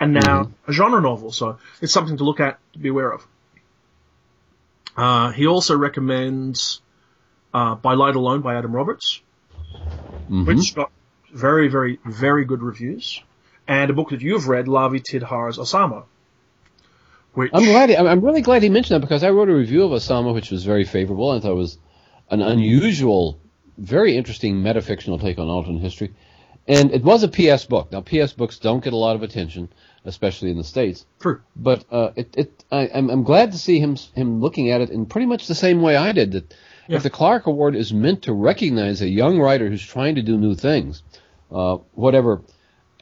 and 0.00 0.14
now 0.14 0.50
a 0.66 0.72
genre 0.72 1.00
novel. 1.00 1.30
So 1.30 1.58
it's 1.80 1.92
something 1.92 2.16
to 2.16 2.24
look 2.24 2.40
at 2.40 2.58
to 2.72 2.78
be 2.80 2.88
aware 2.88 3.12
of. 3.12 3.24
Uh, 4.98 5.30
he 5.30 5.46
also 5.46 5.76
recommends 5.78 6.82
uh, 7.54 7.74
By 7.76 7.94
Light 7.94 8.16
Alone 8.16 8.40
by 8.42 8.56
Adam 8.56 8.72
Roberts 8.74 9.22
Mhm. 10.30 10.46
which 10.46 10.74
got 10.74 10.90
very, 11.32 11.68
very, 11.68 11.98
very 12.04 12.44
good 12.44 12.62
reviews, 12.62 13.22
and 13.66 13.90
a 13.90 13.94
book 13.94 14.10
that 14.10 14.20
you've 14.20 14.46
read, 14.48 14.66
Lavie 14.66 15.00
Tidhar's 15.00 15.56
Osama, 15.58 16.04
which 17.32 17.50
I'm 17.54 17.64
glad. 17.64 17.88
He, 17.90 17.96
I'm 17.96 18.06
I'm 18.06 18.20
really 18.20 18.42
glad 18.42 18.62
he 18.62 18.68
mentioned 18.68 18.96
that 18.96 19.06
because 19.06 19.22
I 19.24 19.30
wrote 19.30 19.48
a 19.48 19.54
review 19.54 19.84
of 19.84 19.90
Osama, 19.92 20.34
which 20.34 20.50
was 20.50 20.64
very 20.64 20.84
favorable. 20.84 21.30
I 21.30 21.40
thought 21.40 21.52
it 21.52 21.54
was 21.54 21.78
an 22.30 22.42
unusual, 22.42 23.38
very 23.78 24.16
interesting 24.16 24.56
metafictional 24.56 25.18
take 25.20 25.38
on 25.38 25.48
alternate 25.48 25.80
history, 25.80 26.12
and 26.66 26.90
it 26.92 27.02
was 27.02 27.22
a 27.22 27.28
PS 27.28 27.64
book. 27.64 27.90
Now, 27.92 28.00
PS 28.02 28.32
books 28.34 28.58
don't 28.58 28.84
get 28.84 28.92
a 28.92 28.96
lot 28.96 29.16
of 29.16 29.22
attention, 29.22 29.70
especially 30.08 30.50
in 30.50 30.56
the 30.56 30.64
states. 30.64 31.06
true. 31.20 31.40
But 31.54 31.84
uh, 31.90 32.10
it, 32.16 32.34
it, 32.36 32.64
I, 32.72 32.90
I'm, 32.94 33.10
I'm 33.10 33.22
glad 33.22 33.52
to 33.52 33.58
see 33.58 33.78
him 33.78 33.96
him 34.14 34.40
looking 34.40 34.70
at 34.70 34.80
it 34.80 34.90
in 34.90 35.06
pretty 35.06 35.26
much 35.26 35.46
the 35.46 35.54
same 35.54 35.82
way 35.82 35.96
I 35.96 36.12
did. 36.12 36.32
That 36.32 36.54
Yeah. 36.88 36.96
if 36.96 37.02
the 37.02 37.10
Clarke 37.10 37.46
Award 37.46 37.76
is 37.76 37.92
meant 37.92 38.22
to 38.22 38.32
recognize 38.32 39.02
a 39.02 39.08
young 39.08 39.38
writer 39.38 39.68
who's 39.68 39.86
trying 39.86 40.16
to 40.16 40.22
do 40.22 40.36
new 40.36 40.54
things, 40.54 41.02
uh, 41.52 41.76
whatever, 41.94 42.42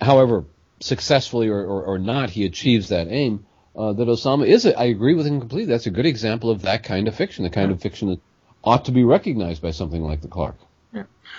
however 0.00 0.44
successfully 0.80 1.48
or, 1.48 1.60
or, 1.64 1.82
or 1.84 1.98
not 1.98 2.30
he 2.30 2.44
achieves 2.44 2.88
that 2.88 3.06
aim, 3.08 3.46
uh, 3.74 3.92
that 3.92 4.08
Osama 4.08 4.46
is. 4.46 4.66
A, 4.66 4.78
I 4.78 4.84
agree 4.84 5.14
with 5.14 5.26
him 5.26 5.40
completely. 5.40 5.72
That's 5.72 5.86
a 5.86 5.90
good 5.90 6.06
example 6.06 6.50
of 6.50 6.62
that 6.62 6.82
kind 6.82 7.08
of 7.08 7.14
fiction, 7.14 7.44
the 7.44 7.50
kind 7.50 7.70
of 7.70 7.80
fiction 7.80 8.08
that 8.08 8.20
ought 8.62 8.84
to 8.86 8.92
be 8.92 9.04
recognized 9.04 9.62
by 9.62 9.70
something 9.70 10.02
like 10.02 10.20
the 10.20 10.28
Clarke. 10.28 10.58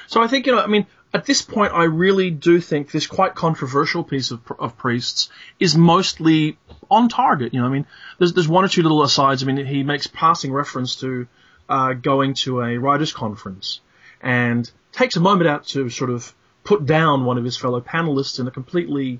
So 0.07 0.21
I 0.21 0.27
think 0.27 0.45
you 0.45 0.53
know, 0.53 0.59
I 0.61 0.67
mean, 0.67 0.85
at 1.17 1.25
this 1.25 1.41
point, 1.41 1.73
I 1.73 1.85
really 1.85 2.29
do 2.29 2.61
think 2.61 2.91
this 2.91 3.07
quite 3.07 3.33
controversial 3.33 4.03
piece 4.03 4.29
of, 4.29 4.39
of 4.59 4.77
priests 4.77 5.29
is 5.59 5.75
mostly 5.75 6.59
on 6.91 7.09
target. 7.09 7.55
You 7.55 7.61
know, 7.61 7.65
I 7.65 7.69
mean, 7.69 7.87
there's 8.19 8.33
there's 8.33 8.47
one 8.47 8.63
or 8.63 8.67
two 8.67 8.83
little 8.83 9.01
asides. 9.01 9.41
I 9.41 9.47
mean, 9.47 9.65
he 9.65 9.81
makes 9.81 10.05
passing 10.05 10.53
reference 10.53 10.97
to 10.97 11.27
uh, 11.67 11.93
going 11.93 12.35
to 12.45 12.61
a 12.61 12.77
writers' 12.77 13.13
conference 13.13 13.81
and 14.21 14.69
takes 14.91 15.15
a 15.15 15.19
moment 15.19 15.49
out 15.49 15.65
to 15.67 15.89
sort 15.89 16.11
of 16.11 16.35
put 16.63 16.85
down 16.85 17.25
one 17.25 17.39
of 17.39 17.43
his 17.43 17.57
fellow 17.57 17.81
panelists 17.81 18.39
in 18.39 18.47
a 18.47 18.51
completely 18.51 19.19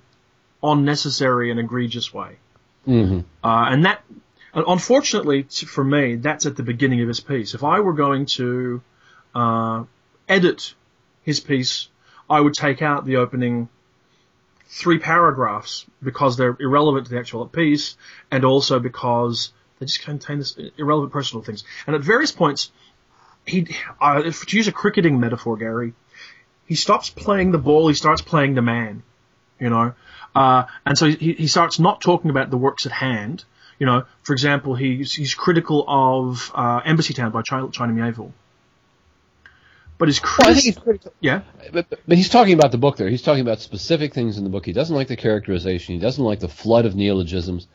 unnecessary 0.62 1.50
and 1.50 1.60
egregious 1.60 2.14
way. 2.14 2.38
Mm-hmm. 2.88 3.22
Uh, 3.44 3.66
and 3.72 3.86
that, 3.86 4.04
unfortunately 4.54 5.44
for 5.44 5.84
me, 5.84 6.16
that's 6.16 6.46
at 6.46 6.56
the 6.56 6.64
beginning 6.64 7.02
of 7.02 7.08
his 7.08 7.22
piece. 7.22 7.56
If 7.56 7.64
I 7.64 7.80
were 7.80 7.94
going 7.94 8.28
to 8.38 8.82
uh, 9.34 9.84
edit 10.30 10.76
his 11.28 11.42
piece, 11.42 11.90
I 12.30 12.40
would 12.40 12.54
take 12.54 12.82
out 12.82 13.06
the 13.06 13.18
opening 13.18 13.68
three 14.68 14.98
paragraphs 14.98 15.86
because 16.02 16.38
they're 16.38 16.56
irrelevant 16.58 17.08
to 17.08 17.12
the 17.12 17.20
actual 17.20 17.46
piece, 17.46 17.98
and 18.32 18.46
also 18.46 18.80
because 18.80 19.52
they 19.78 19.86
just 19.86 20.02
contain 20.04 20.40
this 20.40 20.58
irrelevant 20.78 21.12
personal 21.12 21.44
things. 21.44 21.66
And 21.86 21.98
at 21.98 22.02
various 22.02 22.32
points, 22.32 22.72
he, 23.46 23.68
uh, 24.00 24.22
to 24.24 24.58
use 24.58 24.70
a 24.70 24.72
cricketing 24.72 25.20
metaphor, 25.20 25.58
Gary, 25.58 25.94
he 26.66 26.76
stops 26.76 27.10
playing 27.10 27.52
the 27.52 27.58
ball, 27.58 27.90
he 27.90 27.94
starts 27.94 28.22
playing 28.22 28.56
the 28.56 28.62
man. 28.62 29.04
You 29.60 29.70
know, 29.70 29.94
uh, 30.34 30.64
and 30.86 30.98
so 30.98 31.08
he, 31.08 31.34
he 31.34 31.48
starts 31.48 31.78
not 31.78 32.00
talking 32.00 32.30
about 32.30 32.52
the 32.52 32.58
works 32.58 32.86
at 32.86 32.94
hand. 32.94 33.44
You 33.80 33.86
know, 33.86 34.06
for 34.22 34.32
example, 34.32 34.76
he's, 34.76 35.14
he's 35.14 35.34
critical 35.36 35.84
of 35.88 36.52
uh, 36.56 36.82
Embassytown 36.84 37.34
by 37.34 37.42
China, 37.42 37.70
China 37.70 37.92
Miéville. 37.92 38.32
But 39.98 40.10
his 40.10 40.22
Well, 40.22 40.50
I 40.50 40.54
think 40.54 40.66
he's 40.66 40.78
critical. 40.78 41.12
yeah, 41.20 41.42
But, 41.74 41.90
but- 41.90 42.00
but 42.08 42.18
he's 42.18 42.30
talking 42.30 42.54
about 42.54 42.72
the 42.72 42.78
book 42.78 42.98
there. 42.98 43.10
He's 43.10 43.22
talking 43.24 43.42
about 43.42 43.60
specific 43.60 44.14
things 44.14 44.38
in 44.38 44.44
the 44.44 44.50
book. 44.50 44.66
He 44.66 44.74
doesn't 44.74 44.96
like 44.96 45.08
the 45.08 45.16
characterization. 45.16 45.96
He 45.96 46.00
doesn't 46.02 46.24
like 46.24 46.40
the 46.40 46.48
flood 46.48 46.86
of 46.86 46.96
neologisms. 46.96 47.68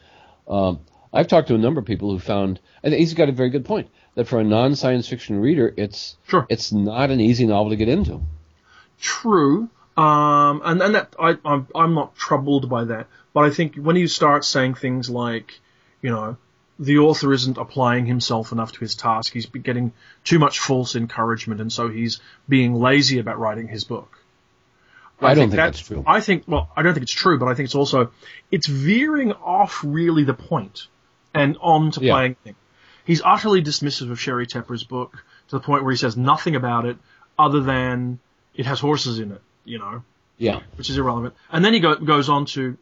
Um, 0.47 0.81
I've 1.13 1.29
talked 1.29 1.49
to 1.49 1.55
a 1.55 1.59
number 1.59 1.81
of 1.81 1.87
people 1.87 2.11
who 2.11 2.19
found, 2.19 2.61
and 2.83 2.95
he's 2.95 3.15
got 3.15 3.29
a 3.29 3.33
very 3.33 3.51
good 3.51 3.65
point, 3.65 3.89
that 4.15 4.29
for 4.29 4.39
a 4.41 4.45
non-science 4.45 5.09
fiction 5.09 5.39
reader, 5.41 5.73
it's 5.77 6.17
Sure. 6.29 6.47
it's 6.49 6.73
not 6.73 7.11
an 7.11 7.21
easy 7.21 7.47
novel 7.47 7.71
to 7.71 7.77
get 7.77 7.89
into. 7.89 8.23
true. 9.01 9.69
Um, 9.97 10.63
and 10.65 10.81
and 10.81 10.95
that 10.95 11.15
I 11.19 11.37
I'm 11.45 11.67
I'm 11.75 11.93
not 11.95 12.15
troubled 12.17 12.71
by 12.71 12.85
that, 12.85 13.09
but 13.35 13.45
I 13.45 13.51
think 13.51 13.77
when 13.77 13.97
you 13.97 14.09
start 14.09 14.43
saying 14.45 14.75
things 14.75 15.11
like, 15.11 15.61
you 16.01 16.09
know, 16.11 16.39
the 16.83 16.99
author 16.99 17.33
isn't 17.33 17.59
applying 17.59 18.07
himself 18.07 18.51
enough 18.51 18.73
to 18.73 18.81
his 18.81 18.95
task, 18.97 19.33
he's 19.33 19.47
getting 19.47 19.93
too 20.25 20.39
much 20.39 20.59
false 20.59 20.97
encouragement, 20.97 21.61
and 21.61 21.73
so 21.73 21.89
he's 21.89 22.21
being 22.49 22.75
lazy 22.75 23.19
about 23.21 23.39
writing 23.39 23.69
his 23.69 23.85
book. 23.85 24.19
I, 25.21 25.35
don't 25.35 25.51
think 25.51 25.57
that's, 25.57 25.81
true. 25.81 26.03
I 26.05 26.21
think, 26.21 26.43
well, 26.49 26.69
I 26.77 26.83
don't 26.83 26.95
think 26.95 27.05
it's 27.05 27.13
true, 27.15 27.39
but 27.39 27.47
I 27.47 27.55
think 27.55 27.67
it's 27.67 27.77
also, 27.77 28.11
it's 28.51 28.67
veering 28.67 29.33
off 29.33 29.81
really 29.85 30.25
the 30.25 30.35
point 30.35 30.89
and 31.33 31.57
on 31.61 31.93
to 31.93 32.01
Yeah. 32.01 32.15
playing 32.15 32.35
thing. 32.43 32.57
He's 33.05 33.23
utterly 33.25 33.63
dismissive 33.63 34.11
of 34.11 34.19
Sheri 34.19 34.47
Tepper's 34.49 34.83
book 34.83 35.25
to 35.49 35.57
the 35.57 35.61
point 35.61 35.85
where 35.85 35.93
he 35.93 35.97
says 35.97 36.17
nothing 36.17 36.57
about 36.57 36.87
it 36.87 36.97
other 37.39 37.61
than 37.61 38.19
it 38.57 38.67
has 38.67 38.81
horses 38.81 39.21
in 39.21 39.31
it, 39.31 39.41
you 39.65 39.79
know, 39.79 40.03
Yeah. 40.39 40.61
which 40.75 40.91
is 40.91 40.99
irrelevant. 40.99 41.35
And 41.53 41.65
then 41.65 41.73
he 41.73 41.79
go, 41.79 41.95
goes 41.95 42.29
on 42.29 42.47
to, 42.47 42.77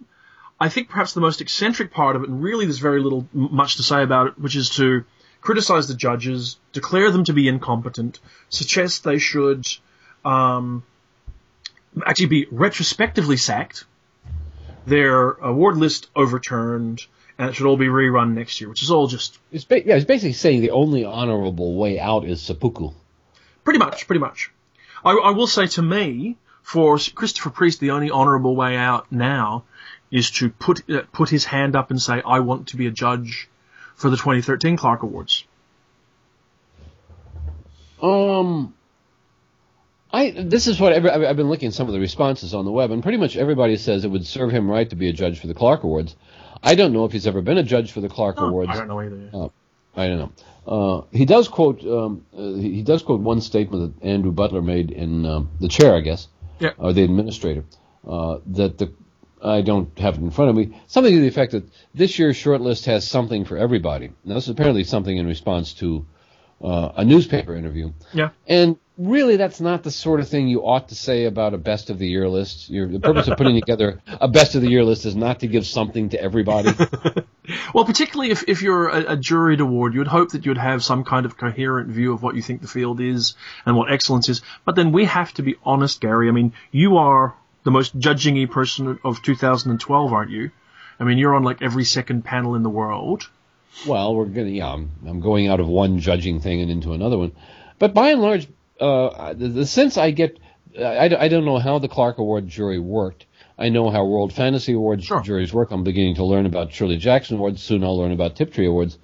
I 0.60 0.68
think 0.68 0.90
perhaps 0.90 1.14
the 1.14 1.20
most 1.20 1.40
eccentric 1.40 1.90
part 1.92 2.16
of 2.16 2.22
it, 2.22 2.28
and 2.28 2.42
really 2.42 2.66
there's 2.66 2.78
very 2.78 3.00
little 3.00 3.26
much 3.32 3.76
to 3.76 3.82
say 3.82 4.02
about 4.02 4.26
it, 4.28 4.38
which 4.38 4.56
is 4.56 4.70
to 4.76 5.04
criticize 5.40 5.88
the 5.88 5.94
judges, 5.94 6.58
declare 6.72 7.10
them 7.10 7.24
to 7.24 7.32
be 7.32 7.48
incompetent, 7.48 8.20
suggest 8.50 9.04
they 9.04 9.18
should 9.18 9.66
um, 10.24 10.82
actually 12.04 12.26
be 12.26 12.46
retrospectively 12.50 13.38
sacked, 13.38 13.84
their 14.86 15.30
award 15.30 15.78
list 15.78 16.08
overturned, 16.14 17.00
and 17.38 17.48
it 17.48 17.54
should 17.54 17.66
all 17.66 17.78
be 17.78 17.86
rerun 17.86 18.34
next 18.34 18.60
year, 18.60 18.68
which 18.68 18.82
is 18.82 18.90
all 18.90 19.06
just 19.06 19.38
It's 19.50 19.64
ba- 19.64 19.86
yeah, 19.86 19.96
it's 19.96 20.04
basically 20.04 20.34
saying 20.34 20.60
the 20.60 20.72
only 20.72 21.06
honorable 21.06 21.74
way 21.76 21.98
out 21.98 22.24
is 22.26 22.42
seppuku. 22.42 22.90
pretty 23.64 23.78
much, 23.78 24.06
pretty 24.06 24.20
much. 24.20 24.50
I, 25.02 25.12
I 25.12 25.30
will 25.30 25.46
say 25.46 25.66
to 25.68 25.82
me, 25.82 26.36
for 26.62 26.98
Christopher 27.14 27.50
Priest, 27.50 27.80
the 27.80 27.90
only 27.90 28.10
honourable 28.10 28.54
way 28.56 28.76
out 28.76 29.10
now 29.10 29.64
is 30.10 30.30
to 30.32 30.50
put 30.50 30.88
uh, 30.90 31.02
put 31.12 31.28
his 31.28 31.44
hand 31.44 31.76
up 31.76 31.90
and 31.90 32.00
say, 32.00 32.22
"I 32.24 32.40
want 32.40 32.68
to 32.68 32.76
be 32.76 32.86
a 32.86 32.90
judge 32.90 33.48
for 33.96 34.10
the 34.10 34.16
2013 34.16 34.76
Clarke 34.76 35.02
Awards." 35.02 35.44
Um, 38.02 38.74
I 40.12 40.30
this 40.30 40.66
is 40.66 40.80
what 40.80 40.92
every, 40.92 41.10
I've 41.10 41.36
been 41.36 41.48
looking 41.48 41.68
at 41.68 41.74
some 41.74 41.86
of 41.86 41.92
the 41.92 42.00
responses 42.00 42.54
on 42.54 42.64
the 42.64 42.70
web, 42.72 42.90
and 42.90 43.02
pretty 43.02 43.18
much 43.18 43.36
everybody 43.36 43.76
says 43.76 44.04
it 44.04 44.08
would 44.10 44.26
serve 44.26 44.50
him 44.50 44.70
right 44.70 44.88
to 44.90 44.96
be 44.96 45.08
a 45.08 45.12
judge 45.12 45.40
for 45.40 45.46
the 45.46 45.54
Clarke 45.54 45.84
Awards. 45.84 46.16
I 46.62 46.74
don't 46.74 46.92
know 46.92 47.04
if 47.04 47.12
he's 47.12 47.26
ever 47.26 47.40
been 47.42 47.58
a 47.58 47.62
judge 47.62 47.92
for 47.92 48.00
the 48.00 48.08
Clarke 48.08 48.36
Oh, 48.38 48.48
Awards. 48.48 48.70
I 48.70 48.76
don't 48.76 48.88
know 48.88 49.00
either. 49.00 49.30
Oh, 49.32 49.52
I 49.96 50.06
don't 50.08 50.18
know. 50.18 50.32
Uh, 50.66 51.04
he 51.10 51.24
does 51.24 51.48
quote 51.48 51.84
um, 51.86 52.24
uh, 52.36 52.54
he 52.54 52.74
he 52.76 52.82
does 52.82 53.02
quote 53.02 53.20
one 53.20 53.40
statement 53.40 54.00
that 54.00 54.06
Andrew 54.06 54.32
Butler 54.32 54.62
made 54.62 54.90
in 54.90 55.24
um, 55.26 55.50
the 55.60 55.68
chair, 55.68 55.94
I 55.94 56.00
guess, 56.00 56.28
Yeah. 56.60 56.70
or 56.78 56.92
the 56.92 57.02
administrator, 57.02 57.64
uh, 58.06 58.38
that 58.46 58.78
the 58.78 58.92
I 59.42 59.62
don't 59.62 59.98
have 59.98 60.16
it 60.16 60.20
in 60.20 60.30
front 60.30 60.50
of 60.50 60.56
me. 60.56 60.78
Something 60.86 61.14
to 61.14 61.20
the 61.20 61.26
effect 61.28 61.52
that 61.52 61.64
this 61.94 62.18
year's 62.18 62.36
shortlist 62.36 62.84
has 62.86 63.08
something 63.08 63.44
for 63.44 63.56
everybody. 63.56 64.12
Now, 64.24 64.34
this 64.34 64.44
is 64.44 64.50
apparently 64.50 64.84
something 64.84 65.16
in 65.16 65.26
response 65.26 65.72
to 65.74 66.04
uh, 66.62 66.92
a 66.96 67.04
newspaper 67.04 67.54
interview. 67.56 67.92
Yeah. 68.12 68.30
And 68.46 68.76
really, 69.00 69.36
that's 69.36 69.60
not 69.60 69.82
the 69.82 69.90
sort 69.90 70.20
of 70.20 70.28
thing 70.28 70.48
you 70.48 70.60
ought 70.60 70.88
to 70.88 70.94
say 70.94 71.24
about 71.24 71.54
a 71.54 71.58
best 71.58 71.90
of 71.90 71.98
the 71.98 72.06
year 72.06 72.28
list. 72.28 72.68
Your, 72.68 72.86
the 72.86 73.00
purpose 73.00 73.28
of 73.28 73.36
putting 73.36 73.58
together 73.58 74.00
a 74.06 74.28
best 74.28 74.54
of 74.54 74.62
the 74.62 74.68
year 74.68 74.84
list 74.84 75.06
is 75.06 75.16
not 75.16 75.40
to 75.40 75.46
give 75.46 75.66
something 75.66 76.10
to 76.10 76.20
everybody. 76.20 76.72
Well, 77.74 77.84
particularly 77.84 78.30
if, 78.30 78.44
if 78.48 78.62
you're 78.62 78.88
a, 78.88 79.12
a 79.12 79.16
juried 79.16 79.60
award, 79.60 79.94
you 79.94 80.00
would 80.00 80.08
hope 80.08 80.30
that 80.32 80.46
you'd 80.46 80.58
have 80.58 80.84
some 80.84 81.04
kind 81.04 81.26
of 81.26 81.36
coherent 81.36 81.88
view 81.88 82.12
of 82.12 82.22
what 82.22 82.36
you 82.36 82.42
think 82.42 82.60
the 82.60 82.68
field 82.68 83.00
is 83.00 83.34
and 83.66 83.76
what 83.76 83.92
excellence 83.92 84.28
is. 84.28 84.42
But 84.64 84.76
then 84.76 84.92
we 84.92 85.04
have 85.06 85.32
to 85.34 85.42
be 85.42 85.56
honest, 85.64 86.00
Gary. 86.00 86.28
I 86.28 86.32
mean, 86.32 86.52
you 86.70 86.98
are 86.98 87.34
the 87.64 87.70
most 87.70 87.98
judging-y 87.98 88.46
person 88.46 88.98
of 89.04 89.22
2012, 89.22 90.12
aren't 90.12 90.30
you? 90.30 90.50
I 90.98 91.04
mean, 91.04 91.18
you're 91.18 91.34
on 91.34 91.42
like 91.42 91.62
every 91.62 91.84
second 91.84 92.24
panel 92.24 92.54
in 92.54 92.62
the 92.62 92.70
world. 92.70 93.28
Well, 93.86 94.14
we're 94.14 94.26
gonna. 94.26 94.48
Yeah, 94.48 94.72
I'm, 94.72 94.90
I'm 95.06 95.20
going 95.20 95.48
out 95.48 95.60
of 95.60 95.68
one 95.68 96.00
judging 96.00 96.40
thing 96.40 96.60
and 96.60 96.70
into 96.70 96.92
another 96.92 97.16
one, 97.16 97.32
but 97.78 97.94
by 97.94 98.10
and 98.10 98.20
large, 98.20 98.48
uh, 98.80 99.34
the, 99.34 99.48
the 99.48 99.66
sense 99.66 99.96
I 99.96 100.10
get, 100.10 100.38
I, 100.78 101.14
I 101.18 101.28
don't 101.28 101.44
know 101.44 101.58
how 101.58 101.78
the 101.78 101.88
Clarke 101.88 102.18
Award 102.18 102.48
jury 102.48 102.78
worked. 102.78 103.26
I 103.58 103.68
know 103.68 103.90
how 103.90 104.04
World 104.06 104.32
Fantasy 104.32 104.72
Awards 104.72 105.04
Sure. 105.04 105.20
juries 105.20 105.52
work. 105.52 105.70
I'm 105.70 105.84
beginning 105.84 106.14
to 106.16 106.24
learn 106.24 106.46
about 106.46 106.72
Shirley 106.72 106.96
Jackson 106.96 107.36
Awards. 107.36 107.62
Soon 107.62 107.84
I'll 107.84 107.98
learn 107.98 108.12
about 108.12 108.36
Tiptree 108.36 108.66
Awards, 108.66 108.98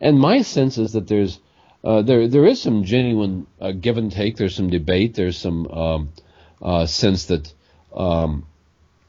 and 0.00 0.18
my 0.18 0.42
sense 0.42 0.78
is 0.78 0.92
that 0.92 1.08
there's 1.08 1.40
uh, 1.82 2.02
there 2.02 2.28
there 2.28 2.46
is 2.46 2.62
some 2.62 2.84
genuine 2.84 3.46
uh, 3.60 3.72
give 3.72 3.98
and 3.98 4.12
take. 4.12 4.36
There's 4.36 4.54
some 4.54 4.70
debate. 4.70 5.14
There's 5.14 5.36
some 5.36 5.66
um, 5.66 6.12
uh, 6.62 6.86
sense 6.86 7.26
that 7.26 7.52
um, 7.96 8.46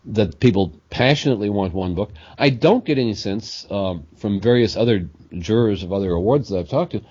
that 0.05 0.39
people 0.39 0.73
passionately 0.89 1.49
want 1.49 1.73
one 1.73 1.93
book. 1.93 2.11
I 2.37 2.49
don't 2.49 2.83
get 2.83 2.97
any 2.97 3.13
sense 3.13 3.67
um, 3.69 4.07
from 4.17 4.41
various 4.41 4.75
other 4.75 5.09
jurors 5.37 5.83
of 5.83 5.93
other 5.93 6.11
awards 6.11 6.49
that 6.49 6.57
I've 6.57 6.69
talked 6.69 6.93
to 6.93 7.01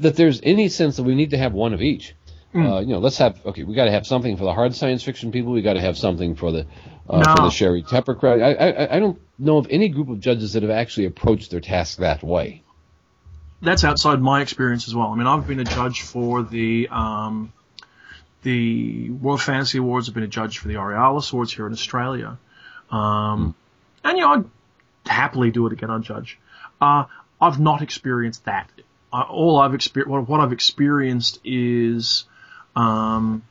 that 0.00 0.16
there's 0.16 0.40
any 0.42 0.68
sense 0.68 0.96
that 0.96 1.02
we 1.04 1.14
need 1.14 1.30
to 1.30 1.38
have 1.38 1.52
one 1.52 1.74
of 1.74 1.82
each. 1.82 2.14
Uh, 2.54 2.78
you 2.78 2.86
know, 2.86 3.00
let's 3.00 3.18
have 3.18 3.44
okay. 3.46 3.64
We 3.64 3.74
got 3.74 3.86
to 3.86 3.90
have 3.90 4.06
something 4.06 4.36
for 4.36 4.44
the 4.44 4.54
hard 4.54 4.76
science 4.76 5.02
fiction 5.02 5.32
people. 5.32 5.52
We 5.52 5.62
got 5.62 5.72
to 5.72 5.80
have 5.80 5.98
something 5.98 6.36
for 6.36 6.52
the 6.52 6.66
uh, 7.08 7.36
for 7.36 7.42
the 7.42 7.48
Sheri 7.48 7.86
Tepper 7.86 8.18
crowd. 8.18 8.40
I, 8.40 8.52
I 8.52 8.96
I 8.96 9.00
don't 9.00 9.20
know 9.38 9.58
of 9.58 9.66
any 9.70 9.88
group 9.88 10.08
of 10.08 10.20
judges 10.20 10.52
that 10.52 10.62
have 10.62 10.70
actually 10.70 11.06
approached 11.06 11.50
their 11.50 11.60
task 11.60 11.98
that 11.98 12.22
way. 12.22 12.62
That's 13.60 13.82
outside 13.82 14.20
my 14.20 14.40
experience 14.40 14.86
as 14.86 14.94
well. 14.94 15.08
I 15.08 15.16
mean, 15.16 15.26
I've 15.26 15.48
been 15.48 15.58
a 15.58 15.64
judge 15.64 16.02
for 16.02 16.44
the 16.44 16.88
um, 16.92 17.52
the 18.42 19.10
World 19.10 19.42
Fantasy 19.42 19.78
Awards. 19.78 20.08
I've 20.08 20.14
been 20.14 20.22
a 20.22 20.28
judge 20.28 20.58
for 20.58 20.68
the 20.68 20.74
Aurealis 20.74 21.32
Awards 21.32 21.52
here 21.52 21.66
in 21.66 21.72
Australia, 21.72 22.38
um, 22.90 23.56
and 24.04 24.16
you 24.16 24.22
know, 24.22 24.32
I'd 24.32 24.44
happily 25.10 25.50
do 25.50 25.66
it 25.66 25.72
again. 25.72 25.90
I'd 25.90 26.02
judge. 26.02 26.38
Uh, 26.80 27.04
I've 27.40 27.58
not 27.58 27.82
experienced 27.82 28.44
that. 28.44 28.70
All 29.12 29.58
I've 29.58 29.74
experienced, 29.74 30.10
what, 30.10 30.28
what 30.28 30.40
I've 30.40 30.52
experienced 30.52 31.40
is 31.44 32.24
um, 32.76 33.42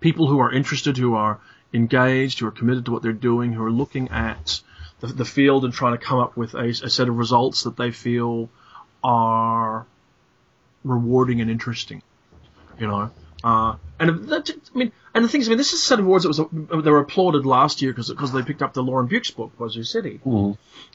people 0.00 0.26
who 0.26 0.40
are 0.40 0.52
interested, 0.52 0.96
who 0.96 1.14
are 1.14 1.40
engaged, 1.72 2.40
who 2.40 2.46
are 2.46 2.52
committed 2.52 2.86
to 2.86 2.92
what 2.92 3.02
they're 3.02 3.12
doing, 3.12 3.52
who 3.52 3.64
are 3.64 3.70
looking 3.70 4.08
at 4.08 4.60
the, 5.00 5.08
the 5.08 5.24
field 5.24 5.64
and 5.64 5.72
trying 5.72 5.96
to 5.96 6.04
come 6.04 6.18
up 6.18 6.36
with 6.36 6.54
a, 6.54 6.68
a 6.68 6.90
set 6.90 7.08
of 7.08 7.16
results 7.16 7.64
that 7.64 7.76
they 7.76 7.90
feel 7.90 8.48
are 9.02 9.86
rewarding 10.84 11.40
and 11.40 11.50
interesting. 11.50 12.02
You 12.78 12.86
know, 12.86 13.10
uh, 13.44 13.76
and 13.98 14.28
that, 14.28 14.50
I 14.74 14.78
mean, 14.78 14.92
and 15.14 15.24
the 15.24 15.28
things. 15.28 15.48
I 15.48 15.50
mean, 15.50 15.58
this 15.58 15.72
is 15.72 15.80
a 15.80 15.84
set 15.84 15.98
of 15.98 16.06
awards 16.06 16.24
that 16.24 16.28
was 16.28 16.38
they 16.84 16.90
were 16.90 17.00
applauded 17.00 17.44
last 17.44 17.82
year 17.82 17.92
because 17.92 18.08
because 18.08 18.32
they 18.32 18.42
picked 18.42 18.62
up 18.62 18.72
the 18.72 18.82
Lauren 18.82 19.08
Beukes 19.08 19.34
book, 19.34 19.52
Wazoo 19.58 19.84
City. 19.84 20.20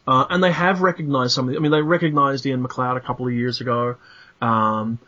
Uh, 0.07 0.25
and 0.29 0.43
they 0.43 0.51
have 0.51 0.81
recognised 0.81 1.33
some 1.33 1.47
of 1.47 1.51
the, 1.51 1.57
I 1.57 1.61
mean, 1.61 1.71
they 1.71 1.81
recognised 1.81 2.45
Ian 2.45 2.61
MacLeod 2.61 2.97
a 2.97 3.01
couple 3.01 3.27
of 3.27 3.33
years 3.33 3.61
ago. 3.61 3.97
Um, 4.41 4.99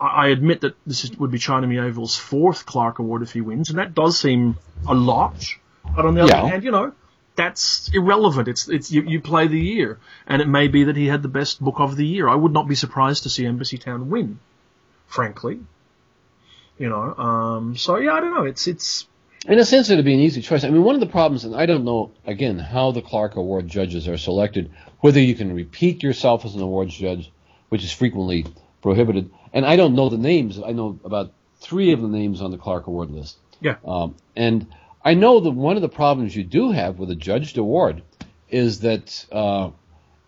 I 0.00 0.28
admit 0.28 0.60
that 0.60 0.76
this 0.86 1.04
is, 1.04 1.16
would 1.18 1.30
be 1.30 1.38
China 1.38 1.66
Miéville's 1.66 2.16
fourth 2.16 2.66
Clarke 2.66 2.98
Award 2.98 3.22
if 3.22 3.32
he 3.32 3.40
wins, 3.40 3.70
and 3.70 3.78
that 3.78 3.94
does 3.94 4.18
seem 4.18 4.58
a 4.86 4.94
lot. 4.94 5.46
But 5.94 6.04
on 6.04 6.14
the 6.14 6.22
other 6.22 6.48
hand, 6.48 6.64
you 6.64 6.70
know, 6.70 6.92
that's 7.34 7.90
irrelevant. 7.94 8.48
It's, 8.48 8.68
it's, 8.68 8.90
you, 8.90 9.02
you 9.02 9.20
play 9.20 9.46
the 9.46 9.60
year, 9.60 9.98
and 10.26 10.42
it 10.42 10.48
may 10.48 10.68
be 10.68 10.84
that 10.84 10.96
he 10.96 11.06
had 11.06 11.22
the 11.22 11.28
best 11.28 11.62
book 11.62 11.76
of 11.78 11.96
the 11.96 12.06
year. 12.06 12.28
I 12.28 12.34
would 12.34 12.52
not 12.52 12.68
be 12.68 12.74
surprised 12.74 13.22
to 13.22 13.30
see 13.30 13.44
Embassytown 13.44 14.06
win, 14.06 14.38
frankly. 15.06 15.60
You 16.78 16.90
know, 16.90 17.14
um, 17.14 17.76
so 17.76 17.96
yeah, 17.96 18.12
I 18.12 18.20
don't 18.20 18.34
know. 18.34 18.44
It's, 18.44 18.66
it's, 18.66 19.06
In 19.46 19.58
a 19.58 19.64
sense, 19.64 19.88
it'd 19.88 20.04
be 20.04 20.12
an 20.12 20.20
easy 20.20 20.42
choice. 20.42 20.62
I 20.62 20.68
mean, 20.68 20.82
one 20.82 20.94
of 20.94 21.00
the 21.00 21.06
problems, 21.06 21.44
and 21.44 21.54
I 21.56 21.64
don't 21.64 21.84
know 21.84 22.10
again 22.26 22.58
how 22.58 22.90
the 22.90 23.00
Clarke 23.00 23.36
Award 23.36 23.66
judges 23.66 24.08
are 24.08 24.18
selected, 24.18 24.70
whether 25.00 25.20
you 25.20 25.34
can 25.34 25.54
repeat 25.54 26.02
yourself 26.02 26.44
as 26.44 26.54
an 26.54 26.60
awards 26.60 26.94
judge, 26.94 27.32
which 27.70 27.82
is 27.82 27.92
frequently 27.92 28.44
prohibited. 28.82 29.30
And 29.52 29.64
I 29.66 29.76
don't 29.76 29.94
know 29.94 30.08
the 30.08 30.18
names. 30.18 30.60
I 30.64 30.72
know 30.72 30.98
about 31.04 31.32
three 31.60 31.92
of 31.92 32.00
the 32.02 32.08
names 32.08 32.42
on 32.42 32.50
the 32.50 32.58
Clarke 32.58 32.86
Award 32.86 33.10
list. 33.10 33.36
yeah. 33.60 33.76
Um, 33.86 34.14
and 34.36 34.66
I 35.04 35.14
know 35.14 35.40
that 35.40 35.50
one 35.50 35.76
of 35.76 35.82
the 35.82 35.88
problems 35.88 36.34
you 36.36 36.44
do 36.44 36.70
have 36.72 36.98
with 36.98 37.10
a 37.10 37.14
judged 37.14 37.58
award 37.58 38.02
is 38.50 38.80
that 38.80 39.26
uh, 39.32 39.70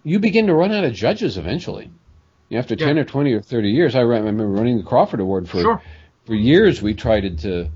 you 0.04 0.18
begin 0.18 0.46
to 0.46 0.54
run 0.54 0.72
out 0.72 0.84
of 0.84 0.92
judges 0.94 1.36
eventually. 1.36 1.90
After 2.50 2.74
10 2.76 2.98
or 2.98 3.04
20 3.04 3.32
or 3.34 3.42
30 3.42 3.70
years, 3.70 3.94
I 3.94 4.00
remember 4.00 4.46
running 4.46 4.78
the 4.78 4.82
Crawford 4.84 5.20
Award 5.20 5.48
for 5.50 5.60
Sure. 5.60 5.82
for 6.24 6.34
years. 6.34 6.80
We 6.80 6.94
tried 6.94 7.38
to 7.40 7.68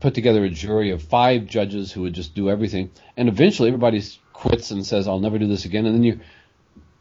put 0.00 0.14
together 0.14 0.44
a 0.44 0.50
jury 0.50 0.90
of 0.90 1.02
five 1.02 1.46
judges 1.46 1.90
who 1.90 2.02
would 2.02 2.12
just 2.12 2.34
do 2.34 2.50
everything, 2.50 2.90
and 3.16 3.28
eventually 3.28 3.68
everybody 3.68 4.02
quits 4.34 4.70
and 4.70 4.84
says, 4.84 5.08
"I'll 5.08 5.18
never 5.18 5.38
do 5.38 5.46
this 5.46 5.64
again." 5.64 5.86
And 5.86 5.94
then 5.94 6.02
you're 6.04 6.20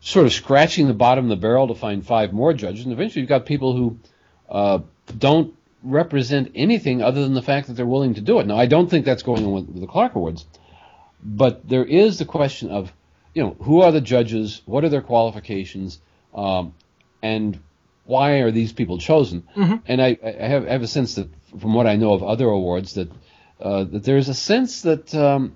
sort 0.08 0.26
of 0.26 0.32
scratching 0.32 0.88
the 0.88 0.94
bottom 0.94 1.26
of 1.26 1.30
the 1.30 1.36
barrel 1.36 1.68
to 1.68 1.76
find 1.76 2.06
five 2.06 2.32
more 2.32 2.54
judges, 2.54 2.86
and 2.86 2.94
eventually 2.94 3.20
you've 3.20 3.30
got 3.30 3.46
people 3.46 3.76
who 3.76 4.00
uh, 4.48 4.80
don't 5.18 5.54
represent 5.84 6.50
anything 6.56 7.02
other 7.02 7.22
than 7.22 7.34
the 7.34 7.42
fact 7.42 7.68
that 7.68 7.74
they're 7.74 7.86
willing 7.86 8.14
to 8.14 8.22
do 8.22 8.40
it. 8.40 8.48
Now, 8.48 8.56
I 8.56 8.68
don't 8.68 8.90
think 8.90 9.04
that's 9.06 9.22
going 9.22 9.44
on 9.44 9.52
with, 9.52 9.66
with 9.68 9.82
the 9.82 9.88
Clarke 9.88 10.16
Awards, 10.16 10.46
but 11.22 11.68
there 11.68 11.84
is 11.84 12.20
the 12.20 12.24
question 12.24 12.72
of, 12.72 12.94
you 13.34 13.44
know, 13.44 13.58
who 13.60 13.82
are 13.82 13.92
the 13.92 14.00
judges? 14.00 14.62
What 14.66 14.86
are 14.86 14.90
their 14.90 15.02
qualifications? 15.02 16.00
Um, 16.34 16.74
and 17.22 17.60
why 18.06 18.40
are 18.40 18.52
these 18.52 18.72
people 18.72 19.00
chosen? 19.00 19.46
And 19.88 20.02
I, 20.02 20.18
I 20.24 20.48
have, 20.48 20.68
I 20.68 20.72
have 20.72 20.84
a 20.84 20.88
sense 20.88 21.16
that 21.16 21.28
from 21.60 21.74
what 21.74 21.86
I 21.86 21.98
know 21.98 22.14
of 22.14 22.24
other 22.24 22.46
awards 22.48 22.94
that 22.94 23.12
uh, 23.60 23.84
that 23.84 24.04
there's 24.06 24.30
a 24.30 24.34
sense 24.34 24.84
that 24.84 25.14
um, 25.14 25.56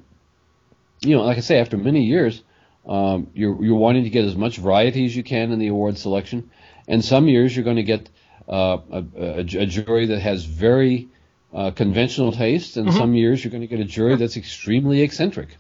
you 0.99 1.16
know, 1.16 1.24
like 1.24 1.38
I 1.38 1.41
say, 1.41 1.60
after 1.60 1.78
many 1.78 2.04
years, 2.04 2.43
um, 2.86 3.29
you're 3.34 3.63
you're 3.63 3.77
wanting 3.77 4.03
to 4.03 4.09
get 4.09 4.25
as 4.25 4.36
much 4.36 4.57
variety 4.57 5.05
as 5.05 5.15
you 5.15 5.23
can 5.23 5.51
in 5.51 5.59
the 5.59 5.67
award 5.67 5.97
selection, 5.97 6.49
and 6.88 7.03
some 7.03 7.27
years 7.27 7.55
you're 7.55 7.65
going 7.65 7.77
to 7.77 7.84
get 7.84 8.09
uh, 8.47 8.77
a, 8.91 9.03
a, 9.17 9.39
a 9.39 9.65
jury 9.65 10.07
that 10.07 10.19
has 10.19 10.43
very 10.45 11.09
uh, 11.53 11.71
conventional 11.71 12.32
taste, 12.32 12.77
and 12.77 12.93
some 12.93 13.13
years 13.13 13.43
you're 13.43 13.51
going 13.51 13.61
to 13.61 13.67
get 13.67 13.79
a 13.79 13.86
jury 13.86 14.15
that's 14.15 14.38
extremely 14.38 15.01
eccentric. 15.01 15.57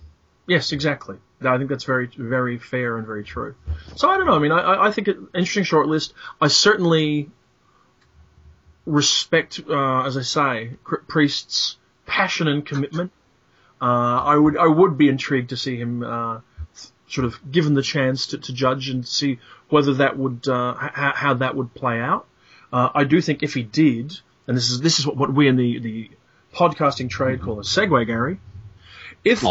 Yes, 0.47 0.71
exactly. 0.71 1.17
I 1.41 1.57
think 1.57 1.69
that's 1.69 1.85
very, 1.85 2.09
very 2.15 2.57
fair 2.57 2.97
and 2.97 3.05
very 3.05 3.23
true. 3.23 3.55
So 3.95 4.09
I 4.09 4.17
don't 4.17 4.25
know. 4.25 4.33
I 4.33 4.39
mean, 4.39 4.51
I, 4.51 4.87
I 4.87 4.91
think 4.91 5.07
it 5.07 5.17
interesting 5.33 5.63
short 5.63 5.87
list. 5.87 6.13
I 6.39 6.47
certainly 6.47 7.29
respect, 8.85 9.59
uh, 9.69 10.03
as 10.03 10.17
I 10.17 10.21
say, 10.21 10.71
Priest's 11.07 11.77
passion 12.05 12.47
and 12.47 12.65
commitment. 12.65 13.11
Uh, 13.81 13.85
I 13.85 14.35
would, 14.35 14.57
I 14.57 14.67
would 14.67 14.97
be 14.97 15.09
intrigued 15.09 15.49
to 15.49 15.57
see 15.57 15.77
him 15.77 16.03
uh, 16.03 16.41
sort 17.11 17.25
of 17.25 17.51
given 17.51 17.73
the 17.73 17.81
chance 17.81 18.27
to, 18.27 18.37
to 18.37 18.53
judge 18.53 18.89
and 18.89 19.07
see 19.07 19.39
whether 19.69 19.93
that 19.95 20.17
would, 20.17 20.47
uh, 20.47 20.73
how, 20.75 21.13
how 21.15 21.33
that 21.35 21.55
would 21.55 21.73
play 21.73 21.99
out. 21.99 22.25
Uh, 22.71 22.89
I 22.93 23.03
do 23.03 23.21
think 23.21 23.43
if 23.43 23.53
he 23.53 23.63
did, 23.63 24.17
and 24.47 24.55
this 24.55 24.69
is 24.69 24.79
this 24.79 24.99
is 24.99 25.05
what, 25.05 25.17
what 25.17 25.33
we 25.33 25.47
in 25.47 25.57
the 25.57 25.79
the 25.79 26.11
podcasting 26.53 27.09
trade 27.09 27.41
call 27.41 27.59
a 27.59 27.63
segue, 27.63 28.07
Gary. 28.07 28.39
If 29.23 29.43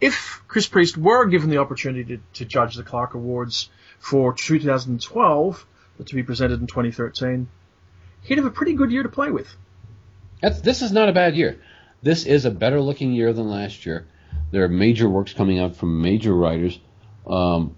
if 0.00 0.42
Chris 0.48 0.66
Priest 0.66 0.96
were 0.96 1.26
given 1.26 1.50
the 1.50 1.58
opportunity 1.58 2.16
to, 2.16 2.22
to 2.34 2.44
judge 2.44 2.76
the 2.76 2.82
Clarke 2.82 3.14
Awards 3.14 3.70
for 3.98 4.32
2012, 4.32 5.66
to 6.04 6.14
be 6.14 6.22
presented 6.22 6.60
in 6.60 6.66
2013, 6.66 7.48
he'd 8.22 8.38
have 8.38 8.46
a 8.46 8.50
pretty 8.50 8.74
good 8.74 8.90
year 8.90 9.04
to 9.04 9.08
play 9.08 9.30
with. 9.30 9.54
That's, 10.40 10.60
this 10.60 10.82
is 10.82 10.90
not 10.90 11.08
a 11.08 11.12
bad 11.12 11.36
year. 11.36 11.60
This 12.02 12.26
is 12.26 12.44
a 12.44 12.50
better 12.50 12.80
looking 12.80 13.12
year 13.12 13.32
than 13.32 13.48
last 13.48 13.86
year. 13.86 14.06
There 14.52 14.62
are 14.64 14.68
major 14.68 15.08
works 15.08 15.32
coming 15.32 15.58
out 15.58 15.74
from 15.74 16.00
major 16.00 16.32
writers. 16.34 16.78
Um, 17.26 17.74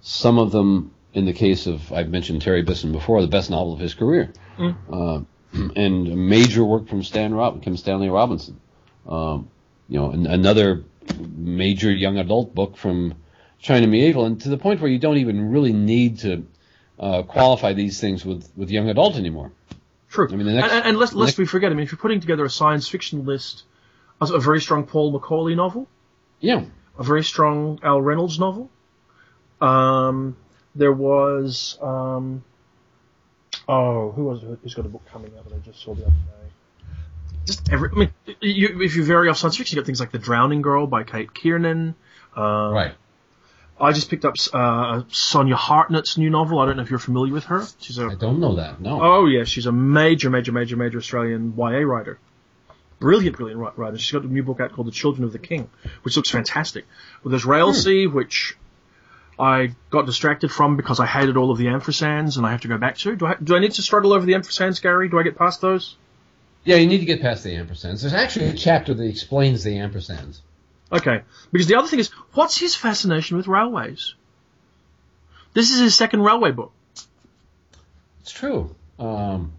some 0.00 0.38
of 0.38 0.52
them, 0.52 0.92
in 1.14 1.24
the 1.24 1.32
case 1.32 1.66
of, 1.66 1.92
I've 1.92 2.10
mentioned 2.10 2.42
Terry 2.42 2.62
Bisson 2.62 2.92
before, 2.92 3.20
the 3.20 3.26
best 3.28 3.50
novel 3.50 3.72
of 3.72 3.80
his 3.80 3.94
career. 3.94 4.32
Uh, 4.92 5.20
and 5.76 6.28
major 6.28 6.62
work 6.64 6.88
from 6.88 7.02
Stan 7.02 7.34
Rob- 7.34 7.62
Kim 7.62 7.76
Stanley 7.76 8.10
Robinson. 8.10 8.60
Um, 9.08 9.48
you 9.88 9.98
know, 9.98 10.10
an, 10.10 10.26
another 10.26 10.84
major 11.18 11.90
young 11.90 12.18
adult 12.18 12.54
book 12.54 12.76
from 12.76 13.14
China 13.58 13.86
Miéville, 13.86 14.26
and 14.26 14.40
to 14.42 14.50
the 14.50 14.58
point 14.58 14.80
where 14.80 14.90
you 14.90 14.98
don't 14.98 15.16
even 15.16 15.50
really 15.50 15.72
need 15.72 16.18
to 16.20 16.46
uh, 17.00 17.22
qualify 17.22 17.72
these 17.72 17.98
things 18.00 18.24
with, 18.24 18.50
with 18.54 18.70
young 18.70 18.90
adult 18.90 19.16
anymore. 19.16 19.50
True. 20.10 20.28
I 20.30 20.36
mean, 20.36 20.46
the 20.46 20.52
next- 20.52 20.72
and, 20.72 20.84
and, 20.84 20.98
lest, 20.98 21.14
lest 21.14 21.28
next- 21.30 21.38
we 21.38 21.46
forget, 21.46 21.72
I 21.72 21.74
mean, 21.74 21.84
if 21.84 21.92
you're 21.92 21.98
putting 21.98 22.20
together 22.20 22.44
a 22.44 22.50
science 22.50 22.86
fiction 22.86 23.24
list, 23.24 23.64
a, 24.20 24.26
a 24.26 24.40
very 24.40 24.60
strong 24.60 24.84
Paul 24.84 25.18
McAuley 25.18 25.56
novel, 25.56 25.88
Yeah. 26.40 26.64
a 26.98 27.02
very 27.02 27.24
strong 27.24 27.78
Al 27.82 28.00
Reynolds 28.00 28.38
novel. 28.38 28.70
Um, 29.60 30.36
there 30.74 30.92
was, 30.92 31.78
um, 31.82 32.44
oh, 33.68 34.12
who 34.12 34.24
was 34.24 34.42
who's 34.62 34.74
got 34.74 34.86
a 34.86 34.88
book 34.88 35.02
coming 35.12 35.32
out 35.36 35.48
that 35.48 35.54
I 35.54 35.58
just 35.58 35.82
saw 35.82 35.94
the 35.94 36.02
other 36.02 36.10
day? 36.12 36.86
Just 37.46 37.72
every, 37.72 37.90
I 37.92 37.98
mean, 37.98 38.10
you, 38.40 38.82
if 38.82 38.94
you 38.94 39.04
vary 39.04 39.28
off 39.28 39.38
science 39.38 39.56
fiction, 39.56 39.76
you 39.76 39.82
got 39.82 39.86
things 39.86 40.00
like 40.00 40.12
The 40.12 40.18
Drowning 40.18 40.62
Girl 40.62 40.86
by 40.86 41.02
Kate 41.02 41.32
Kiernan. 41.34 41.94
Um, 42.36 42.72
Right. 42.72 42.94
I 43.80 43.92
just 43.92 44.10
picked 44.10 44.24
up 44.24 44.34
uh, 44.52 45.02
Sonya 45.08 45.54
Hartnett's 45.54 46.18
new 46.18 46.30
novel. 46.30 46.58
I 46.58 46.66
don't 46.66 46.76
know 46.76 46.82
if 46.82 46.90
you're 46.90 46.98
familiar 46.98 47.32
with 47.32 47.44
her. 47.44 47.64
She's 47.78 47.96
a 47.98 48.06
I 48.06 48.14
don't 48.16 48.40
know 48.40 48.56
that. 48.56 48.80
No. 48.80 49.00
Oh 49.00 49.26
yeah, 49.26 49.44
she's 49.44 49.66
a 49.66 49.72
major, 49.72 50.30
major, 50.30 50.50
major, 50.50 50.76
major 50.76 50.98
Australian 50.98 51.54
YA 51.56 51.78
writer. 51.86 52.18
Brilliant, 53.00 53.36
brilliant 53.36 53.60
ri- 53.60 53.70
writer. 53.76 53.98
She's 53.98 54.10
got 54.12 54.24
a 54.24 54.26
new 54.26 54.42
book 54.42 54.60
out 54.60 54.72
called 54.72 54.88
The 54.88 54.92
Children 54.92 55.24
of 55.24 55.32
the 55.32 55.38
King, 55.38 55.70
which 56.02 56.16
looks 56.16 56.30
fantastic. 56.30 56.84
Well, 57.22 57.30
there's 57.30 57.44
Railsea, 57.44 58.12
which 58.12 58.56
I 59.38 59.74
got 59.90 60.06
distracted 60.06 60.50
from 60.50 60.76
because 60.76 60.98
I 60.98 61.06
hated 61.06 61.36
all 61.36 61.50
of 61.50 61.58
the 61.58 61.66
ampersands, 61.66 62.36
and 62.36 62.46
I 62.46 62.50
have 62.50 62.62
to 62.62 62.68
go 62.68 62.76
back 62.76 62.96
to. 62.98 63.14
Do 63.14 63.26
I, 63.26 63.36
do 63.42 63.54
I 63.54 63.60
need 63.60 63.72
to 63.72 63.82
struggle 63.82 64.12
over 64.12 64.26
the 64.26 64.32
ampersands, 64.32 64.82
Gary? 64.82 65.08
Do 65.08 65.18
I 65.18 65.22
get 65.22 65.38
past 65.38 65.60
those? 65.60 65.96
Yeah, 66.64 66.76
you 66.76 66.86
need 66.88 66.98
to 66.98 67.04
get 67.04 67.22
past 67.22 67.44
the 67.44 67.50
ampersands. 67.50 68.00
There's 68.00 68.14
actually 68.14 68.46
a 68.46 68.54
chapter 68.54 68.94
that 68.94 69.04
explains 69.04 69.62
the 69.62 69.76
ampersands. 69.76 70.40
Okay. 70.90 71.22
Because 71.52 71.68
the 71.68 71.76
other 71.76 71.86
thing 71.86 72.00
is, 72.00 72.08
what's 72.34 72.58
his 72.58 72.74
fascination 72.74 73.36
with 73.36 73.46
railways? 73.46 74.14
This 75.54 75.70
is 75.70 75.78
his 75.78 75.94
second 75.94 76.22
railway 76.22 76.50
book. 76.50 76.72
It's 78.20 78.32
true. 78.32 78.74
Um, 78.98 79.52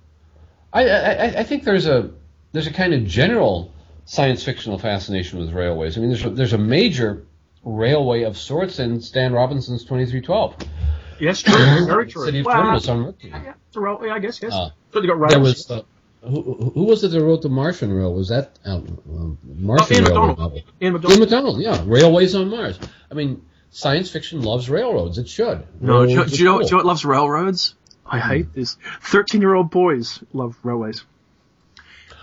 I, 0.71 0.87
I, 0.89 1.25
I 1.39 1.43
think 1.43 1.63
there's 1.63 1.87
a 1.87 2.11
there's 2.51 2.67
a 2.67 2.73
kind 2.73 2.93
of 2.93 3.05
general 3.05 3.73
science 4.05 4.43
fictional 4.43 4.77
fascination 4.79 5.39
with 5.39 5.51
railways. 5.53 5.97
I 5.97 6.01
mean, 6.01 6.09
there's 6.09 6.25
a, 6.25 6.29
there's 6.29 6.53
a 6.53 6.57
major 6.57 7.25
railway 7.63 8.23
of 8.23 8.37
sorts 8.37 8.79
in 8.79 9.01
Stan 9.01 9.33
Robinson's 9.33 9.83
2312. 9.83 10.55
Yes, 11.19 11.41
true. 11.41 11.53
Very 11.85 12.07
true. 12.07 12.25
City 12.25 12.39
of 12.39 12.45
Well, 12.45 12.55
Terminus 12.61 12.87
on 12.87 12.99
Mercury. 13.01 13.31
yeah, 13.31 13.53
it's 13.67 13.75
a 13.77 13.79
railway, 13.79 14.09
I 14.09 14.19
guess, 14.19 14.41
yes. 14.41 14.53
Uh, 14.53 14.69
so 14.93 15.01
you 15.01 15.07
got 15.07 15.19
rails. 15.19 15.31
There 15.33 15.39
was 15.41 15.69
uh, 15.71 15.81
who, 16.21 16.41
who 16.41 16.69
who 16.71 16.83
was 16.85 17.03
it 17.03 17.09
that 17.11 17.21
wrote 17.21 17.41
the 17.41 17.49
Martian 17.49 17.93
Rail? 17.93 18.13
Was 18.13 18.29
that 18.29 18.57
uh, 18.65 18.77
uh, 18.77 18.81
Martian 19.43 19.97
Ian 19.97 20.03
Railway 20.05 20.27
McDonald. 20.27 20.39
novel? 20.39 20.57
Ian 20.57 20.65
Ian 20.81 20.93
McDonald. 20.93 21.19
McDonald, 21.19 21.61
yeah, 21.61 21.83
Railways 21.85 22.35
on 22.35 22.49
Mars. 22.49 22.79
I 23.11 23.13
mean, 23.13 23.45
science 23.69 24.09
fiction 24.09 24.41
loves 24.41 24.69
railroads. 24.69 25.17
It 25.17 25.29
should. 25.29 25.65
No, 25.79 26.05
do 26.05 26.11
you, 26.13 26.25
do 26.25 26.35
you 26.37 26.45
know, 26.45 26.57
are 26.57 26.59
do 26.61 26.65
you 26.65 26.71
know 26.71 26.77
what 26.77 26.85
loves 26.85 27.05
railroads? 27.05 27.75
I 28.05 28.19
Hmm. 28.19 28.29
hate 28.29 28.53
this. 28.53 28.77
Thirteen-year-old 29.01 29.69
boys 29.69 30.23
love 30.33 30.57
railways. 30.63 31.03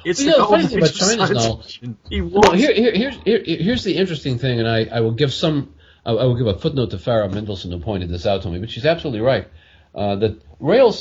It's 0.06 0.20
you 0.20 0.30
know, 0.30 0.38
the 0.38 0.46
funny 0.46 0.66
thing 0.68 0.78
about 0.78 0.90
age 0.90 1.02
of 1.02 1.08
China's 1.08 1.42
science 1.42 1.78
now-. 1.82 1.94
He 2.10 2.20
Well, 2.20 2.52
here, 2.52 2.72
here, 2.72 2.92
here's, 2.94 3.16
here, 3.24 3.42
here's 3.44 3.82
the 3.82 3.96
interesting 3.96 4.38
thing, 4.38 4.60
and 4.60 4.68
I, 4.68 4.84
I 4.84 5.00
will 5.00 5.10
give 5.10 5.32
some, 5.32 5.74
I, 6.04 6.12
I 6.12 6.24
will 6.24 6.36
give 6.36 6.46
a 6.46 6.56
footnote 6.56 6.90
to 6.90 6.98
Farah 6.98 7.28
Mendlesohn 7.28 7.72
who 7.72 7.80
pointed 7.80 8.08
this 8.08 8.24
out 8.24 8.42
to 8.42 8.48
me, 8.48 8.60
but 8.60 8.70
she's 8.70 8.86
absolutely 8.86 9.20
right. 9.20 9.48
Uh, 9.92 10.14
that 10.16 10.40
Rail 10.60 10.92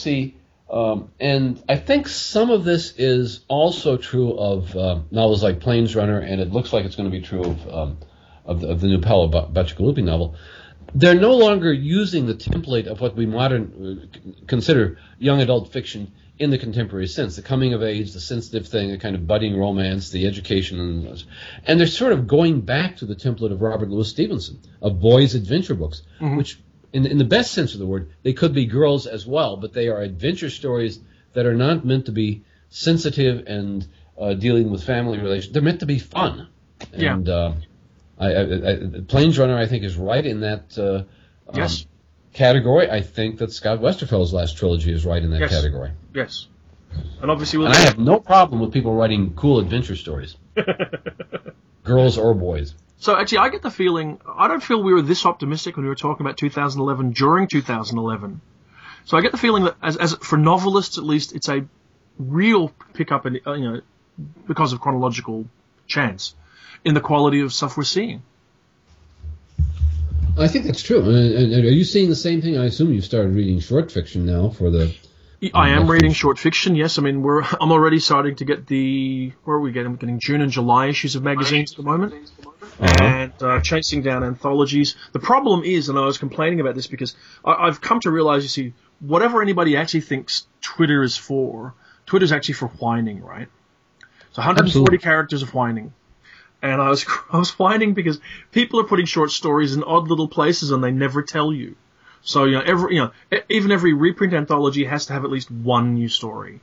um, 0.71 1.11
and 1.19 1.63
I 1.69 1.75
think 1.75 2.07
some 2.07 2.49
of 2.49 2.63
this 2.63 2.95
is 2.97 3.41
also 3.47 3.97
true 3.97 4.33
of 4.33 4.75
uh, 4.75 4.99
novels 5.11 5.43
like 5.43 5.59
Planesrunner, 5.59 6.23
and 6.27 6.41
it 6.41 6.51
looks 6.51 6.73
like 6.73 6.85
it's 6.85 6.95
going 6.95 7.09
to 7.11 7.15
be 7.15 7.23
true 7.23 7.43
of, 7.43 7.67
um, 7.71 7.97
of, 8.45 8.61
the, 8.61 8.69
of 8.69 8.81
the 8.81 8.87
new 8.87 9.01
Paolo 9.01 9.27
Ba- 9.27 9.49
Bacigalupi 9.53 10.03
novel. 10.03 10.35
They're 10.95 11.13
no 11.13 11.35
longer 11.35 11.71
using 11.71 12.25
the 12.25 12.33
template 12.33 12.87
of 12.87 13.01
what 13.01 13.15
we 13.15 13.27
modern 13.27 14.01
uh, 14.01 14.45
consider 14.47 14.97
young 15.19 15.41
adult 15.41 15.71
fiction 15.71 16.11
in 16.37 16.49
the 16.49 16.57
contemporary 16.57 17.07
sense, 17.07 17.35
the 17.37 17.41
coming 17.41 17.73
of 17.73 17.81
age, 17.81 18.11
the 18.11 18.19
sensitive 18.19 18.67
thing, 18.67 18.91
the 18.91 18.97
kind 18.97 19.15
of 19.15 19.25
budding 19.25 19.57
romance, 19.57 20.09
the 20.09 20.27
education, 20.27 20.79
and, 20.79 21.23
and 21.65 21.79
they're 21.79 21.87
sort 21.87 22.11
of 22.11 22.27
going 22.27 22.61
back 22.61 22.97
to 22.97 23.05
the 23.05 23.15
template 23.15 23.51
of 23.51 23.61
Robert 23.61 23.89
Louis 23.89 24.09
Stevenson, 24.09 24.59
of 24.81 24.99
boys' 24.99 25.33
adventure 25.35 25.75
books, 25.75 26.01
which, 26.35 26.59
in, 26.91 27.05
in 27.05 27.17
the 27.17 27.23
best 27.25 27.51
sense 27.51 27.73
of 27.73 27.79
the 27.79 27.85
word, 27.85 28.11
they 28.23 28.33
could 28.33 28.53
be 28.53 28.65
girls 28.65 29.07
as 29.07 29.25
well, 29.25 29.55
but 29.57 29.71
they 29.71 29.87
are 29.87 30.01
adventure 30.01 30.49
stories 30.49 30.99
that 31.33 31.45
are 31.45 31.55
not 31.55 31.85
meant 31.85 32.07
to 32.07 32.11
be 32.11 32.43
sensitive 32.69 33.47
and 33.47 33.87
uh, 34.19 34.33
dealing 34.33 34.71
with 34.71 34.83
family 34.83 35.19
relations. 35.19 35.53
They're 35.53 35.61
meant 35.61 35.79
to 35.81 35.85
be 35.85 35.99
fun. 35.99 36.49
Yeah. 36.93 37.13
And 37.13 37.29
uh, 37.29 37.53
I, 38.19 38.27
I, 38.27 38.41
I, 38.41 38.45
Planesrunner, 39.07 39.55
I 39.55 39.67
think, 39.67 39.83
is 39.83 39.95
right 39.95 40.25
in 40.25 40.41
that 40.41 40.77
uh, 40.77 41.03
um, 41.49 41.55
Yes. 41.55 41.85
Category. 42.35 42.89
I 42.89 43.01
think 43.01 43.39
that 43.39 43.51
Scott 43.51 43.79
Westerfeld's 43.79 44.33
last 44.33 44.57
trilogy 44.57 44.91
is 44.91 45.05
right 45.05 45.21
in 45.23 45.31
that 45.31 45.39
Yes. 45.39 45.49
category. 45.49 45.91
Yes. 46.13 46.47
And 47.21 47.29
obviously, 47.31 47.57
we'll 47.59 47.67
And 47.67 47.75
I 47.75 47.79
have 47.81 47.97
no 47.99 48.19
problem 48.19 48.61
with 48.61 48.71
people 48.71 48.93
writing 48.93 49.33
cool 49.35 49.59
adventure 49.59 49.95
stories, 49.95 50.35
girls 51.83 52.17
or 52.17 52.33
boys. 52.33 52.73
So 52.97 53.15
actually, 53.17 53.39
I 53.39 53.49
get 53.49 53.61
the 53.61 53.71
feeling 53.71 54.19
I 54.37 54.47
don't 54.47 54.63
feel 54.63 54.81
we 54.81 54.93
were 54.93 55.01
this 55.01 55.25
optimistic 55.25 55.75
when 55.75 55.83
we 55.85 55.89
were 55.89 55.95
talking 55.95 56.25
about 56.25 56.37
2011 56.37 57.11
during 57.11 57.47
2011. 57.47 58.41
So 59.05 59.17
I 59.17 59.21
get 59.21 59.31
the 59.31 59.37
feeling 59.37 59.65
that 59.65 59.75
as, 59.83 59.97
as 59.97 60.13
for 60.15 60.37
novelists 60.37 60.97
at 60.97 61.03
least, 61.03 61.35
it's 61.35 61.49
a 61.49 61.65
real 62.17 62.69
pickup 62.93 63.25
in 63.25 63.35
you 63.35 63.41
know 63.45 63.81
because 64.47 64.71
of 64.71 64.79
chronological 64.79 65.45
chance 65.87 66.33
in 66.85 66.93
the 66.93 67.01
quality 67.01 67.41
of 67.41 67.51
stuff 67.53 67.75
we're 67.77 67.83
seeing. 67.83 68.23
I 70.37 70.47
think 70.47 70.65
that's 70.65 70.81
true. 70.81 71.01
And, 71.01 71.53
and, 71.53 71.65
are 71.65 71.71
you 71.71 71.83
seeing 71.83 72.09
the 72.09 72.15
same 72.15 72.41
thing? 72.41 72.57
I 72.57 72.65
assume 72.65 72.93
you've 72.93 73.05
started 73.05 73.33
reading 73.33 73.59
short 73.59 73.91
fiction 73.91 74.25
now 74.25 74.49
for 74.49 74.69
the. 74.69 74.93
I 75.53 75.69
am 75.69 75.89
reading 75.89 76.13
short 76.13 76.39
fiction. 76.39 76.75
Yes, 76.75 76.97
I 76.97 77.01
mean 77.01 77.21
we're 77.21 77.43
I'm 77.43 77.71
already 77.71 77.99
starting 77.99 78.35
to 78.37 78.45
get 78.45 78.67
the 78.67 79.31
where 79.43 79.57
are 79.57 79.59
we 79.59 79.71
getting? 79.71 79.91
I'm 79.91 79.95
getting 79.97 80.19
June 80.19 80.41
and 80.41 80.51
July 80.51 80.87
issues 80.87 81.15
of 81.15 81.23
magazines 81.23 81.71
at 81.71 81.77
the 81.77 81.83
moment. 81.83 82.13
and 82.79 83.31
uh, 83.41 83.61
chasing 83.61 84.01
down 84.01 84.23
anthologies. 84.23 84.95
The 85.11 85.19
problem 85.19 85.63
is, 85.63 85.87
and 85.89 85.97
I 85.97 86.05
was 86.05 86.17
complaining 86.17 86.59
about 86.59 86.75
this 86.75 86.87
because 86.87 87.15
I, 87.43 87.53
I've 87.53 87.79
come 87.79 87.99
to 88.01 88.11
realize, 88.11 88.43
you 88.43 88.49
see, 88.49 88.73
whatever 88.99 89.41
anybody 89.41 89.77
actually 89.77 90.01
thinks 90.01 90.47
Twitter 90.61 91.03
is 91.03 91.15
for, 91.15 91.73
Twitter's 92.05 92.31
actually 92.31 92.55
for 92.55 92.67
whining, 92.67 93.23
right? 93.23 93.47
So 94.31 94.41
140 94.41 94.67
Absolutely. 94.67 94.97
characters 94.97 95.41
of 95.41 95.53
whining. 95.53 95.93
And 96.61 96.81
I 96.81 96.89
was 96.89 97.05
I 97.31 97.37
was 97.37 97.57
whining 97.59 97.93
because 97.93 98.19
people 98.51 98.79
are 98.79 98.85
putting 98.85 99.05
short 99.05 99.31
stories 99.31 99.75
in 99.75 99.83
odd 99.83 100.07
little 100.07 100.27
places 100.27 100.71
and 100.71 100.83
they 100.83 100.91
never 100.91 101.21
tell 101.21 101.53
you. 101.53 101.75
So 102.21 102.45
you 102.45 102.53
know, 102.53 102.61
every 102.65 102.95
you 102.95 103.01
know, 103.01 103.39
even 103.49 103.71
every 103.71 103.93
reprint 103.93 104.33
anthology 104.33 104.85
has 104.85 105.05
to 105.07 105.13
have 105.13 105.23
at 105.25 105.29
least 105.29 105.51
one 105.51 105.93
new 105.93 106.09
story, 106.09 106.59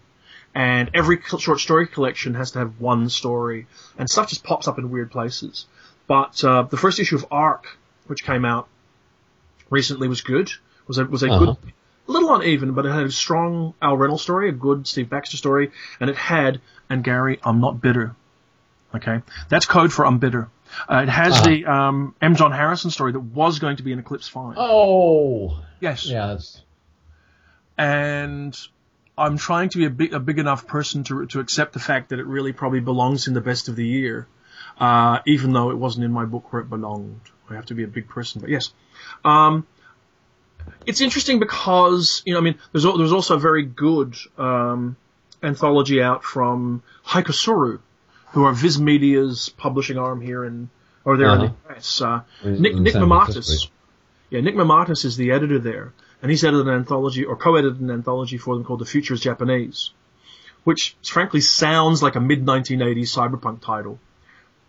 and 0.54 0.90
every 0.92 1.20
short 1.38 1.60
story 1.60 1.86
collection 1.86 2.34
has 2.34 2.50
to 2.52 2.58
have 2.58 2.80
one 2.80 3.08
story, 3.08 3.66
and 3.96 4.10
stuff 4.10 4.28
just 4.28 4.42
pops 4.42 4.66
up 4.66 4.78
in 4.78 4.90
weird 4.90 5.12
places. 5.12 5.66
But 6.08 6.42
uh, 6.42 6.62
the 6.62 6.76
first 6.76 6.98
issue 6.98 7.14
of 7.14 7.26
Arc, 7.30 7.78
which 8.08 8.24
came 8.24 8.44
out 8.44 8.66
recently, 9.70 10.08
was 10.08 10.20
good. 10.20 10.50
Was 10.88 10.98
a 10.98 11.04
was 11.04 11.22
a 11.22 11.30
Uh-huh. 11.30 11.38
good, 11.54 11.56
a 12.08 12.10
little 12.12 12.34
uneven, 12.34 12.72
but 12.72 12.84
it 12.84 12.90
had 12.92 13.04
a 13.04 13.12
strong 13.12 13.74
Al 13.80 13.96
Reynolds 13.96 14.22
story, 14.22 14.48
a 14.48 14.52
good 14.52 14.88
Steve 14.88 15.08
Baxter 15.08 15.36
story, 15.36 15.70
and 16.00 16.10
it 16.10 16.16
had 16.16 16.60
and 16.90 17.04
Gary, 17.04 17.38
I'm 17.44 17.60
not 17.60 17.80
bitter. 17.80 18.16
Okay, 18.94 19.20
that's 19.48 19.66
code 19.66 19.92
for 19.92 20.06
I'm 20.06 20.18
bitter. 20.18 20.48
Uh, 20.90 21.02
it 21.02 21.08
has 21.08 21.34
Uh-huh. 21.34 21.44
the 21.48 21.66
um, 21.66 22.14
M. 22.20 22.34
John 22.36 22.52
Harrison 22.52 22.90
story 22.90 23.12
that 23.12 23.20
was 23.20 23.58
going 23.58 23.76
to 23.76 23.82
be 23.82 23.92
in 23.92 23.98
Eclipse 23.98 24.28
Five. 24.28 24.54
Oh, 24.56 25.62
yes, 25.80 26.04
that's 26.08 26.62
and 27.78 28.56
I'm 29.16 29.36
trying 29.38 29.68
to 29.70 29.78
be 29.78 29.84
a 29.86 29.90
big, 29.90 30.12
a 30.14 30.20
big 30.20 30.38
enough 30.38 30.66
person 30.66 31.04
to 31.04 31.26
to 31.26 31.40
accept 31.40 31.72
the 31.72 31.78
fact 31.80 32.10
that 32.10 32.18
it 32.18 32.26
really 32.26 32.52
probably 32.52 32.80
belongs 32.80 33.28
in 33.28 33.34
the 33.34 33.40
best 33.40 33.68
of 33.68 33.76
the 33.76 33.86
year, 33.86 34.26
uh, 34.78 35.18
even 35.26 35.52
though 35.52 35.70
it 35.70 35.76
wasn't 35.78 36.04
in 36.04 36.12
my 36.12 36.24
book 36.24 36.52
where 36.52 36.62
it 36.62 36.70
belonged. 36.70 37.20
I 37.50 37.54
have 37.54 37.66
to 37.66 37.74
be 37.74 37.82
a 37.82 37.88
big 37.88 38.08
person, 38.08 38.40
but 38.40 38.48
yes. 38.50 38.72
Um, 39.24 39.66
it's 40.86 41.00
interesting 41.00 41.38
because 41.38 42.22
you 42.24 42.32
know, 42.32 42.38
I 42.38 42.42
mean, 42.42 42.58
there's 42.72 42.84
there's 42.84 43.12
also 43.12 43.36
a 43.36 43.38
very 43.38 43.64
good 43.64 44.16
um, 44.38 44.96
anthology 45.42 46.02
out 46.02 46.24
from 46.24 46.82
Haikasoru, 47.06 47.80
who 48.32 48.44
are 48.44 48.52
Viz 48.52 48.80
Media's 48.80 49.48
publishing 49.56 49.98
arm 49.98 50.20
here 50.20 50.44
in 50.44 50.68
or 51.04 51.16
there 51.16 51.28
in 51.34 51.40
Uh-huh. 51.40 51.52
the 51.68 51.74
US. 51.76 52.00
Uh, 52.00 52.20
Nick 52.44 52.72
in 52.74 52.82
Nick 52.82 52.94
Mamatas. 52.94 53.68
Yeah, 54.30 54.40
Nick 54.40 54.54
Mamatas 54.54 55.04
is 55.04 55.16
the 55.16 55.32
editor 55.32 55.58
there, 55.58 55.92
and 56.22 56.30
he's 56.30 56.44
edited 56.44 56.68
an 56.68 56.74
anthology 56.74 57.24
or 57.24 57.36
co-edited 57.36 57.80
an 57.80 57.90
anthology 57.90 58.38
for 58.38 58.54
them 58.54 58.64
called 58.64 58.78
The 58.80 58.86
Future 58.86 59.14
is 59.14 59.20
Japanese, 59.20 59.90
which 60.64 60.96
frankly 61.02 61.40
sounds 61.40 62.02
like 62.02 62.14
a 62.16 62.20
mid 62.20 62.44
1980s 62.46 63.10
cyberpunk 63.14 63.60
title, 63.60 63.98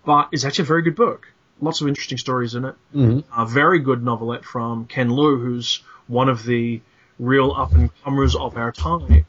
but 0.05 0.29
is 0.31 0.43
actually 0.43 0.63
a 0.63 0.67
very 0.67 0.81
good 0.81 0.95
book. 0.95 1.27
Lots 1.61 1.79
of 1.81 1.87
interesting 1.87 2.17
stories 2.17 2.55
in 2.55 2.65
it. 2.65 2.75
Mhm. 2.93 3.23
A 3.37 3.45
very 3.45 3.79
good 3.79 4.03
novelette 4.03 4.43
from 4.43 4.85
Ken 4.85 5.09
Liu, 5.09 5.37
who's 5.37 5.81
one 6.07 6.27
of 6.27 6.43
the 6.43 6.81
real 7.19 7.53
up 7.55 7.71
and 7.73 7.89
comers 8.03 8.35
of 8.35 8.57
our 8.57 8.71
time. 8.71 9.25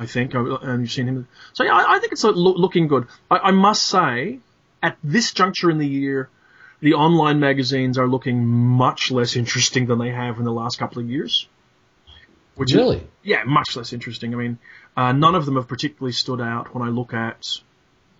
I 0.00 0.06
think, 0.06 0.32
and 0.34 0.80
you've 0.80 0.90
seen 0.90 1.06
him. 1.06 1.28
So 1.52 1.62
yeah, 1.62 1.74
I, 1.74 1.96
I 1.96 1.98
think 1.98 2.12
it's 2.12 2.24
loo- 2.24 2.32
looking 2.56 2.88
good. 2.88 3.06
I, 3.30 3.36
I 3.38 3.50
must 3.50 3.82
say, 3.82 4.40
at 4.82 4.96
this 5.04 5.32
juncture 5.32 5.70
in 5.70 5.76
the 5.76 5.86
year, 5.86 6.30
the 6.80 6.94
online 6.94 7.38
magazines 7.38 7.98
are 7.98 8.08
looking 8.08 8.46
much 8.46 9.10
less 9.10 9.36
interesting 9.36 9.84
than 9.86 9.98
they 9.98 10.08
have 10.10 10.38
in 10.38 10.44
the 10.44 10.52
last 10.52 10.78
couple 10.78 11.02
of 11.02 11.10
years. 11.10 11.46
Which 12.54 12.70
is- 12.72 12.76
really. 12.76 13.06
yeah, 13.22 13.44
much 13.44 13.76
less 13.76 13.92
interesting. 13.92 14.32
I 14.32 14.38
mean, 14.38 14.58
uh, 14.96 15.12
none 15.12 15.34
of 15.34 15.44
them 15.44 15.56
have 15.56 15.68
particularly 15.68 16.12
stood 16.12 16.40
out 16.40 16.74
when 16.74 16.82
I 16.82 16.90
look 16.90 17.12
at 17.12 17.46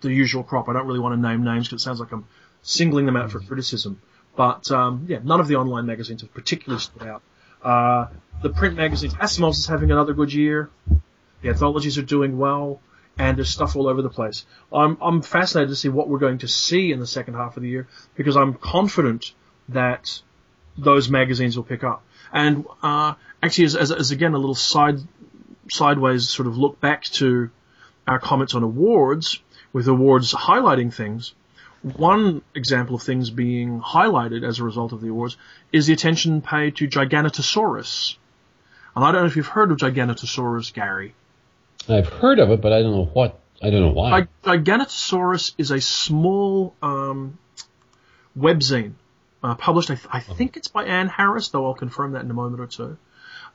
the 0.01 0.13
usual 0.13 0.43
crop. 0.43 0.69
I 0.69 0.73
don't 0.73 0.85
really 0.85 0.99
want 0.99 1.15
to 1.19 1.27
name 1.29 1.43
names 1.43 1.67
because 1.67 1.81
it 1.81 1.83
sounds 1.83 1.99
like 1.99 2.11
I'm 2.11 2.25
singling 2.61 3.07
them 3.07 3.17
out 3.17 3.31
for 3.31 3.39
criticism. 3.39 3.99
But 4.35 4.69
um, 4.71 5.05
yeah, 5.09 5.19
none 5.23 5.39
of 5.39 5.47
the 5.47 5.55
online 5.55 5.87
magazines 5.87 6.21
have 6.21 6.31
particularly 6.33 6.79
stood 6.79 7.07
out. 7.07 7.23
Uh, 7.63 8.07
the 8.43 8.49
print 8.49 8.75
magazines, 8.75 9.15
Asimov's 9.15 9.59
is 9.59 9.67
having 9.67 9.89
another 9.91 10.13
good 10.13 10.31
year. 10.33 10.69
The 11.41 11.49
anthologies 11.49 11.97
are 11.97 12.03
doing 12.03 12.37
well, 12.37 12.79
and 13.17 13.37
there's 13.37 13.49
stuff 13.49 13.75
all 13.75 13.87
over 13.87 14.01
the 14.01 14.09
place. 14.09 14.45
I'm 14.71 14.97
I'm 15.01 15.21
fascinated 15.21 15.69
to 15.69 15.75
see 15.75 15.89
what 15.89 16.07
we're 16.07 16.19
going 16.19 16.39
to 16.39 16.47
see 16.47 16.91
in 16.91 16.99
the 16.99 17.07
second 17.07 17.33
half 17.35 17.57
of 17.57 17.63
the 17.63 17.69
year 17.69 17.87
because 18.15 18.35
I'm 18.37 18.53
confident 18.53 19.33
that 19.69 20.21
those 20.77 21.09
magazines 21.09 21.57
will 21.57 21.63
pick 21.63 21.83
up. 21.83 22.03
And 22.31 22.65
uh, 22.81 23.15
actually, 23.43 23.65
as, 23.65 23.75
as, 23.75 23.91
as 23.91 24.11
again 24.11 24.33
a 24.33 24.37
little 24.37 24.55
side 24.55 24.99
sideways 25.69 26.29
sort 26.29 26.47
of 26.47 26.57
look 26.57 26.79
back 26.79 27.03
to 27.03 27.49
our 28.07 28.19
comments 28.19 28.55
on 28.55 28.63
awards, 28.63 29.39
with 29.73 29.87
awards 29.87 30.33
highlighting 30.33 30.93
things. 30.93 31.33
One 31.81 32.41
example 32.53 32.95
of 32.95 33.01
things 33.01 33.31
being 33.31 33.81
highlighted 33.81 34.47
as 34.47 34.59
a 34.59 34.63
result 34.63 34.91
of 34.91 35.01
the 35.01 35.09
awards 35.09 35.37
is 35.71 35.87
the 35.87 35.93
attention 35.93 36.41
paid 36.41 36.75
to 36.77 36.87
Giganotosaurus. 36.87 38.17
And 38.95 39.03
I 39.03 39.11
don't 39.11 39.21
know 39.21 39.27
if 39.27 39.35
you've 39.35 39.47
heard 39.47 39.71
of 39.71 39.77
Giganotosaurus, 39.77 40.73
Gary. 40.73 41.15
I've 41.91 42.07
heard 42.07 42.39
of 42.39 42.51
it, 42.51 42.61
but 42.61 42.73
I 42.73 42.81
don't 42.81 42.91
know 42.91 43.05
what. 43.05 43.39
I 43.61 43.69
don't 43.69 43.81
know 43.81 43.91
why. 43.91 44.21
Gig- 44.21 44.65
Giganotosaurus 44.65 45.53
is 45.57 45.71
a 45.71 45.79
small 45.79 46.73
um, 46.81 47.37
webzine 48.37 48.93
uh, 49.43 49.55
published. 49.55 49.91
I, 49.91 49.95
th- 49.95 50.07
I 50.11 50.19
think 50.19 50.57
it's 50.57 50.67
by 50.67 50.85
Anne 50.85 51.07
Harris, 51.07 51.49
though 51.49 51.65
I'll 51.65 51.73
confirm 51.75 52.13
that 52.13 52.23
in 52.23 52.31
a 52.31 52.33
moment 52.33 52.61
or 52.61 52.67
two. 52.67 52.97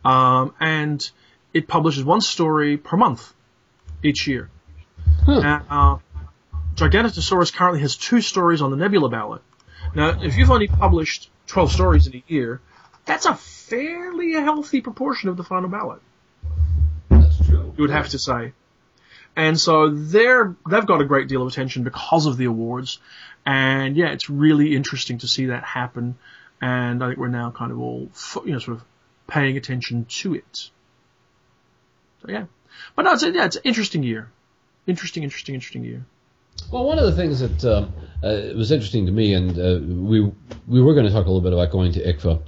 Um, 0.04 0.54
and 0.60 1.08
it 1.52 1.66
publishes 1.66 2.04
one 2.04 2.20
story 2.20 2.76
per 2.76 2.96
month 2.96 3.32
each 4.02 4.26
year. 4.26 4.50
Huh. 5.24 5.40
Now, 5.40 5.66
uh, 5.70 6.18
Giganotosaurus 6.76 7.52
currently 7.52 7.80
has 7.80 7.96
two 7.96 8.20
stories 8.20 8.62
on 8.62 8.70
the 8.70 8.76
Nebula 8.76 9.08
ballot. 9.08 9.42
Now, 9.94 10.20
if 10.22 10.36
you've 10.36 10.50
only 10.50 10.68
published 10.68 11.30
12 11.46 11.72
stories 11.72 12.06
in 12.06 12.16
a 12.16 12.22
year, 12.26 12.60
that's 13.06 13.24
a 13.24 13.34
fairly 13.34 14.32
healthy 14.32 14.80
proportion 14.80 15.28
of 15.28 15.36
the 15.36 15.44
final 15.44 15.68
ballot. 15.68 16.00
You 17.76 17.82
would 17.82 17.90
have 17.90 18.08
to 18.10 18.18
say. 18.18 18.52
And 19.36 19.60
so 19.60 19.90
they're 19.90 20.56
they've 20.68 20.86
got 20.86 21.02
a 21.02 21.04
great 21.04 21.28
deal 21.28 21.42
of 21.42 21.48
attention 21.48 21.84
because 21.84 22.24
of 22.24 22.38
the 22.38 22.46
awards, 22.46 22.98
and 23.44 23.96
yeah, 23.96 24.08
it's 24.08 24.30
really 24.30 24.74
interesting 24.74 25.18
to 25.18 25.28
see 25.28 25.46
that 25.46 25.62
happen. 25.62 26.16
And 26.60 27.04
I 27.04 27.08
think 27.08 27.18
we're 27.18 27.28
now 27.28 27.50
kind 27.50 27.70
of 27.70 27.78
all 27.78 28.08
you 28.46 28.52
know 28.52 28.58
sort 28.58 28.78
of 28.78 28.84
paying 29.26 29.58
attention 29.58 30.06
to 30.06 30.34
it. 30.34 30.70
So 32.22 32.28
yeah, 32.28 32.46
but 32.94 33.02
no, 33.02 33.12
it's 33.12 33.22
yeah, 33.22 33.44
it's 33.44 33.56
an 33.56 33.62
interesting 33.64 34.02
year, 34.02 34.30
interesting, 34.86 35.22
interesting, 35.22 35.54
interesting 35.54 35.84
year. 35.84 36.06
Well, 36.72 36.84
one 36.84 36.98
of 36.98 37.04
the 37.04 37.12
things 37.12 37.40
that 37.40 37.64
um, 37.64 37.92
uh, 38.24 38.56
was 38.56 38.72
interesting 38.72 39.04
to 39.04 39.12
me, 39.12 39.34
and 39.34 39.58
uh, 39.58 39.78
we 39.82 40.32
we 40.66 40.80
were 40.80 40.94
going 40.94 41.06
to 41.06 41.12
talk 41.12 41.26
a 41.26 41.28
little 41.28 41.42
bit 41.42 41.52
about 41.52 41.70
going 41.70 41.92
to 41.92 42.00
ICFA, 42.00 42.40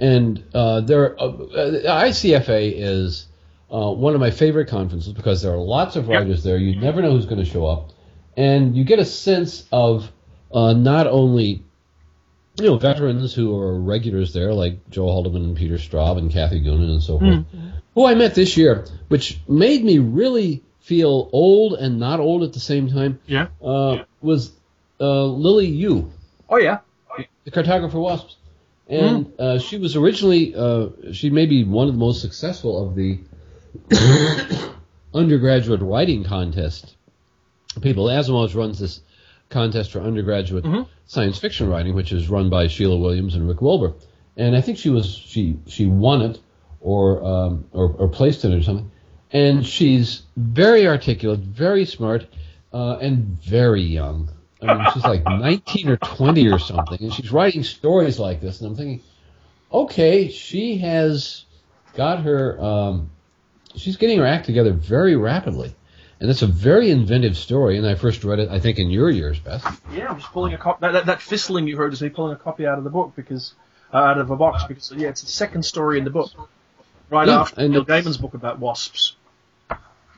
and 0.00 0.42
uh, 0.54 0.80
there 0.80 1.20
uh, 1.20 1.26
uh, 1.26 2.04
ICFA 2.06 2.72
is 2.74 3.26
uh, 3.72 3.90
one 3.92 4.14
of 4.14 4.20
my 4.20 4.30
favorite 4.30 4.68
conferences 4.68 5.12
because 5.12 5.42
there 5.42 5.52
are 5.52 5.58
lots 5.58 5.96
of 5.96 6.08
writers 6.08 6.42
there. 6.42 6.56
You 6.58 6.80
never 6.80 7.02
know 7.02 7.10
who's 7.12 7.26
going 7.26 7.38
to 7.44 7.50
show 7.50 7.66
up, 7.66 7.90
and 8.36 8.76
you 8.76 8.84
get 8.84 8.98
a 8.98 9.04
sense 9.04 9.64
of 9.72 10.10
uh, 10.52 10.72
not 10.72 11.06
only 11.06 11.62
you 12.56 12.64
know 12.66 12.78
veterans 12.78 13.32
who 13.34 13.56
are 13.58 13.78
regulars 13.78 14.32
there, 14.32 14.52
like 14.52 14.90
Joe 14.90 15.06
Haldeman 15.06 15.44
and 15.44 15.56
Peter 15.56 15.74
Straub 15.76 16.18
and 16.18 16.30
Kathy 16.30 16.60
Goonan 16.60 16.90
and 16.90 17.02
so 17.02 17.18
forth, 17.18 17.44
who 17.94 18.06
I 18.06 18.14
met 18.14 18.34
this 18.34 18.56
year, 18.56 18.86
which 19.08 19.40
made 19.48 19.84
me 19.84 19.98
really 19.98 20.62
feel 20.80 21.28
old 21.32 21.74
and 21.74 22.00
not 22.00 22.18
old 22.20 22.42
at 22.42 22.52
the 22.52 22.60
same 22.60 22.90
time 22.90 23.20
Yeah. 23.26 23.48
uh, 23.62 24.04
was 24.20 24.52
uh, 25.00 25.24
Lily 25.24 25.66
Yu, 25.66 26.10
Oh 26.48 26.56
yeah. 26.58 26.78
the 27.44 27.50
cartographer 27.50 28.00
wasps, 28.00 28.36
and 28.88 29.32
uh, 29.38 29.58
she 29.60 29.78
was 29.78 29.94
originally 29.94 30.54
uh, 30.54 30.88
she 31.12 31.30
may 31.30 31.46
be 31.46 31.62
one 31.64 31.86
of 31.86 31.94
the 31.94 31.98
most 32.00 32.20
successful 32.20 32.86
of 32.88 32.96
the 32.96 33.20
undergraduate 35.14 35.80
writing 35.80 36.24
contest 36.24 36.96
people. 37.80 38.06
Asimov 38.06 38.54
runs 38.54 38.78
this 38.78 39.00
contest 39.48 39.92
for 39.92 40.00
undergraduate 40.00 40.64
science 41.06 41.38
fiction 41.38 41.68
writing, 41.68 41.94
which 41.94 42.12
is 42.12 42.28
run 42.28 42.50
by 42.50 42.66
Sheila 42.66 42.98
Williams 42.98 43.34
and 43.34 43.48
Rick 43.48 43.60
Wilber, 43.60 43.94
and 44.36 44.56
I 44.56 44.60
think 44.60 44.78
she 44.78 44.90
was 44.90 45.06
she 45.06 45.58
she 45.66 45.86
won 45.86 46.22
it 46.22 46.40
or 46.80 47.24
um, 47.24 47.64
or, 47.72 47.92
or 47.92 48.08
placed 48.08 48.44
in 48.44 48.52
it 48.52 48.58
or 48.58 48.62
something. 48.62 48.90
And 49.32 49.64
she's 49.64 50.22
very 50.36 50.88
articulate, 50.88 51.40
very 51.40 51.84
smart, 51.84 52.26
uh, 52.72 52.96
and 52.98 53.40
very 53.42 53.82
young. 53.82 54.30
I 54.62 54.74
mean, 54.74 54.86
she's 54.92 55.04
like 55.04 55.24
19 55.26 55.88
or 55.88 55.96
20 55.96 56.48
or 56.48 56.58
something, 56.58 56.98
and 57.00 57.12
she's 57.12 57.30
writing 57.30 57.62
stories 57.62 58.18
like 58.18 58.40
this. 58.40 58.60
And 58.60 58.70
I'm 58.70 58.76
thinking, 58.76 59.02
okay, 59.72 60.28
she 60.28 60.78
has 60.78 61.44
got 61.94 62.22
her, 62.22 62.60
um, 62.60 63.10
she's 63.76 63.96
getting 63.96 64.18
her 64.18 64.26
act 64.26 64.46
together 64.46 64.72
very 64.72 65.16
rapidly. 65.16 65.74
And 66.20 66.28
it's 66.28 66.42
a 66.42 66.46
very 66.46 66.90
inventive 66.90 67.36
story. 67.36 67.78
And 67.78 67.86
I 67.86 67.94
first 67.94 68.24
read 68.24 68.40
it, 68.40 68.50
I 68.50 68.60
think, 68.60 68.78
in 68.78 68.90
your 68.90 69.08
years, 69.10 69.38
Beth. 69.38 69.80
Yeah, 69.92 70.08
I'm 70.08 70.18
just 70.18 70.30
pulling 70.32 70.52
a 70.52 70.58
copy. 70.58 70.78
That, 70.82 70.92
that, 70.92 71.06
that 71.06 71.22
fistling 71.22 71.66
you 71.66 71.76
heard 71.78 71.94
is 71.94 72.02
me 72.02 72.10
pulling 72.10 72.34
a 72.34 72.38
copy 72.38 72.66
out 72.66 72.76
of 72.76 72.84
the 72.84 72.90
book 72.90 73.14
because 73.16 73.54
uh, 73.92 73.96
out 73.96 74.18
of 74.18 74.30
a 74.30 74.36
box 74.36 74.64
because 74.64 74.92
yeah, 74.92 75.08
it's 75.08 75.22
the 75.22 75.30
second 75.30 75.64
story 75.64 75.98
in 75.98 76.04
the 76.04 76.10
book, 76.10 76.30
right 77.08 77.26
Yeah, 77.26 77.40
after 77.40 77.66
Neil 77.66 77.84
Gaiman's 77.84 78.18
book 78.18 78.34
about 78.34 78.58
wasps. 78.58 79.16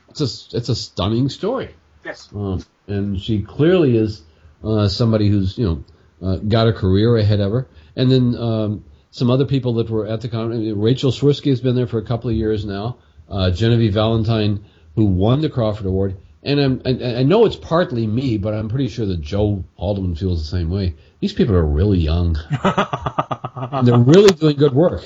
It's 0.09 0.21
a, 0.21 0.57
it's 0.57 0.69
a 0.69 0.75
stunning 0.75 1.29
story. 1.29 1.73
Yes. 2.05 2.29
Um, 2.35 2.63
and 2.87 3.19
she 3.19 3.41
clearly 3.41 3.95
is 3.97 4.21
uh, 4.63 4.87
somebody 4.87 5.29
who's 5.29 5.57
you 5.57 5.65
know 5.65 6.27
uh, 6.27 6.35
got 6.37 6.67
a 6.67 6.73
career 6.73 7.17
ahead 7.17 7.39
of 7.39 7.51
her. 7.51 7.67
And 7.95 8.11
then 8.11 8.35
um, 8.35 8.85
some 9.11 9.29
other 9.29 9.45
people 9.45 9.75
that 9.75 9.89
were 9.89 10.07
at 10.07 10.21
the 10.21 10.29
con. 10.29 10.79
Rachel 10.79 11.11
Swirsky 11.11 11.49
has 11.49 11.61
been 11.61 11.75
there 11.75 11.87
for 11.87 11.99
a 11.99 12.05
couple 12.05 12.29
of 12.29 12.35
years 12.35 12.65
now. 12.65 12.97
Uh, 13.29 13.51
Genevieve 13.51 13.93
Valentine, 13.93 14.65
who 14.95 15.05
won 15.05 15.41
the 15.41 15.49
Crawford 15.49 15.85
Award. 15.85 16.17
And 16.43 16.59
I'm, 16.59 16.81
I, 16.85 17.19
I 17.19 17.23
know 17.23 17.45
it's 17.45 17.55
partly 17.55 18.05
me, 18.05 18.37
but 18.37 18.53
I'm 18.53 18.67
pretty 18.67 18.89
sure 18.89 19.05
that 19.05 19.21
Joe 19.21 19.63
Haldeman 19.79 20.17
feels 20.17 20.41
the 20.41 20.57
same 20.57 20.69
way. 20.69 20.95
These 21.21 21.33
people 21.33 21.55
are 21.55 21.65
really 21.65 21.99
young. 21.99 22.37
and 22.63 23.87
they're 23.87 23.97
really 23.97 24.33
doing 24.33 24.57
good 24.57 24.73
work. 24.73 25.05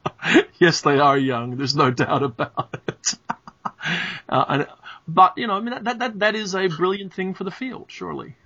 yes, 0.58 0.82
they 0.82 1.00
are 1.00 1.18
young. 1.18 1.56
There's 1.56 1.74
no 1.74 1.90
doubt 1.90 2.22
about 2.22 2.80
it. 2.86 3.14
uh, 4.28 4.44
and, 4.48 4.66
but 5.08 5.36
you 5.36 5.48
know, 5.48 5.54
I 5.54 5.60
mean, 5.60 5.82
that, 5.82 5.98
that 5.98 6.18
that 6.20 6.34
is 6.36 6.54
a 6.54 6.68
brilliant 6.68 7.12
thing 7.12 7.34
for 7.34 7.44
the 7.44 7.50
field, 7.50 7.86
surely. 7.88 8.36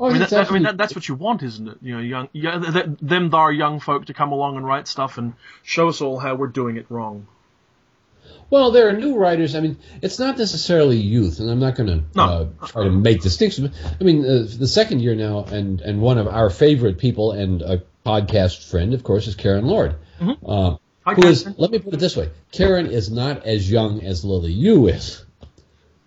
Oh, 0.00 0.06
I 0.06 0.12
mean, 0.12 0.20
that, 0.20 0.32
I 0.32 0.50
mean 0.50 0.62
that, 0.62 0.76
that's 0.78 0.94
what 0.94 1.06
you 1.06 1.14
want, 1.14 1.42
isn't 1.42 1.68
it? 1.68 1.78
You 1.82 1.94
know, 1.94 2.00
young, 2.00 2.28
yeah, 2.32 2.58
th- 2.58 2.72
th- 2.72 2.98
them 3.02 3.32
are 3.34 3.52
young 3.52 3.78
folk 3.78 4.06
to 4.06 4.14
come 4.14 4.32
along 4.32 4.56
and 4.56 4.66
write 4.66 4.88
stuff 4.88 5.18
and 5.18 5.34
show 5.62 5.88
us 5.88 6.00
all 6.00 6.18
how 6.18 6.34
we're 6.34 6.48
doing 6.48 6.76
it 6.76 6.86
wrong. 6.88 7.28
Well, 8.52 8.70
there 8.70 8.90
are 8.90 8.92
new 8.92 9.16
writers. 9.16 9.54
I 9.54 9.60
mean, 9.60 9.78
it's 10.02 10.18
not 10.18 10.36
necessarily 10.36 10.98
youth, 10.98 11.40
and 11.40 11.48
I'm 11.50 11.58
not 11.58 11.74
going 11.74 11.86
to 11.88 12.04
No. 12.14 12.22
uh, 12.60 12.66
try 12.66 12.84
to 12.84 12.90
make 12.90 13.22
distinctions. 13.22 13.74
I 13.98 14.04
mean, 14.04 14.26
uh, 14.26 14.46
the 14.46 14.68
second 14.68 15.00
year 15.00 15.14
now, 15.14 15.44
and 15.44 15.80
and 15.80 16.02
one 16.02 16.18
of 16.18 16.28
our 16.28 16.50
favorite 16.50 16.98
people 16.98 17.32
and 17.32 17.62
a 17.62 17.82
podcast 18.04 18.68
friend, 18.68 18.92
of 18.92 19.02
course, 19.04 19.26
is 19.26 19.36
Karen 19.36 19.64
Lord. 19.64 19.94
Uh, 20.20 20.76
Hi, 21.06 21.14
who 21.14 21.26
is, 21.26 21.48
let 21.56 21.70
me 21.70 21.78
put 21.78 21.94
it 21.94 21.96
this 22.00 22.14
way: 22.14 22.28
Karen 22.50 22.88
is 22.88 23.10
not 23.10 23.46
as 23.46 23.70
young 23.70 24.02
as 24.02 24.22
Lily 24.22 24.52
Yu 24.52 24.88
is, 24.88 25.24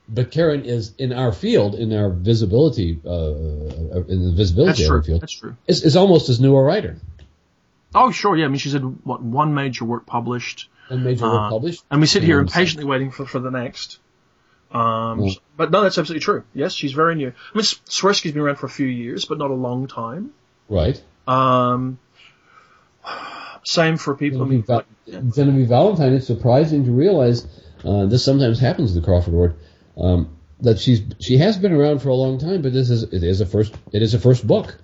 but 0.07 0.29
Karen 0.29 0.65
is 0.65 0.93
in 0.99 1.13
our 1.13 1.31
field, 1.31 1.73
in 1.73 1.91
our 1.93 2.11
visibility, 2.11 2.99
uh, 3.03 3.09
uh, 3.09 4.03
in 4.07 4.23
the 4.23 4.33
visibility 4.35 4.69
That's 4.69 4.81
of 4.81 4.85
true. 4.87 4.95
our 4.97 5.03
field, 5.03 5.21
That's 5.21 5.33
true. 5.33 5.55
is, 5.65 5.83
is 5.83 5.95
almost 5.95 6.29
as 6.29 6.39
new 6.39 6.55
a 6.55 6.61
writer. 6.61 6.97
Oh, 7.95 8.11
sure. 8.11 8.37
Yeah. 8.37 8.45
I 8.45 8.49
mean, 8.49 8.59
she's 8.59 8.73
had 8.73 8.83
what 9.03 9.23
one 9.23 9.55
major 9.55 9.83
work 9.85 10.05
published, 10.05 10.69
And 10.89 11.03
major 11.03 11.25
Uh, 11.25 11.49
published. 11.49 11.83
and 11.89 11.99
we 12.01 12.07
sit 12.07 12.23
here 12.23 12.39
impatiently 12.39 12.85
waiting 12.85 13.11
for, 13.11 13.25
for 13.25 13.39
the 13.39 13.51
next. 13.51 13.99
Um, 14.71 15.19
Mm. 15.21 15.39
But 15.57 15.71
no, 15.71 15.81
that's 15.81 15.97
absolutely 15.97 16.23
true. 16.23 16.43
Yes, 16.53 16.73
she's 16.73 16.91
very 16.91 17.15
new. 17.15 17.27
I 17.29 17.57
mean, 17.57 17.63
Swirsky's 17.63 18.33
been 18.33 18.41
around 18.41 18.57
for 18.57 18.65
a 18.65 18.69
few 18.69 18.87
years, 18.87 19.25
but 19.25 19.37
not 19.37 19.49
a 19.51 19.53
long 19.55 19.87
time. 19.87 20.31
Right. 20.69 21.01
Um, 21.27 21.97
same 23.63 23.97
for 23.97 24.15
people. 24.15 24.41
I 24.43 24.45
mean, 24.45 24.63
Genevieve, 24.65 25.23
Val- 25.23 25.31
Genevieve 25.31 25.67
Valentine, 25.67 26.13
it's 26.13 26.27
surprising 26.27 26.85
to 26.85 26.91
realize 26.91 27.47
uh, 27.83 28.05
this 28.05 28.23
sometimes 28.23 28.59
happens 28.59 28.95
in 28.95 29.01
the 29.01 29.05
Crawford 29.05 29.33
Award 29.33 29.55
um, 29.97 30.35
that 30.61 30.79
she's 30.79 31.01
she 31.19 31.37
has 31.37 31.57
been 31.57 31.71
around 31.71 31.99
for 31.99 32.09
a 32.09 32.15
long 32.15 32.37
time, 32.39 32.61
but 32.61 32.73
this 32.73 32.89
is 32.89 33.03
it 33.03 33.23
is 33.23 33.41
a 33.41 33.45
first 33.45 33.73
it 33.91 34.01
is 34.01 34.13
a 34.13 34.19
first 34.19 34.45
book, 34.45 34.77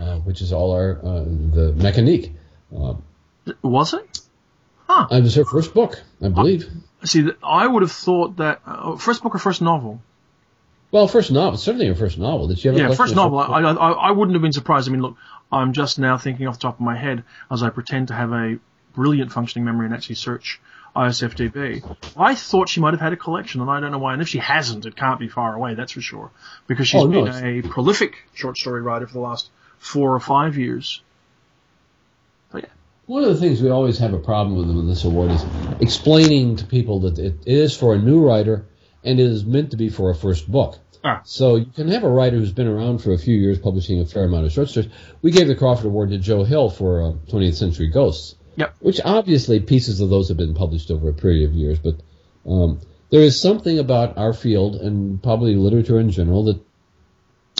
uh, 0.00 0.16
which 0.20 0.40
is 0.40 0.52
all 0.52 0.72
our 0.72 0.98
uh, 1.02 1.24
the 1.24 1.74
Mechanique. 1.76 2.32
Uh, 2.76 2.94
was 3.62 3.92
it? 3.94 4.11
It 5.10 5.22
was 5.22 5.34
her 5.34 5.44
first 5.44 5.74
book, 5.74 6.00
I 6.22 6.28
believe. 6.28 6.68
See, 7.04 7.28
I 7.42 7.66
would 7.66 7.82
have 7.82 7.92
thought 7.92 8.36
that 8.36 8.60
uh, 8.66 8.96
first 8.96 9.22
book 9.22 9.34
or 9.34 9.38
first 9.38 9.60
novel. 9.62 10.00
Well, 10.90 11.08
first 11.08 11.30
novel, 11.32 11.56
certainly 11.58 11.86
her 11.88 11.94
first 11.94 12.18
novel. 12.18 12.48
Did 12.48 12.58
she 12.58 12.68
have 12.68 12.76
a 12.76 12.80
Yeah, 12.80 12.94
first 12.94 13.14
novel. 13.16 13.38
I, 13.38 13.60
I, 13.60 13.90
I 13.92 14.10
wouldn't 14.10 14.34
have 14.34 14.42
been 14.42 14.52
surprised. 14.52 14.88
I 14.88 14.92
mean, 14.92 15.00
look, 15.02 15.16
I'm 15.50 15.72
just 15.72 15.98
now 15.98 16.18
thinking 16.18 16.46
off 16.46 16.54
the 16.58 16.62
top 16.62 16.74
of 16.74 16.80
my 16.80 16.96
head 16.96 17.24
as 17.50 17.62
I 17.62 17.70
pretend 17.70 18.08
to 18.08 18.14
have 18.14 18.32
a 18.32 18.58
brilliant 18.94 19.32
functioning 19.32 19.64
memory 19.64 19.86
and 19.86 19.94
actually 19.94 20.16
search 20.16 20.60
ISFDB. 20.94 21.82
I 22.16 22.34
thought 22.34 22.68
she 22.68 22.80
might 22.80 22.92
have 22.92 23.00
had 23.00 23.14
a 23.14 23.16
collection, 23.16 23.62
and 23.62 23.70
I 23.70 23.80
don't 23.80 23.90
know 23.90 23.98
why. 23.98 24.12
And 24.12 24.20
if 24.20 24.28
she 24.28 24.38
hasn't, 24.38 24.84
it 24.84 24.94
can't 24.94 25.18
be 25.18 25.28
far 25.28 25.54
away. 25.54 25.74
That's 25.74 25.92
for 25.92 26.02
sure, 26.02 26.30
because 26.66 26.86
she's 26.88 27.02
Oh, 27.02 27.06
no, 27.06 27.24
been 27.24 27.44
a 27.58 27.62
prolific 27.68 28.16
short 28.34 28.58
story 28.58 28.82
writer 28.82 29.06
for 29.06 29.14
the 29.14 29.20
last 29.20 29.48
four 29.78 30.14
or 30.14 30.20
five 30.20 30.58
years. 30.58 31.00
But 32.50 32.64
yeah, 32.64 32.68
One 33.06 33.24
of 33.24 33.30
the 33.30 33.40
things 33.40 33.60
we 33.60 33.68
always 33.68 33.98
have 33.98 34.14
a 34.14 34.18
problem 34.18 34.56
with 34.56 34.74
with 34.74 34.86
this 34.86 35.04
award 35.04 35.32
is 35.32 35.44
explaining 35.80 36.56
to 36.56 36.66
people 36.66 37.00
that 37.00 37.18
it 37.18 37.34
is 37.46 37.76
for 37.76 37.94
a 37.94 37.98
new 37.98 38.24
writer 38.24 38.66
and 39.02 39.18
it 39.18 39.26
is 39.26 39.44
meant 39.44 39.72
to 39.72 39.76
be 39.76 39.88
for 39.88 40.10
a 40.10 40.14
first 40.14 40.50
book. 40.50 40.78
Ah. 41.04 41.20
So 41.24 41.56
you 41.56 41.66
can 41.66 41.88
have 41.88 42.04
a 42.04 42.08
writer 42.08 42.36
who's 42.36 42.52
been 42.52 42.68
around 42.68 42.98
for 42.98 43.12
a 43.12 43.18
few 43.18 43.36
years 43.36 43.58
publishing 43.58 44.00
a 44.00 44.06
fair 44.06 44.24
amount 44.24 44.46
of 44.46 44.52
short 44.52 44.68
stories. 44.68 44.88
We 45.20 45.32
gave 45.32 45.48
the 45.48 45.56
Crawford 45.56 45.86
Award 45.86 46.10
to 46.10 46.18
Joe 46.18 46.44
Hill 46.44 46.70
for 46.70 47.02
uh, 47.02 47.12
20th 47.28 47.54
Century 47.54 47.88
Ghosts, 47.88 48.36
Yep. 48.54 48.76
which 48.78 49.00
obviously 49.04 49.58
pieces 49.58 50.00
of 50.00 50.08
those 50.08 50.28
have 50.28 50.36
been 50.36 50.54
published 50.54 50.90
over 50.92 51.08
a 51.08 51.14
period 51.14 51.50
of 51.50 51.56
years, 51.56 51.80
but 51.80 51.96
um, 52.46 52.80
there 53.10 53.22
is 53.22 53.40
something 53.40 53.78
about 53.80 54.16
our 54.16 54.32
field 54.32 54.76
and 54.76 55.20
probably 55.20 55.56
literature 55.56 55.98
in 55.98 56.10
general 56.10 56.44
that 56.44 56.60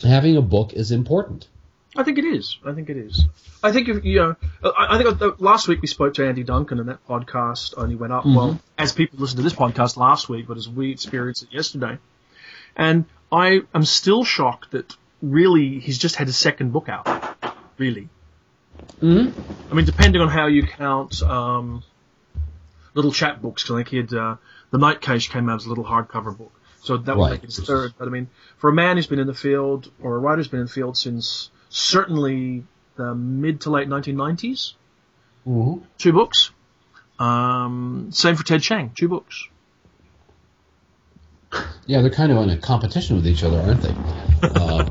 having 0.04 0.36
a 0.36 0.42
book 0.42 0.72
is 0.72 0.92
important. 0.92 1.48
I 1.94 2.04
think 2.04 2.18
it 2.18 2.24
is. 2.24 2.58
I 2.64 2.72
think 2.72 2.88
it 2.88 2.96
is. 2.96 3.24
I 3.62 3.70
think 3.72 3.88
if 3.88 4.04
you 4.04 4.16
know, 4.20 4.36
I, 4.64 4.94
I 4.96 4.98
think 5.02 5.20
uh, 5.20 5.32
last 5.38 5.68
week 5.68 5.82
we 5.82 5.88
spoke 5.88 6.14
to 6.14 6.26
Andy 6.26 6.42
Duncan, 6.42 6.80
and 6.80 6.88
that 6.88 7.06
podcast 7.06 7.74
only 7.76 7.96
went 7.96 8.12
up. 8.14 8.24
Well, 8.24 8.58
as 8.78 8.92
people 8.92 9.18
listened 9.18 9.36
to 9.38 9.42
this 9.42 9.52
podcast 9.52 9.96
last 9.98 10.28
week, 10.28 10.46
but 10.48 10.56
as 10.56 10.68
we 10.68 10.90
experienced 10.90 11.42
it 11.42 11.52
yesterday, 11.52 11.98
and 12.76 13.04
I 13.30 13.60
am 13.74 13.84
still 13.84 14.24
shocked 14.24 14.70
that 14.70 14.96
really 15.20 15.80
he's 15.80 15.98
just 15.98 16.16
had 16.16 16.26
his 16.28 16.36
second 16.38 16.72
book 16.72 16.88
out. 16.88 17.06
Really, 17.78 18.08
Mm-hmm. 19.02 19.70
I 19.70 19.74
mean, 19.74 19.84
depending 19.84 20.22
on 20.22 20.28
how 20.28 20.46
you 20.46 20.66
count 20.66 21.22
um, 21.22 21.82
little 22.94 23.12
chap 23.12 23.40
books, 23.42 23.64
'cause 23.64 23.72
I 23.74 23.78
think 23.78 23.88
he 23.88 23.96
had 23.98 24.12
uh, 24.14 24.36
the 24.70 24.78
Night 24.78 25.00
Cache 25.00 25.28
came 25.28 25.48
out 25.48 25.56
as 25.60 25.66
a 25.66 25.68
little 25.68 25.84
hardcover 25.84 26.36
book, 26.36 26.52
so 26.82 26.96
that 26.96 27.16
would 27.16 27.22
Right. 27.22 27.30
make 27.32 27.44
it 27.44 27.54
his 27.54 27.58
third. 27.66 27.92
But 27.98 28.08
I 28.08 28.10
mean, 28.10 28.28
for 28.58 28.70
a 28.70 28.72
man 28.72 28.96
who's 28.96 29.06
been 29.06 29.18
in 29.18 29.26
the 29.26 29.34
field 29.34 29.90
or 30.02 30.16
a 30.16 30.18
writer 30.18 30.38
who's 30.38 30.48
been 30.48 30.60
in 30.60 30.66
the 30.66 30.72
field 30.72 30.96
since 30.96 31.50
certainly 31.72 32.64
the 32.96 33.14
mid 33.14 33.62
to 33.62 33.70
late 33.70 33.88
1990s, 33.88 34.74
Mm-hmm. 35.46 35.84
two 35.98 36.12
books. 36.12 36.50
Um, 37.18 38.10
same 38.12 38.36
for 38.36 38.44
Ted 38.44 38.62
Chiang, 38.62 38.92
two 38.94 39.08
books. 39.08 39.48
Yeah, 41.86 42.00
they're 42.00 42.10
kind 42.10 42.30
of 42.30 42.38
in 42.38 42.50
a 42.50 42.56
competition 42.56 43.16
with 43.16 43.26
each 43.26 43.42
other, 43.42 43.60
aren't 43.60 43.82
they? 43.82 43.94
Uh, 44.42 44.84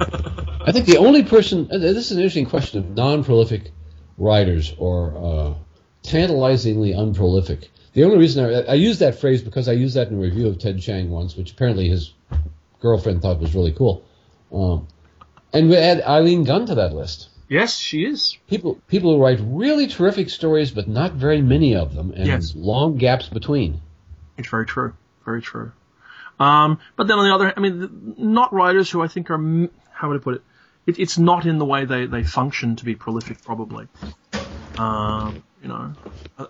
I 0.66 0.72
think 0.72 0.86
the 0.88 0.98
only 0.98 1.24
person, 1.24 1.70
uh, 1.72 1.78
this 1.78 2.06
is 2.08 2.12
an 2.12 2.18
interesting 2.18 2.46
question 2.48 2.80
of 2.80 2.90
non 2.92 3.24
prolific 3.24 3.72
writers 4.18 4.74
or 4.78 5.16
uh, 5.16 5.54
tantalizingly 6.04 6.94
unprolific. 6.94 7.70
The 7.94 8.04
only 8.04 8.18
reason 8.18 8.46
I, 8.46 8.72
I 8.72 8.74
use 8.74 9.00
that 9.00 9.20
phrase 9.20 9.42
because 9.42 9.68
I 9.68 9.74
used 9.74 9.96
that 9.96 10.10
in 10.10 10.18
a 10.18 10.22
review 10.22 10.48
of 10.48 10.60
Ted 10.60 10.80
Chiang 10.82 11.10
once, 11.10 11.36
which 11.36 11.52
apparently 11.52 11.88
his 11.90 12.14
girlfriend 12.82 13.22
thought 13.22 13.40
was 13.40 13.56
really 13.56 13.74
cool. 13.74 14.06
Um, 14.54 14.88
and 15.54 15.70
we 15.70 15.78
add 15.78 16.02
Eileen 16.02 16.44
Gunn 16.44 16.66
to 16.68 16.76
that 16.76 16.94
list. 16.94 17.30
Yes, 17.48 17.78
she 17.78 18.06
is. 18.06 18.38
People, 18.48 18.80
people 18.88 19.14
who 19.14 19.22
write 19.22 19.40
really 19.44 19.88
terrific 19.88 20.30
stories, 20.30 20.72
but 20.72 20.88
not 20.88 21.14
very 21.14 21.42
many 21.42 21.76
of 21.76 21.94
them, 21.94 22.14
and 22.16 22.26
Yes. 22.26 22.56
long 22.56 22.96
gaps 22.98 23.28
between. 23.28 23.82
It's 24.38 24.48
very 24.48 24.66
true. 24.66 24.94
Very 25.26 25.42
true. 25.42 25.74
Um, 26.40 26.80
but 26.96 27.08
then 27.08 27.20
on 27.20 27.26
the 27.26 27.36
other 27.36 27.46
hand, 27.46 27.56
I 27.58 27.60
mean, 27.60 28.16
not 28.18 28.54
writers 28.54 28.90
who 28.90 29.04
I 29.04 29.08
think 29.08 29.30
are, 29.30 29.38
how 29.92 30.10
would 30.10 30.22
I 30.22 30.24
put 30.24 30.36
it? 30.36 30.42
it 30.88 31.00
it's 31.00 31.18
not 31.18 31.46
in 31.46 31.58
the 31.58 31.66
way 31.66 31.86
they, 31.86 32.06
they 32.06 32.24
function 32.24 32.78
to 32.78 32.86
be 32.86 32.96
prolific, 32.96 33.44
probably. 33.44 33.88
Um, 34.78 35.44
you 35.62 35.68
know, 35.68 35.94
uh, 36.38 36.46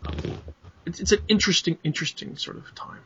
it's, 0.86 1.00
it's 1.00 1.12
an 1.12 1.20
interesting, 1.28 1.78
interesting 1.84 2.38
sort 2.38 2.58
of 2.58 2.74
time. 2.76 3.00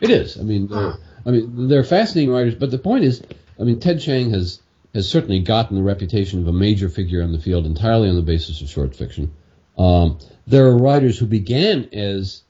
It 0.00 0.10
is. 0.10 0.38
I 0.38 0.42
mean, 0.42 0.68
they're, 0.68 0.94
I 1.26 1.30
mean, 1.32 1.68
they're 1.68 1.82
fascinating 1.82 2.30
writers. 2.32 2.54
But 2.54 2.70
the 2.70 2.78
point 2.78 3.04
is, 3.04 3.22
I 3.60 3.64
mean, 3.64 3.80
Ted 3.80 4.00
Chiang 4.00 4.30
has 4.30 4.60
has 4.94 5.08
certainly 5.08 5.40
gotten 5.40 5.76
the 5.76 5.82
reputation 5.82 6.40
of 6.40 6.48
a 6.48 6.52
major 6.52 6.88
figure 6.88 7.20
in 7.20 7.32
the 7.32 7.38
field 7.38 7.66
entirely 7.66 8.08
on 8.08 8.16
the 8.16 8.22
basis 8.22 8.60
of 8.60 8.68
short 8.68 8.94
fiction. 8.96 9.32
Um, 9.76 10.18
there 10.46 10.66
are 10.66 10.76
writers 10.76 11.18
who 11.18 11.26
began 11.26 11.88
as 11.92 12.42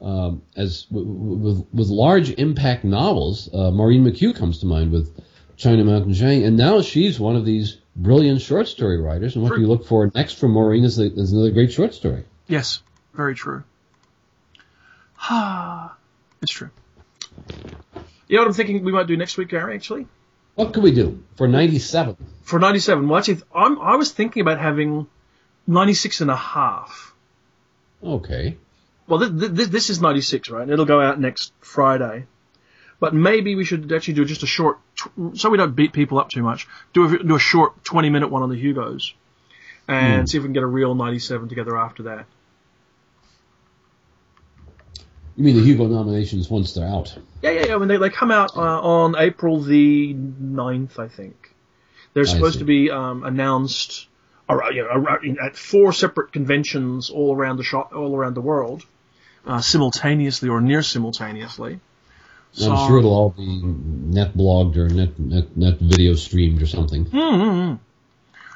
um, 0.00 0.42
as 0.56 0.82
w- 0.84 1.06
w- 1.06 1.36
with 1.36 1.66
with 1.72 1.88
large 1.88 2.30
impact 2.30 2.84
novels. 2.84 3.48
Uh, 3.52 3.70
Maureen 3.70 4.04
McHugh 4.04 4.36
comes 4.36 4.58
to 4.60 4.66
mind 4.66 4.92
with 4.92 5.10
China 5.56 5.84
Mountain 5.84 6.12
Zhang, 6.12 6.46
and 6.46 6.56
now 6.56 6.82
she's 6.82 7.18
one 7.18 7.34
of 7.34 7.44
these 7.44 7.78
brilliant 7.96 8.42
short 8.42 8.68
story 8.68 9.00
writers. 9.00 9.34
And 9.34 9.42
what 9.42 9.54
True. 9.54 9.60
you 9.60 9.66
look 9.66 9.86
for 9.86 10.10
next 10.14 10.34
from 10.34 10.52
Maureen 10.52 10.84
is, 10.84 10.96
the, 10.96 11.06
is 11.06 11.32
another 11.32 11.50
great 11.50 11.72
short 11.72 11.94
story. 11.94 12.24
Yes, 12.46 12.82
very 13.14 13.34
true. 13.34 13.64
Ah, 15.18 15.96
it's 16.42 16.52
true. 16.52 16.70
You 18.28 18.36
know 18.36 18.42
what 18.42 18.48
I'm 18.48 18.54
thinking 18.54 18.84
we 18.84 18.92
might 18.92 19.06
do 19.06 19.16
next 19.16 19.36
week, 19.38 19.48
Gary, 19.48 19.74
actually? 19.74 20.06
What 20.56 20.74
could 20.74 20.82
we 20.82 20.90
do 20.90 21.22
for 21.36 21.46
ninety 21.46 21.78
seven? 21.78 22.16
For 22.46 22.60
97, 22.60 23.08
well, 23.08 23.18
actually, 23.18 23.42
I'm, 23.52 23.80
I 23.80 23.96
was 23.96 24.12
thinking 24.12 24.40
about 24.40 24.60
having 24.60 25.08
96 25.66 26.20
and 26.20 26.30
a 26.30 26.36
half. 26.36 27.12
Okay. 28.00 28.56
Well, 29.08 29.18
th- 29.18 29.56
th- 29.56 29.68
this 29.68 29.90
is 29.90 30.00
96, 30.00 30.48
right? 30.50 30.68
It'll 30.68 30.84
go 30.84 31.00
out 31.00 31.18
next 31.18 31.52
Friday. 31.60 32.26
But 33.00 33.14
maybe 33.14 33.56
we 33.56 33.64
should 33.64 33.92
actually 33.92 34.14
do 34.14 34.24
just 34.24 34.44
a 34.44 34.46
short, 34.46 34.78
tw- 34.94 35.36
so 35.36 35.50
we 35.50 35.58
don't 35.58 35.74
beat 35.74 35.92
people 35.92 36.20
up 36.20 36.30
too 36.30 36.44
much. 36.44 36.68
Do 36.92 37.06
a, 37.06 37.18
do 37.18 37.34
a 37.34 37.40
short 37.40 37.84
20 37.84 38.10
minute 38.10 38.28
one 38.28 38.44
on 38.44 38.48
the 38.48 38.56
Hugos, 38.56 39.12
and 39.88 40.20
hmm. 40.20 40.26
see 40.26 40.38
if 40.38 40.44
we 40.44 40.46
can 40.46 40.52
get 40.54 40.62
a 40.62 40.66
real 40.66 40.94
97 40.94 41.48
together 41.48 41.76
after 41.76 42.04
that. 42.04 42.26
You 45.36 45.44
mean 45.44 45.56
the 45.56 45.62
Hugo 45.62 45.86
nominations 45.86 46.48
once 46.48 46.72
they're 46.72 46.88
out? 46.88 47.16
Yeah, 47.42 47.50
yeah, 47.50 47.66
yeah. 47.66 47.74
I 47.74 47.78
mean, 47.78 47.88
they, 47.88 47.98
they 47.98 48.10
come 48.10 48.30
out 48.30 48.56
uh, 48.56 48.60
on 48.60 49.14
April 49.18 49.60
the 49.60 50.14
9th, 50.14 50.98
I 50.98 51.08
think. 51.08 51.54
They're 52.14 52.24
supposed 52.24 52.60
to 52.60 52.64
be 52.64 52.90
um, 52.90 53.24
announced 53.24 54.06
ar- 54.48 54.72
you 54.72 54.82
know, 54.82 54.88
ar- 54.88 55.24
in- 55.24 55.38
at 55.38 55.56
four 55.56 55.92
separate 55.92 56.32
conventions 56.32 57.10
all 57.10 57.36
around 57.36 57.58
the 57.58 57.62
shop, 57.62 57.92
all 57.94 58.16
around 58.16 58.34
the 58.34 58.40
world, 58.40 58.84
uh, 59.46 59.60
simultaneously 59.60 60.48
or 60.48 60.60
near 60.60 60.82
simultaneously. 60.82 61.80
So, 62.52 62.72
I'm 62.72 62.88
sure 62.88 62.98
it'll 62.98 63.12
all 63.12 63.30
be 63.30 63.60
net 63.62 64.34
blogged 64.34 64.76
or 64.76 64.88
net, 64.88 65.18
net 65.18 65.54
net 65.56 65.78
video 65.78 66.14
streamed 66.14 66.62
or 66.62 66.66
something. 66.66 67.04
Mm-hmm. 67.04 67.74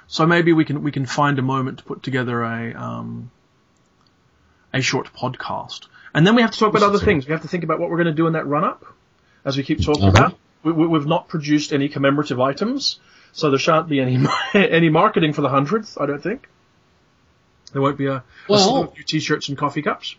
So 0.08 0.26
maybe 0.26 0.54
we 0.54 0.64
can 0.64 0.82
we 0.82 0.90
can 0.90 1.04
find 1.04 1.38
a 1.38 1.42
moment 1.42 1.78
to 1.78 1.84
put 1.84 2.02
together 2.02 2.42
a 2.42 2.72
um, 2.74 3.30
a 4.72 4.80
short 4.80 5.12
podcast. 5.12 5.86
And 6.14 6.26
then 6.26 6.34
we 6.34 6.42
have 6.42 6.50
to 6.50 6.58
talk 6.58 6.70
about 6.70 6.82
other 6.82 6.98
things. 6.98 7.26
We 7.26 7.32
have 7.32 7.42
to 7.42 7.48
think 7.48 7.64
about 7.64 7.78
what 7.78 7.88
we're 7.90 7.96
going 7.96 8.06
to 8.08 8.12
do 8.14 8.26
in 8.26 8.32
that 8.32 8.46
run 8.46 8.64
up, 8.64 8.84
as 9.44 9.56
we 9.56 9.62
keep 9.62 9.82
talking 9.84 10.04
Uh-huh. 10.04 10.10
about. 10.10 10.38
We, 10.62 10.72
we've 10.72 11.06
not 11.06 11.28
produced 11.28 11.72
any 11.72 11.88
commemorative 11.88 12.38
items, 12.40 12.98
so 13.32 13.50
there 13.50 13.58
shan't 13.58 13.88
be 13.88 14.00
any 14.00 14.18
any 14.54 14.90
marketing 14.90 15.32
for 15.32 15.40
the 15.42 15.48
hundredth. 15.48 15.96
I 15.98 16.06
don't 16.06 16.22
think. 16.22 16.48
There 17.72 17.80
won't 17.80 17.96
be 17.96 18.06
a, 18.06 18.16
a 18.16 18.24
Well- 18.48 18.58
slew 18.68 18.82
of 18.82 18.94
new 18.96 19.02
t-shirts 19.04 19.48
and 19.48 19.56
coffee 19.56 19.82
cups. 19.82 20.16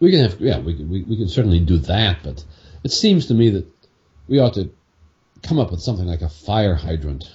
We 0.00 0.12
can 0.12 0.20
have, 0.30 0.40
yeah, 0.40 0.60
we 0.60 0.76
can, 0.76 0.88
we, 0.88 1.02
we 1.02 1.16
can 1.16 1.28
certainly 1.28 1.58
do 1.58 1.78
that, 1.78 2.18
but 2.22 2.44
it 2.84 2.92
seems 2.92 3.26
to 3.26 3.34
me 3.34 3.50
that 3.50 3.66
we 4.28 4.38
ought 4.38 4.54
to 4.54 4.70
come 5.42 5.58
up 5.58 5.72
with 5.72 5.80
something 5.80 6.06
like 6.06 6.20
a 6.22 6.28
fire 6.28 6.76
hydrant. 6.76 7.28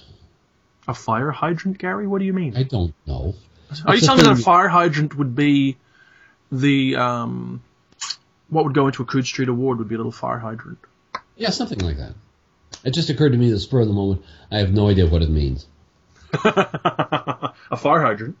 A 0.88 0.94
fire 0.94 1.30
hydrant, 1.30 1.76
Gary? 1.76 2.06
What 2.06 2.20
do 2.20 2.24
you 2.24 2.32
mean? 2.32 2.56
I 2.56 2.62
don't 2.62 2.94
know. 3.06 3.34
Are 3.84 3.94
you 3.94 4.00
telling 4.00 4.22
me 4.22 4.28
that 4.32 4.38
a 4.38 4.42
fire 4.42 4.68
hydrant 4.68 5.14
would 5.18 5.34
be 5.34 5.76
the 6.60 6.96
um, 6.96 7.62
what 8.48 8.64
would 8.64 8.74
go 8.74 8.86
into 8.86 9.02
a 9.02 9.06
Coode 9.06 9.26
Street 9.26 9.48
award 9.48 9.78
would 9.78 9.88
be 9.88 9.94
a 9.94 9.98
little 9.98 10.12
fire 10.12 10.38
hydrant? 10.38 10.78
Yeah, 11.36 11.50
something 11.50 11.78
like 11.78 11.96
that. 11.96 12.14
It 12.84 12.92
just 12.94 13.10
occurred 13.10 13.32
to 13.32 13.38
me 13.38 13.48
at 13.48 13.52
the 13.52 13.60
spur 13.60 13.80
of 13.80 13.88
the 13.88 13.94
moment. 13.94 14.22
I 14.50 14.58
have 14.58 14.72
no 14.72 14.88
idea 14.88 15.06
what 15.06 15.22
it 15.22 15.30
means. 15.30 15.66
a 16.44 17.76
fire 17.76 18.02
hydrant. 18.02 18.36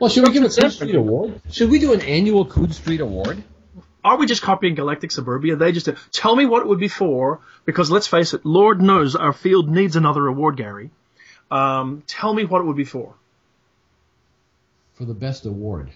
Well, 0.00 0.10
should 0.10 0.26
we 0.26 0.32
give 0.32 0.42
a 0.42 0.46
Coode 0.46 0.54
different. 0.54 0.74
Street 0.74 0.94
award? 0.94 1.40
Should 1.50 1.70
we 1.70 1.78
do 1.78 1.92
an 1.92 2.00
annual 2.02 2.46
Coode 2.46 2.74
Street 2.74 3.00
award? 3.00 3.42
Are 4.04 4.16
we 4.16 4.26
just 4.26 4.42
copying 4.42 4.74
Galactic 4.74 5.10
Suburbia? 5.10 5.56
They 5.56 5.72
just 5.72 5.88
tell 6.12 6.34
me 6.34 6.46
what 6.46 6.62
it 6.62 6.68
would 6.68 6.78
be 6.78 6.88
for, 6.88 7.40
because 7.64 7.90
let's 7.90 8.06
face 8.06 8.32
it, 8.32 8.46
Lord 8.46 8.80
knows 8.80 9.16
our 9.16 9.32
field 9.32 9.68
needs 9.68 9.96
another 9.96 10.26
award, 10.26 10.56
Gary. 10.56 10.90
Um, 11.50 12.02
tell 12.06 12.32
me 12.32 12.44
what 12.44 12.60
it 12.60 12.64
would 12.64 12.76
be 12.76 12.84
for. 12.84 13.14
For 14.94 15.04
the 15.04 15.14
best 15.14 15.46
award. 15.46 15.90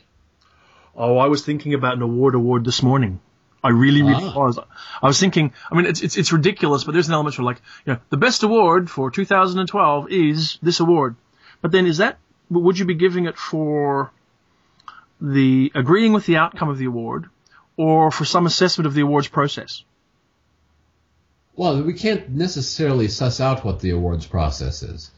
Oh, 0.97 1.17
I 1.19 1.27
was 1.27 1.45
thinking 1.45 1.75
about 1.75 1.95
an 1.95 2.03
award 2.03 2.35
award 2.35 2.65
this 2.65 2.83
morning. 2.83 3.21
I 3.65 3.69
really, 3.71 4.03
really 4.03 4.25
Ah. 4.25 4.35
was. 4.39 4.59
I 5.03 5.07
was 5.07 5.21
thinking. 5.21 5.53
I 5.71 5.77
mean, 5.77 5.87
it's 5.87 6.03
it's 6.03 6.17
it's 6.17 6.33
ridiculous, 6.33 6.85
but 6.85 6.93
there's 6.93 7.09
an 7.09 7.15
element 7.15 7.39
where 7.39 7.45
like, 7.45 7.63
you 7.87 7.93
know, 7.93 8.01
the 8.11 8.17
best 8.17 8.43
award 8.43 8.91
for 8.91 9.11
2012 9.11 10.11
is 10.11 10.59
this 10.63 10.81
award. 10.81 11.15
But 11.61 11.71
then, 11.71 11.87
is 11.87 11.99
that 11.99 12.19
would 12.51 12.79
you 12.79 12.85
be 12.85 12.95
giving 12.95 13.27
it 13.27 13.39
for 13.39 14.11
the 15.21 15.71
agreeing 15.75 16.13
with 16.13 16.27
the 16.27 16.37
outcome 16.39 16.69
of 16.69 16.79
the 16.79 16.87
award, 16.87 17.27
or 17.77 18.11
for 18.11 18.25
some 18.25 18.47
assessment 18.47 18.87
of 18.87 18.95
the 18.95 19.03
awards 19.03 19.29
process? 19.29 19.85
Well, 21.55 21.83
we 21.83 21.93
can't 21.93 22.31
necessarily 22.31 23.09
suss 23.09 23.41
out 23.41 23.65
what 23.65 23.81
the 23.81 23.91
awards 23.91 24.27
process 24.27 24.83
is. 24.83 25.11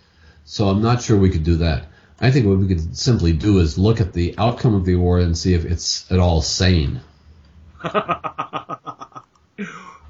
So 0.44 0.68
I'm 0.68 0.82
not 0.82 1.00
sure 1.02 1.16
we 1.16 1.30
could 1.30 1.44
do 1.44 1.56
that. 1.56 1.86
I 2.20 2.30
think 2.30 2.46
what 2.46 2.58
we 2.58 2.68
could 2.68 2.96
simply 2.96 3.32
do 3.32 3.58
is 3.58 3.76
look 3.76 4.00
at 4.00 4.12
the 4.12 4.36
outcome 4.38 4.74
of 4.74 4.84
the 4.84 4.94
award 4.94 5.22
and 5.22 5.36
see 5.36 5.54
if 5.54 5.64
it's 5.64 6.10
at 6.10 6.18
all 6.18 6.42
sane. 6.42 7.00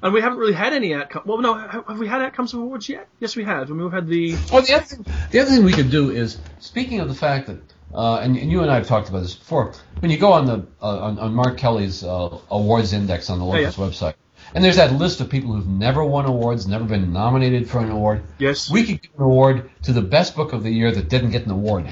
And 0.05 0.13
we 0.13 0.21
haven't 0.21 0.37
really 0.37 0.53
had 0.53 0.71
any 0.71 0.93
outcome. 0.93 1.23
Well, 1.25 1.39
no, 1.39 1.55
have, 1.55 1.97
we 1.97 2.07
had 2.07 2.21
outcomes 2.21 2.53
of 2.53 2.59
awards 2.59 2.87
yet? 2.87 3.07
Yes, 3.19 3.35
we 3.35 3.43
have. 3.43 3.71
I 3.71 3.73
mean, 3.73 3.85
we've 3.85 3.91
had 3.91 4.07
the. 4.07 4.35
Oh, 4.51 4.61
the 4.61 4.75
other 4.75 4.85
thing, 4.85 5.03
the 5.31 5.39
other 5.39 5.49
thing 5.49 5.63
we 5.63 5.73
could 5.73 5.89
do 5.89 6.11
is, 6.11 6.37
speaking 6.59 6.99
of 6.99 7.09
the 7.09 7.15
fact 7.15 7.47
that, 7.47 7.57
uh, 7.91 8.17
and, 8.17 8.37
and 8.37 8.51
you 8.51 8.61
and 8.61 8.69
I 8.69 8.75
have 8.75 8.85
talked 8.85 9.09
about 9.09 9.23
this 9.23 9.33
before, 9.33 9.73
when 10.01 10.11
you 10.11 10.19
go 10.19 10.33
on 10.33 10.45
the 10.45 10.67
uh, 10.79 10.99
on, 10.99 11.17
on 11.17 11.33
Mark 11.33 11.57
Kelly's 11.57 12.03
uh, 12.03 12.37
awards 12.51 12.93
index 12.93 13.31
on 13.31 13.39
the 13.39 13.45
Yeah, 13.45 13.51
Locus 13.53 13.77
website, 13.77 14.13
and 14.55 14.63
there's 14.63 14.77
that 14.77 14.93
list 14.93 15.21
of 15.21 15.29
people 15.29 15.53
who've 15.53 15.67
never 15.67 16.03
won 16.03 16.25
awards, 16.25 16.65
never 16.65 16.85
been 16.85 17.13
nominated 17.13 17.69
for 17.69 17.79
an 17.79 17.91
award. 17.91 18.23
Yes. 18.39 18.71
We 18.71 18.85
could 18.85 19.01
give 19.01 19.11
an 19.17 19.23
award 19.23 19.69
to 19.83 19.93
the 19.93 20.01
best 20.01 20.35
book 20.35 20.53
of 20.53 20.63
the 20.63 20.71
year 20.71 20.91
that 20.91 21.09
didn't 21.09 21.31
get 21.31 21.45
an 21.45 21.51
award, 21.51 21.85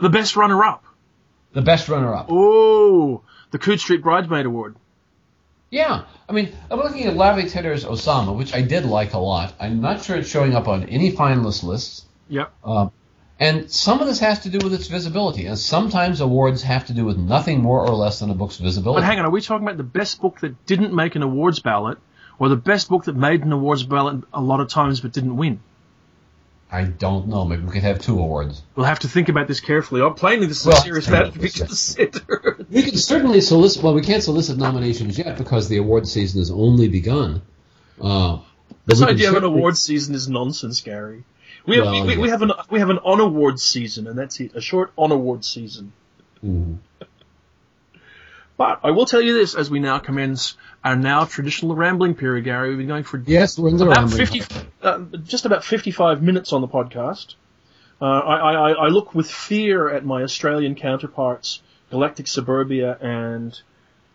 the 0.00 0.08
best 0.08 0.34
runner-up. 0.34 0.82
the 1.52 1.62
best 1.62 1.88
runner-up. 1.88 2.26
Oh, 2.30 3.22
the 3.50 3.58
Coode 3.58 3.78
Street 3.78 4.02
Bridesmaid 4.02 4.46
Award. 4.46 4.74
Yeah, 5.70 6.04
I 6.28 6.32
mean, 6.32 6.52
I'm 6.70 6.78
looking 6.78 7.04
at 7.04 7.14
Lavie 7.14 7.50
Tidhar's 7.50 7.84
Osama, 7.84 8.36
which 8.36 8.54
I 8.54 8.62
did 8.62 8.84
like 8.84 9.12
a 9.14 9.18
lot. 9.18 9.54
I'm 9.60 9.80
not 9.80 10.02
sure 10.02 10.16
it's 10.16 10.28
showing 10.28 10.54
up 10.54 10.68
on 10.68 10.84
any 10.84 11.12
finalist 11.12 11.62
lists. 11.62 12.04
Yep. 12.28 12.52
Um, 12.64 12.90
and 13.40 13.70
some 13.70 14.00
of 14.00 14.06
this 14.06 14.20
has 14.20 14.40
to 14.40 14.50
do 14.50 14.58
with 14.62 14.74
its 14.74 14.86
visibility, 14.86 15.46
and 15.46 15.58
sometimes 15.58 16.20
awards 16.20 16.62
have 16.62 16.86
to 16.86 16.92
do 16.92 17.04
with 17.04 17.16
nothing 17.18 17.60
more 17.60 17.80
or 17.80 17.94
less 17.94 18.20
than 18.20 18.30
a 18.30 18.34
book's 18.34 18.56
visibility. 18.56 19.00
But 19.00 19.06
hang 19.06 19.18
on, 19.18 19.24
are 19.24 19.30
we 19.30 19.40
talking 19.40 19.66
about 19.66 19.76
the 19.76 19.82
best 19.82 20.20
book 20.20 20.40
that 20.40 20.66
didn't 20.66 20.94
make 20.94 21.16
an 21.16 21.22
awards 21.22 21.60
ballot, 21.60 21.98
or 22.38 22.48
the 22.48 22.56
best 22.56 22.88
book 22.88 23.04
that 23.04 23.16
made 23.16 23.42
an 23.44 23.52
awards 23.52 23.82
ballot 23.82 24.24
a 24.32 24.40
lot 24.40 24.60
of 24.60 24.68
times 24.68 25.00
but 25.00 25.12
didn't 25.12 25.36
win? 25.36 25.60
I 26.70 26.84
don't 26.84 27.28
know. 27.28 27.44
Maybe 27.44 27.62
we 27.64 27.70
could 27.70 27.82
have 27.82 27.98
two 27.98 28.18
awards. 28.18 28.62
We'll 28.74 28.86
have 28.86 29.00
to 29.00 29.08
think 29.08 29.28
about 29.28 29.46
this 29.46 29.60
carefully. 29.60 30.00
Oh, 30.00 30.10
plainly, 30.10 30.46
this 30.46 30.62
is 30.62 30.66
Well, 30.66 30.78
a 30.78 30.80
serious 30.80 31.06
matter 31.06 31.30
to 31.30 31.38
be 31.38 31.50
considered. 31.50 32.66
We 32.70 32.82
can 32.82 32.96
certainly 32.96 33.42
solicit. 33.42 33.82
Well, 33.82 33.92
we 33.92 34.00
can't 34.00 34.22
solicit 34.22 34.56
nominations 34.56 35.18
yet 35.18 35.36
because 35.36 35.68
the 35.68 35.76
award 35.76 36.08
season 36.08 36.40
has 36.40 36.50
only 36.50 36.88
begun. 36.88 37.42
Uh, 38.00 38.38
this 38.86 39.02
idea 39.02 39.28
of 39.28 39.36
an 39.36 39.44
awards 39.44 39.82
season 39.82 40.14
is 40.14 40.28
nonsense, 40.28 40.80
Gary. 40.80 41.24
We 41.66 41.76
have, 41.76 41.86
Well, 41.86 42.06
we, 42.06 42.16
we 42.16 42.28
have 42.28 42.42
an 42.42 42.52
we 42.70 42.80
have 42.80 42.90
an 42.90 42.98
on 42.98 43.20
awards 43.20 43.62
season, 43.62 44.06
and 44.06 44.18
that's 44.18 44.40
it. 44.40 44.54
A 44.54 44.60
short 44.60 44.92
on 44.96 45.12
awards 45.12 45.48
season. 45.48 45.92
Mhm. 46.44 46.78
But 48.56 48.80
I 48.84 48.90
will 48.90 49.06
tell 49.06 49.20
you 49.20 49.32
this: 49.32 49.54
as 49.54 49.70
we 49.70 49.80
now 49.80 49.98
commence 49.98 50.56
our 50.84 50.96
now 50.96 51.24
traditional 51.24 51.74
rambling 51.74 52.14
period, 52.14 52.44
Gary, 52.44 52.70
we've 52.70 52.78
been 52.78 52.88
going 52.88 53.04
for 53.04 53.22
Yes, 53.24 53.58
we're 53.58 53.68
in 53.68 53.76
the 53.76 53.86
about 53.86 54.10
rambling 54.10 54.26
50, 54.26 54.66
uh, 54.82 54.98
just 55.24 55.46
about 55.46 55.64
55 55.64 56.22
minutes 56.22 56.52
on 56.52 56.60
the 56.60 56.68
podcast. 56.68 57.34
Uh, 58.00 58.04
I, 58.04 58.52
I, 58.52 58.70
I 58.72 58.88
look 58.88 59.14
with 59.14 59.30
fear 59.30 59.88
at 59.88 60.04
my 60.04 60.22
Australian 60.22 60.74
counterparts, 60.74 61.62
Galactic 61.90 62.26
Suburbia 62.26 62.98
and 63.00 63.58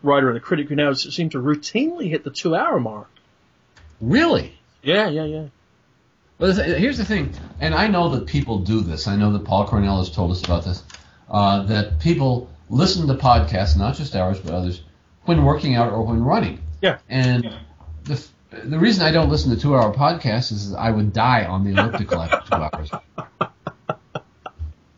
Writer 0.02 0.28
and 0.28 0.36
the 0.36 0.40
Critic, 0.40 0.68
who 0.68 0.74
now 0.76 0.92
seem 0.92 1.30
to 1.30 1.38
routinely 1.38 2.10
hit 2.10 2.22
the 2.22 2.30
two 2.30 2.54
hour 2.54 2.78
mark. 2.78 3.08
Really? 4.00 4.58
Yeah, 4.82 5.08
yeah, 5.08 5.24
yeah. 5.24 5.46
Th- 6.40 6.78
here's 6.78 6.98
the 6.98 7.04
thing, 7.04 7.32
and 7.60 7.74
I 7.74 7.88
know 7.88 8.10
that 8.10 8.26
people 8.26 8.60
do 8.60 8.80
this. 8.80 9.08
I 9.08 9.16
know 9.16 9.32
that 9.32 9.44
Paul 9.44 9.66
Cornell 9.66 9.98
has 9.98 10.10
told 10.10 10.30
us 10.30 10.44
about 10.44 10.64
this. 10.64 10.82
Uh, 11.28 11.64
that 11.64 11.98
people 11.98 12.48
listen 12.70 13.06
to 13.08 13.14
podcasts, 13.14 13.76
not 13.76 13.96
just 13.96 14.14
ours 14.14 14.38
but 14.38 14.54
others, 14.54 14.82
when 15.24 15.44
working 15.44 15.74
out 15.74 15.92
or 15.92 16.02
when 16.02 16.22
running. 16.22 16.60
Yeah. 16.80 16.98
And 17.08 17.52
the 18.04 18.24
the 18.50 18.78
reason 18.78 19.04
I 19.04 19.10
don't 19.10 19.28
listen 19.28 19.54
to 19.54 19.60
two 19.60 19.76
hour 19.76 19.92
podcasts 19.94 20.52
is 20.52 20.72
I 20.74 20.90
would 20.90 21.12
die 21.12 21.44
on 21.44 21.64
the 21.64 21.70
elliptical 21.70 22.22
after 22.22 22.48
two 22.48 22.56
hours. 22.56 22.90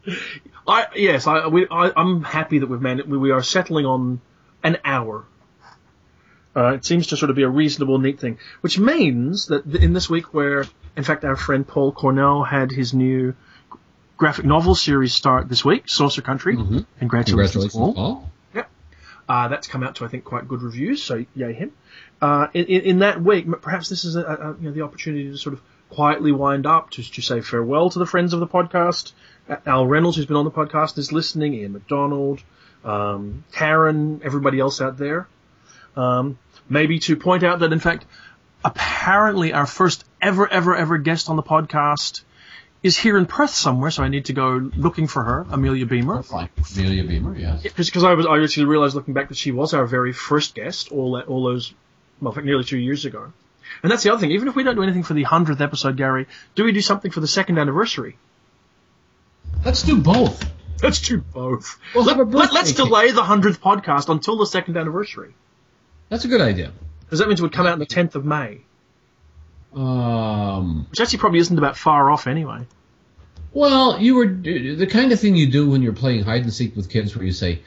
I, 0.67 0.87
yes, 0.95 1.27
I, 1.27 1.49
we, 1.49 1.67
I, 1.69 1.91
I'm 1.97 2.23
happy 2.23 2.61
that 2.61 2.69
we've 2.69 2.81
managed, 2.81 3.09
we, 3.09 3.19
we 3.19 3.33
are 3.33 3.43
settling 3.43 3.87
on 3.87 4.21
an 4.63 4.79
hour. 4.85 5.25
Uh, 6.55 6.75
it 6.75 6.85
seems 6.85 7.09
to 7.09 7.17
sort 7.17 7.31
of 7.31 7.37
be 7.37 7.43
a 7.43 7.49
reasonable, 7.49 7.99
neat 7.99 8.21
thing, 8.21 8.39
which 8.61 8.79
means 8.79 9.47
that 9.47 9.67
in 9.67 9.93
this 9.93 10.09
week 10.09 10.33
where, 10.33 10.65
in 10.97 11.05
fact, 11.05 11.25
our 11.25 11.37
friend 11.37 11.67
Paul 11.67 11.93
Cornell 11.93 12.43
had 12.43 12.71
his 12.71 12.95
new 12.95 13.35
graphic 14.17 14.45
novel 14.45 14.75
series 14.75 15.15
start 15.15 15.49
this 15.49 15.65
week, 15.65 15.89
Saucer 15.89 16.23
Country. 16.23 16.57
Mhm. 16.57 16.87
Congratulations, 16.99 16.99
Congratulations, 16.99 17.73
Paul. 17.73 17.95
Paul. 17.95 18.31
Uh, 19.31 19.47
that's 19.47 19.69
come 19.69 19.85
out 19.85 19.95
to, 19.95 20.05
I 20.05 20.09
think, 20.09 20.25
quite 20.25 20.49
good 20.49 20.61
reviews, 20.61 21.05
so 21.05 21.25
yay 21.37 21.53
him. 21.53 21.71
Uh, 22.21 22.49
in, 22.53 22.65
in, 22.65 22.99
that 22.99 23.23
week, 23.23 23.47
perhaps 23.63 23.89
this 23.89 24.05
is 24.05 24.17
a, 24.17 24.23
a, 24.25 24.57
you 24.61 24.69
know, 24.69 24.73
the 24.73 24.83
opportunity 24.83 25.31
to 25.31 25.37
sort 25.37 25.53
of 25.53 25.63
quietly 25.89 26.33
wind 26.33 26.67
up, 26.67 26.91
to, 26.91 27.03
to 27.13 27.23
say 27.23 27.41
farewell 27.41 27.91
to 27.91 28.01
the 28.01 28.07
friends 28.07 28.33
of 28.33 28.41
the 28.41 28.49
podcast. 28.49 29.13
Al 29.67 29.87
Reynolds, 29.87 30.17
who's 30.17 30.27
been 30.27 30.37
on 30.37 30.45
the 30.45 30.51
podcast, 30.51 30.99
is 30.99 31.13
listening, 31.13 31.55
Ian 31.55 31.75
McDonald, 31.75 32.43
um, 32.85 33.45
Karen, 33.53 34.21
everybody 34.25 34.59
else 34.59 34.81
out 34.81 34.99
there. 34.99 35.29
Um, 35.95 36.37
maybe 36.69 36.99
to 36.99 37.15
point 37.15 37.45
out 37.45 37.61
that, 37.61 37.73
in 37.73 37.79
fact, 37.79 38.07
apparently 38.65 39.53
our 39.53 39.67
first 39.67 40.05
ever, 40.21 40.49
ever, 40.49 40.77
ever 40.77 40.99
guest 40.99 41.29
on 41.29 41.37
the 41.37 41.43
podcast 41.43 42.23
is 42.83 42.97
here 42.97 43.19
in 43.19 43.27
Perth 43.27 43.51
somewhere, 43.51 43.91
so 43.91 44.03
I 44.03 44.09
need 44.09 44.27
to 44.27 44.33
go 44.33 44.71
looking 44.75 45.07
for 45.07 45.23
her, 45.23 45.47
Amelia 45.51 45.87
Beamer. 45.87 46.23
Fine. 46.23 46.49
Amelia 46.77 47.05
Beamer, 47.05 47.37
yes. 47.37 47.63
Because 47.63 48.05
I 48.05 48.15
was, 48.15 48.27
I 48.27 48.43
actually 48.43 48.67
realized 48.67 48.95
looking 48.95 49.13
back 49.13 49.29
that 49.29 49.37
she 49.37 49.53
was 49.53 49.75
our 49.75 49.87
very 49.87 50.13
first 50.13 50.55
guest 50.55 50.91
all 50.91 51.13
that, 51.13 51.29
all 51.29 51.45
those, 51.45 51.75
well, 52.21 52.33
in 52.33 52.35
fact, 52.35 52.47
nearly 52.47 52.65
two 52.65 52.79
years 52.79 53.05
ago. 53.05 53.33
And 53.83 53.93
that's 53.93 54.03
the 54.03 54.11
other 54.11 54.21
thing. 54.21 54.33
Even 54.33 54.49
if 54.49 54.55
we 54.55 54.63
don't 54.63 54.75
do 54.75 54.83
anything 54.83 55.03
for 55.03 55.15
the 55.15 55.23
hundredth 55.23 55.61
episode, 55.61 55.97
Gary, 55.97 56.27
do 56.55 56.65
we 56.65 56.73
do 56.73 56.81
something 56.81 57.11
for 57.11 57.21
the 57.21 57.29
second 57.29 57.59
anniversary? 57.59 58.17
Let's 59.65 59.83
do 59.83 60.01
both. 60.01 60.51
Let's 60.83 61.01
do 61.01 61.19
both. 61.19 61.79
We'll 61.95 62.05
Let, 62.05 62.17
have 62.17 62.27
a 62.27 62.31
let, 62.31 62.51
birthday 62.51 62.61
us 62.61 62.73
delay 62.73 63.11
the 63.11 63.23
hundredth 63.23 63.61
podcast 63.61 64.09
until 64.09 64.39
the 64.39 64.47
second 64.47 64.77
anniversary. 64.79 65.35
That's 66.09 66.25
a 66.25 66.29
good 66.29 66.41
idea. 66.41 66.73
Because 67.11 67.19
that 67.19 67.27
means 67.27 67.41
it 67.41 67.43
would 67.43 67.53
come 67.53 67.67
out 67.67 67.73
on 67.73 67.81
the 67.81 67.87
tenth 67.87 68.15
of 68.15 68.25
May, 68.25 68.61
Um, 69.75 70.87
which 70.91 71.01
actually 71.01 71.19
probably 71.19 71.41
isn't 71.41 71.59
about 71.59 71.77
far 71.77 72.09
off 72.11 72.27
anyway. 72.29 72.67
well, 73.53 74.01
you 74.01 74.15
were 74.15 74.27
the 74.27 74.87
kind 74.87 75.11
of 75.13 75.19
thing 75.19 75.35
you 75.35 75.51
do 75.51 75.69
when 75.69 75.83
you're 75.83 75.93
playing 75.93 76.23
hide 76.25 76.43
and 76.43 76.53
seek 76.53 76.77
with 76.77 76.89
kids, 76.89 77.17
where 77.17 77.25
you 77.25 77.33
say 77.33 77.63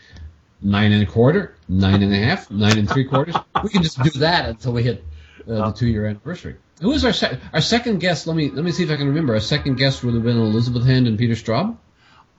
nine 0.61 0.91
and 0.93 1.03
a 1.03 1.05
quarter, 1.05 1.55
nine 1.67 2.01
and 2.01 2.13
a 2.13 2.17
half, 2.17 2.49
nine 2.49 2.77
and 2.77 2.89
three 2.89 3.03
quarters. 3.03 3.35
We 3.61 3.69
can 3.69 3.83
just 3.83 4.01
do 4.01 4.09
that 4.19 4.47
until 4.49 4.71
we 4.73 4.83
hit 4.83 5.03
uh, 5.45 5.69
the 5.69 5.71
two 5.71 5.87
year 5.87 6.05
anniversary. 6.05 6.55
Who 6.81 6.89
was 6.89 7.03
our 7.05 7.13
sec- 7.13 7.39
our 7.53 7.61
second 7.61 7.99
guest? 7.99 8.27
Let 8.27 8.35
me 8.37 8.49
let 8.49 8.63
me 8.63 8.71
see 8.71 8.83
if 8.83 8.89
I 8.91 8.95
can 8.95 9.07
remember. 9.07 9.33
Our 9.33 9.39
second 9.41 9.75
guest 9.75 10.03
would 10.03 10.13
have 10.13 10.23
been 10.23 10.37
Elizabeth 10.37 10.85
Hand 10.85 11.07
and 11.07 11.17
Peter 11.17 11.33
Straub. 11.35 11.77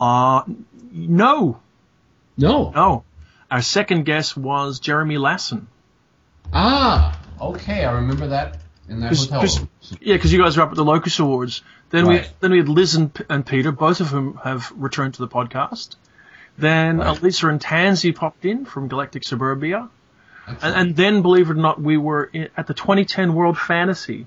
Uh, 0.00 0.42
no, 0.92 1.61
No, 2.36 2.70
no. 2.74 3.05
Our 3.50 3.62
second 3.62 4.05
guest 4.05 4.36
was 4.36 4.80
Jeremy 4.80 5.16
Lassen. 5.18 5.68
Ah, 6.55 7.18
okay, 7.40 7.84
I 7.84 7.92
remember 7.94 8.28
that 8.28 8.59
in 8.88 9.00
that 9.00 9.09
'Cause- 9.09 9.26
hotel 9.28 9.40
'cause-. 9.40 9.66
Yeah, 10.00 10.14
because 10.14 10.32
you 10.32 10.42
guys 10.42 10.57
were 10.57 10.62
up 10.62 10.70
at 10.70 10.76
the 10.76 10.84
Locus 10.84 11.18
Awards. 11.18 11.62
Then 11.90 12.07
we 12.07 12.22
then 12.40 12.50
we 12.52 12.59
had 12.59 12.68
Liz 12.68 12.94
and, 12.94 13.11
and 13.28 13.44
Peter, 13.46 13.70
both 13.72 14.00
of 14.00 14.09
whom 14.09 14.38
have 14.42 14.72
returned 14.76 15.14
to 15.14 15.20
the 15.20 15.28
podcast. 15.28 15.96
Then 16.57 16.98
Right. 16.98 17.18
Elisa 17.20 17.48
and 17.48 17.61
Tansy 17.61 18.12
popped 18.14 18.44
in 18.44 18.64
from 18.64 18.88
Galactic 18.88 19.24
Suburbia. 19.24 19.88
And, 20.46 20.59
and 20.62 20.96
then, 20.96 21.22
believe 21.22 21.48
it 21.48 21.52
or 21.52 21.55
not, 21.61 21.80
we 21.80 21.96
were 21.96 22.24
in, 22.32 22.48
at 22.57 22.66
the 22.66 22.74
2010 22.74 23.32
World 23.34 23.59
Fantasy 23.59 24.26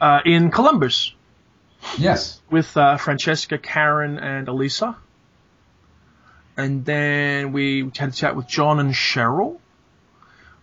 uh, 0.00 0.20
in 0.26 0.50
Columbus 0.50 1.14
yes, 1.96 2.40
with 2.50 2.76
uh, 2.76 2.98
Francesca, 2.98 3.56
Karen, 3.58 4.18
and 4.18 4.46
Elisa. 4.48 4.94
And 6.56 6.84
then 6.84 7.52
we 7.52 7.90
had 7.96 8.10
a 8.10 8.12
chat 8.12 8.36
with 8.36 8.46
John 8.46 8.78
and 8.78 8.92
Cheryl. 8.92 9.58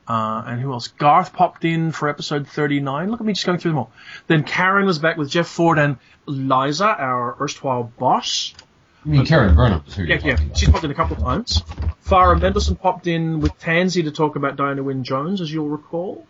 Uh, 0.10 0.44
and 0.48 0.60
who 0.60 0.74
else? 0.74 0.88
Garth 0.88 1.34
popped 1.34 1.64
in 1.66 1.92
for 1.92 2.10
episode 2.10 2.48
39. 2.48 3.12
Look 3.12 3.20
at 3.20 3.26
me 3.26 3.34
just 3.34 3.46
going 3.46 3.60
through 3.60 3.72
them 3.72 3.78
all. 3.78 3.92
Then 4.26 4.44
Karen 4.44 4.88
was 4.88 4.98
back 4.98 5.18
with 5.18 5.30
Jeff 5.30 5.48
Ford 5.48 5.78
and 5.78 5.98
Liza, 6.26 6.88
our 6.88 7.38
erstwhile 7.40 7.84
boss. 8.00 8.56
I 9.06 9.10
mean 9.10 9.26
Karen 9.26 9.56
Burnham 9.56 9.84
is 9.88 9.94
who 9.96 10.04
you're 10.04 10.18
Yeah, 10.18 10.26
yeah. 10.26 10.34
about. 10.34 10.58
She's 10.58 10.68
popped 10.68 10.84
in 10.84 10.90
a 10.90 10.96
couple 10.96 11.16
of 11.16 11.22
times. 11.22 11.62
Farah 12.06 12.40
Mendlesohn 12.40 12.80
popped 12.80 13.06
in 13.06 13.40
with 13.40 13.58
Tansy 13.60 14.04
to 14.04 14.12
talk 14.12 14.36
about 14.36 14.56
Diana 14.56 14.82
Wynne 14.82 15.04
Jones, 15.04 15.42
as 15.42 15.54
you'll 15.54 15.70
recall. 15.70 16.26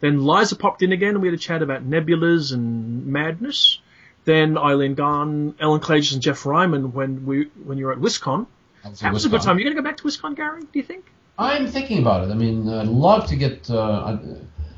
Then 0.00 0.26
Liza 0.26 0.56
popped 0.56 0.82
in 0.82 0.92
again, 0.92 1.10
and 1.10 1.22
we 1.22 1.28
had 1.28 1.34
a 1.34 1.40
chat 1.40 1.62
about 1.62 1.88
nebulas 1.88 2.52
and 2.52 3.06
madness. 3.06 3.78
Then 4.24 4.58
Eileen 4.58 4.94
Gunn, 4.94 5.54
Ellen 5.60 5.80
Klages, 5.80 6.12
and 6.12 6.22
Geoff 6.22 6.44
Ryman 6.44 6.92
when 6.92 7.24
we 7.24 7.50
when 7.64 7.78
you 7.78 7.86
were 7.86 7.92
at 7.92 7.98
WisCon. 7.98 8.46
That 8.82 8.90
was 8.90 9.00
That 9.00 9.12
was 9.12 9.24
a 9.26 9.28
good 9.28 9.42
time. 9.42 9.58
You 9.58 9.64
going 9.64 9.76
to 9.76 9.82
go 9.82 9.88
back 9.88 9.98
to 9.98 10.04
WisCon, 10.04 10.34
Gary? 10.34 10.62
Do 10.62 10.68
you 10.72 10.82
think? 10.82 11.04
I'm 11.40 11.66
thinking 11.68 11.98
about 11.98 12.28
it. 12.28 12.30
I 12.30 12.34
mean, 12.34 12.68
I'd 12.68 12.86
love 12.86 13.28
to 13.28 13.36
get. 13.36 13.70
Uh, 13.70 14.18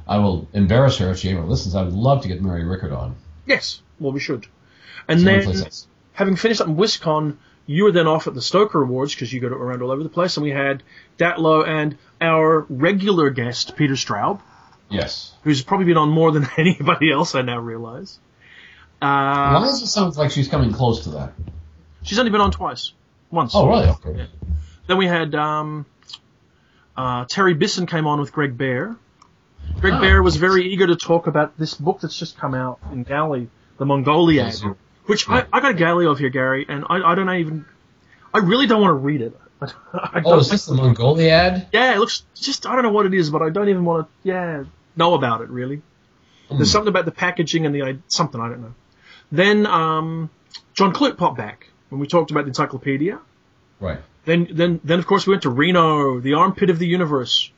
I, 0.07 0.15
I 0.15 0.19
will 0.19 0.49
embarrass 0.53 0.99
her 0.99 1.11
if 1.11 1.19
she 1.19 1.31
ever 1.31 1.43
listens. 1.43 1.75
I 1.75 1.83
would 1.83 1.93
love 1.93 2.23
to 2.23 2.29
get 2.29 2.41
Mary 2.41 2.65
Rickert 2.65 2.93
on. 2.93 3.17
Yes. 3.47 3.83
Well, 3.99 4.13
we 4.13 4.21
should. 4.21 4.47
And 5.09 5.27
then, 5.27 5.43
having 6.13 6.37
finished 6.37 6.61
up 6.61 6.69
in 6.69 6.77
WisCon, 6.77 7.37
you 7.67 7.85
were 7.85 7.93
then 7.93 8.07
off 8.07 8.29
at 8.29 8.35
the 8.35 8.43
Stoker 8.43 8.83
Awards 8.83 9.15
because 9.15 9.33
you 9.33 9.41
go 9.41 9.49
around 9.49 9.83
all 9.83 9.91
over 9.91 10.03
the 10.05 10.09
place, 10.09 10.37
and 10.37 10.45
we 10.45 10.51
had 10.51 10.85
Datlow 11.19 11.67
and 11.67 11.99
our 12.21 12.61
regular 12.69 13.31
guest 13.31 13.77
Peter 13.77 13.95
Straub. 13.95 14.41
Yes. 14.89 15.33
who's 15.43 15.63
probably 15.63 15.87
been 15.87 15.97
on 15.97 16.11
more 16.11 16.31
than 16.33 16.47
anybody 16.59 17.11
else, 17.11 17.35
I 17.35 17.43
now 17.43 17.59
realize. 17.59 18.19
Uh, 19.01 19.61
Liza 19.65 19.87
sounds 19.87 20.17
like 20.19 20.31
she's 20.31 20.49
coming 20.49 20.71
close 20.73 21.05
to 21.05 21.11
that. 21.11 21.33
she's 22.03 22.19
only 22.19 22.31
been 22.31 22.41
on 22.41 22.53
twice. 22.53 22.93
Once. 23.31 23.53
Oh, 23.55 23.67
really? 23.67 23.89
Okay. 23.89 24.29
Then 24.87 24.99
we 24.99 25.07
had 25.07 25.35
um, 25.35 25.87
uh, 26.97 27.25
Terry 27.29 27.55
Bisson 27.55 27.87
came 27.87 28.07
on 28.07 28.21
with 28.21 28.33
Greg 28.33 28.57
Bear. 28.57 28.97
Greg 29.81 29.95
Ah. 29.95 30.01
Bear 30.01 30.23
was 30.23 30.37
very 30.37 30.73
eager 30.73 30.87
to 30.87 30.97
talk 30.97 31.27
about 31.27 31.59
this 31.59 31.75
book 31.75 32.01
that's 32.01 32.17
just 32.19 32.37
come 32.39 32.55
out 32.55 32.79
in 32.93 33.03
Galley, 33.05 33.49
The 33.79 33.87
Mongoliad, 33.87 34.55
which 35.07 35.29
I, 35.29 35.45
I 35.53 35.61
got 35.61 35.71
a 35.73 35.75
Galley 35.75 36.07
of 36.07 36.19
here, 36.19 36.29
Gary, 36.31 36.67
and 36.69 36.85
I, 36.89 36.97
I 37.03 37.15
don't 37.15 37.29
even, 37.35 37.65
I 38.35 38.39
really 38.39 38.67
don't 38.67 38.81
want 38.81 38.91
to 38.91 38.95
read 38.97 39.23
it. 39.23 39.37
I 39.93 40.23
Oh, 40.25 40.39
is 40.39 40.51
this 40.51 40.67
the 40.67 40.75
Mongoliad? 40.75 41.69
yeah, 41.73 41.95
it 41.95 41.99
looks 41.99 42.25
just, 42.37 42.67
I 42.67 42.75
don't 42.75 42.83
know 42.83 42.91
what 42.91 43.07
it 43.07 43.15
is, 43.15 43.31
but 43.31 43.43
I 43.43 43.51
don't 43.51 43.69
even 43.69 43.85
want 43.85 44.07
to, 44.07 44.29
yeah, 44.29 44.65
know 44.97 45.15
about 45.15 45.41
it, 45.41 45.49
really. 45.49 45.83
There's 46.51 46.69
Hmm. 46.69 46.73
something 46.73 46.89
about 46.89 47.07
the 47.07 47.13
packaging 47.13 47.65
and 47.65 47.75
the 47.75 47.99
something 48.09 48.41
I 48.41 48.49
don't 48.49 48.61
know. 48.61 48.75
Then 49.31 49.65
um, 49.67 50.29
John 50.77 50.93
Clute 50.93 51.17
popped 51.17 51.39
back 51.39 51.69
when 51.89 51.99
we 52.01 52.07
talked 52.07 52.31
about 52.31 52.43
the 52.45 52.49
encyclopedia. 52.49 53.19
Right. 53.81 53.99
Then 54.25 54.49
then 54.53 54.81
then 54.85 54.99
of 54.99 55.07
course 55.07 55.27
we 55.27 55.33
went 55.33 55.43
to 55.43 55.51
Reno, 55.51 56.21
the 56.21 56.35
armpit 56.35 56.71
of 56.71 56.79
the 56.79 56.87
universe, 56.87 57.51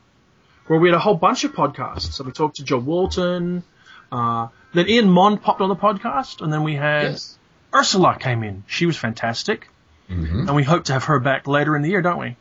where 0.67 0.79
we 0.79 0.87
had 0.89 0.95
a 0.95 0.99
whole 0.99 1.15
bunch 1.15 1.43
of 1.43 1.53
podcasts. 1.53 2.13
So 2.13 2.23
we 2.23 2.31
talked 2.31 2.57
to 2.57 2.63
Jo 2.63 2.77
Walton. 2.79 3.63
Uh, 4.11 4.47
then 4.73 4.87
Ian 4.89 5.09
Mond 5.09 5.41
popped 5.41 5.61
on 5.61 5.69
the 5.69 5.75
podcast, 5.75 6.41
and 6.41 6.51
then 6.51 6.63
we 6.63 6.75
had 6.75 7.03
Yes. 7.11 7.37
Ursula 7.73 8.17
came 8.19 8.43
in. 8.43 8.63
She 8.67 8.85
was 8.85 8.97
fantastic, 8.97 9.67
hmm 10.07 10.47
and 10.47 10.55
we 10.55 10.63
hope 10.63 10.85
to 10.85 10.93
have 10.93 11.05
her 11.05 11.19
back 11.19 11.47
later 11.47 11.75
in 11.75 11.81
the 11.81 11.89
year, 11.89 12.01
don't 12.01 12.19
we? 12.19 12.35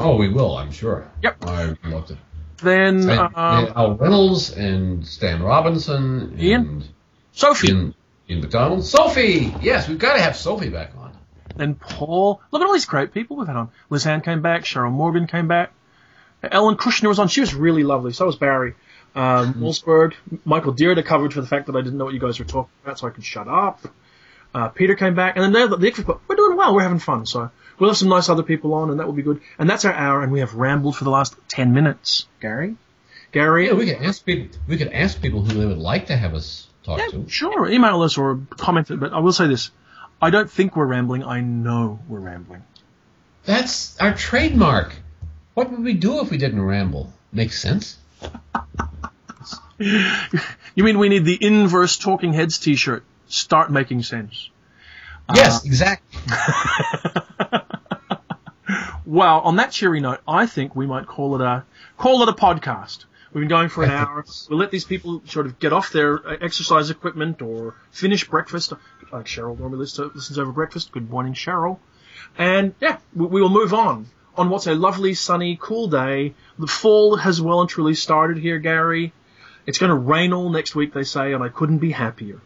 Oh, 0.00 0.16
we 0.16 0.28
will, 0.28 0.56
I'm 0.56 0.70
sure. 0.72 1.08
Yep. 1.22 1.44
I 1.46 1.74
love 1.84 2.06
to. 2.06 2.16
Then 2.62 3.08
And, 3.08 3.18
um, 3.36 3.72
Al 3.76 3.94
Reynolds 3.96 4.50
and 4.52 5.06
Stan 5.06 5.42
Robinson 5.42 6.36
Ian? 6.38 6.60
and 6.60 6.88
Sophie, 7.32 7.70
in, 7.70 7.94
Ian 8.28 8.40
McDonald. 8.40 8.84
Sophie! 8.84 9.54
Yes, 9.60 9.88
we've 9.88 9.98
got 9.98 10.14
to 10.14 10.20
have 10.22 10.36
Sophie 10.36 10.68
back 10.70 10.92
on. 10.98 11.07
Then 11.58 11.74
Paul. 11.74 12.40
Look 12.50 12.62
at 12.62 12.66
all 12.66 12.72
these 12.72 12.86
great 12.86 13.12
people 13.12 13.36
we've 13.36 13.46
had 13.46 13.56
on. 13.56 13.70
Liz 13.90 14.04
Hand 14.04 14.24
came 14.24 14.40
back. 14.42 14.62
Cheryl 14.64 14.90
Morgan 14.90 15.26
came 15.26 15.48
back. 15.48 15.72
Ellen 16.42 16.76
Kushner 16.76 17.08
was 17.08 17.18
on. 17.18 17.28
She 17.28 17.40
was 17.40 17.54
really 17.54 17.82
lovely. 17.82 18.12
So 18.12 18.24
was 18.26 18.36
Barry. 18.36 18.74
Um, 19.14 19.54
Wolfsburg. 19.54 20.14
Michael 20.44 20.72
Dirda 20.74 21.04
covered 21.04 21.32
for 21.34 21.40
the 21.40 21.46
fact 21.46 21.66
that 21.66 21.76
I 21.76 21.80
didn't 21.82 21.98
know 21.98 22.04
what 22.04 22.14
you 22.14 22.20
guys 22.20 22.38
were 22.38 22.44
talking 22.44 22.70
about, 22.84 22.98
so 22.98 23.06
I 23.08 23.10
could 23.10 23.24
shut 23.24 23.48
up. 23.48 23.80
Uh, 24.54 24.68
Peter 24.68 24.94
came 24.94 25.14
back, 25.14 25.36
and 25.36 25.44
then 25.44 25.52
now 25.52 25.66
that 25.66 25.80
the 25.80 25.86
Icarus 25.88 26.06
book, 26.06 26.22
we're 26.28 26.36
doing 26.36 26.56
well. 26.56 26.74
We're 26.74 26.82
having 26.82 27.00
fun. 27.00 27.26
So 27.26 27.50
we'll 27.78 27.90
have 27.90 27.96
some 27.98 28.08
nice 28.08 28.28
other 28.28 28.42
people 28.44 28.72
on, 28.74 28.90
and 28.90 29.00
that 29.00 29.06
will 29.06 29.12
be 29.14 29.22
good. 29.22 29.40
And 29.58 29.68
that's 29.68 29.84
our 29.84 29.92
hour, 29.92 30.22
and 30.22 30.30
we 30.32 30.40
have 30.40 30.54
rambled 30.54 30.96
for 30.96 31.04
the 31.04 31.10
last 31.10 31.34
ten 31.48 31.72
minutes. 31.74 32.26
Gary, 32.40 32.76
Gary, 33.32 33.66
Yeah, 33.66 33.74
we 33.74 33.86
could 33.86 34.02
ask 34.02 34.24
people. 34.24 34.56
We 34.68 34.76
could 34.78 34.92
ask 34.92 35.20
people 35.20 35.42
who 35.42 35.58
they 35.58 35.66
would 35.66 35.78
like 35.78 36.06
to 36.06 36.16
have 36.16 36.34
us 36.34 36.68
talk 36.84 36.98
Yeah, 36.98 37.08
to. 37.08 37.28
sure. 37.28 37.68
Email 37.68 38.02
us 38.02 38.16
or 38.16 38.40
comment 38.50 38.90
it. 38.90 39.00
But 39.00 39.12
I 39.12 39.18
will 39.18 39.32
say 39.32 39.48
this: 39.48 39.70
I 40.20 40.30
don't 40.30 40.50
think 40.50 40.76
we're 40.76 40.86
rambling. 40.86 41.24
I 41.24 41.40
know 41.40 42.00
we're 42.08 42.20
rambling. 42.20 42.64
That's 43.44 43.98
our 43.98 44.14
trademark. 44.14 44.94
What 45.54 45.70
would 45.70 45.82
we 45.82 45.94
do 45.94 46.20
if 46.20 46.30
we 46.30 46.38
didn't 46.38 46.62
ramble? 46.62 47.12
Makes 47.32 47.60
sense. 47.60 47.98
You 50.74 50.82
mean 50.82 50.98
we 50.98 51.08
need 51.08 51.24
the 51.24 51.38
inverse 51.40 51.98
Talking 51.98 52.32
Heads 52.32 52.58
T-shirt? 52.58 53.04
Start 53.28 53.70
making 53.70 54.02
sense. 54.02 54.50
Yes, 55.32 55.58
uh, 55.58 55.60
exactly. 55.64 56.20
Well, 59.08 59.40
on 59.40 59.56
that 59.56 59.70
cheery 59.72 60.00
note, 60.00 60.20
I 60.28 60.44
think 60.44 60.76
we 60.76 60.86
might 60.86 61.06
call 61.06 61.34
it 61.34 61.40
a 61.40 61.64
call 61.96 62.22
it 62.22 62.28
a 62.28 62.32
podcast. 62.32 63.06
We've 63.32 63.42
been 63.42 63.48
going 63.48 63.68
for 63.68 63.84
an 63.84 63.90
hour. 63.92 64.24
We'll 64.48 64.58
let 64.58 64.70
these 64.70 64.84
people 64.84 65.22
sort 65.26 65.46
of 65.46 65.58
get 65.58 65.72
off 65.72 65.92
their 65.92 66.26
uh, 66.26 66.36
exercise 66.40 66.90
equipment 66.90 67.42
or 67.42 67.74
finish 67.90 68.28
breakfast. 68.28 68.72
Like 69.12 69.26
Cheryl 69.26 69.58
normally 69.58 69.80
listens, 69.80 70.14
listens 70.14 70.38
over 70.38 70.52
breakfast. 70.52 70.92
Good 70.92 71.10
morning, 71.10 71.34
Cheryl. 71.34 71.78
And 72.36 72.74
yeah, 72.80 72.98
we, 73.14 73.26
we 73.26 73.42
will 73.42 73.50
move 73.50 73.74
on 73.74 74.06
on 74.36 74.50
what's 74.50 74.66
a 74.66 74.74
lovely, 74.74 75.14
sunny, 75.14 75.58
cool 75.60 75.88
day. 75.88 76.34
The 76.58 76.66
fall 76.66 77.16
has 77.16 77.40
well 77.40 77.60
and 77.60 77.68
truly 77.68 77.94
started 77.94 78.38
here, 78.38 78.58
Gary. 78.58 79.12
It's 79.66 79.78
going 79.78 79.90
to 79.90 79.96
rain 79.96 80.32
all 80.32 80.48
next 80.48 80.74
week, 80.74 80.94
they 80.94 81.02
say, 81.02 81.32
and 81.34 81.42
I 81.42 81.48
couldn't 81.48 81.78
be 81.78 81.90
happier. 81.90 82.40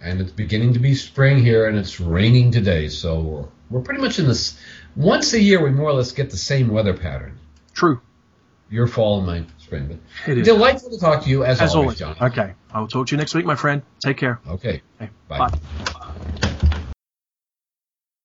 And 0.00 0.20
it's 0.20 0.32
beginning 0.32 0.74
to 0.74 0.78
be 0.78 0.94
spring 0.94 1.38
here, 1.38 1.66
and 1.66 1.76
it's 1.76 2.00
raining 2.00 2.52
today. 2.52 2.88
So 2.88 3.20
we're, 3.20 3.46
we're 3.70 3.84
pretty 3.84 4.00
much 4.00 4.18
in 4.18 4.26
this. 4.26 4.58
Once 4.96 5.32
a 5.34 5.40
year, 5.40 5.62
we 5.62 5.70
more 5.70 5.90
or 5.90 5.94
less 5.94 6.12
get 6.12 6.30
the 6.30 6.36
same 6.36 6.68
weather 6.68 6.94
pattern. 6.94 7.38
True. 7.74 8.00
Your 8.70 8.86
fall 8.86 9.18
and 9.18 9.26
my 9.26 9.44
spring. 9.58 9.86
But 9.86 10.30
It 10.30 10.38
is. 10.38 10.46
delightful 10.46 10.90
to 10.90 10.98
talk 10.98 11.22
to 11.24 11.30
you 11.30 11.44
as, 11.44 11.60
As 11.60 11.74
always. 11.74 11.98
John. 11.98 12.16
Okay. 12.20 12.54
I 12.72 12.80
will 12.80 12.88
talk 12.88 13.06
to 13.08 13.12
you 13.14 13.18
next 13.18 13.34
week, 13.34 13.44
my 13.46 13.54
friend. 13.54 13.82
Take 14.00 14.16
care. 14.16 14.40
Okay. 14.48 14.82
Okay. 15.00 15.10
Bye. 15.28 15.50
Bye. 15.50 16.00